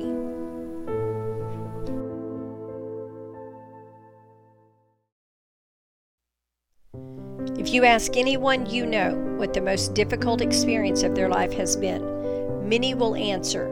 [7.60, 11.76] If you ask anyone you know what the most difficult experience of their life has
[11.76, 13.68] been, many will answer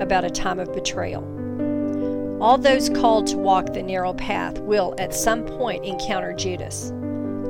[0.00, 1.41] about a time of betrayal.
[2.42, 6.90] All those called to walk the narrow path will at some point encounter Judas.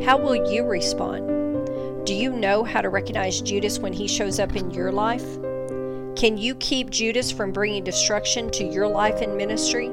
[0.05, 2.05] How will you respond?
[2.05, 5.25] Do you know how to recognize Judas when he shows up in your life?
[6.15, 9.87] Can you keep Judas from bringing destruction to your life and ministry?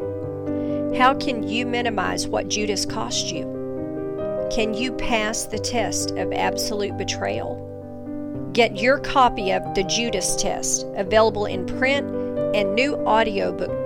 [0.97, 3.45] How can you minimize what Judas cost you?
[4.51, 7.65] Can you pass the test of absolute betrayal?
[8.51, 12.05] Get your copy of The Judas Test, available in print
[12.53, 13.78] and new audiobook,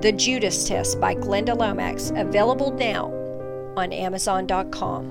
[0.00, 3.12] The Judas Test by Glenda Lomax, available now
[3.76, 5.04] on Amazon.com.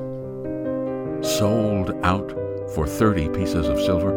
[1.24, 2.32] Sold out
[2.74, 4.10] for 30 pieces of silver?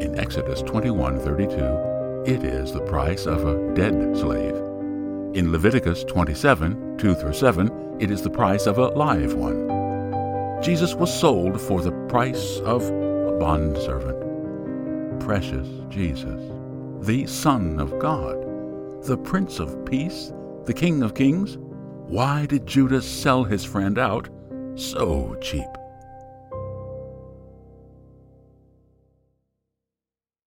[0.00, 4.54] In Exodus 21:32, it is the price of a dead slave.
[5.34, 9.66] In Leviticus 27 2 through 7, it is the price of a live one.
[10.62, 14.20] Jesus was sold for the price of a bondservant.
[15.18, 16.40] Precious Jesus,
[17.00, 18.43] the Son of God,
[19.04, 20.32] the Prince of Peace,
[20.64, 21.58] the King of Kings.
[22.06, 24.30] Why did Judas sell his friend out
[24.76, 25.68] so cheap?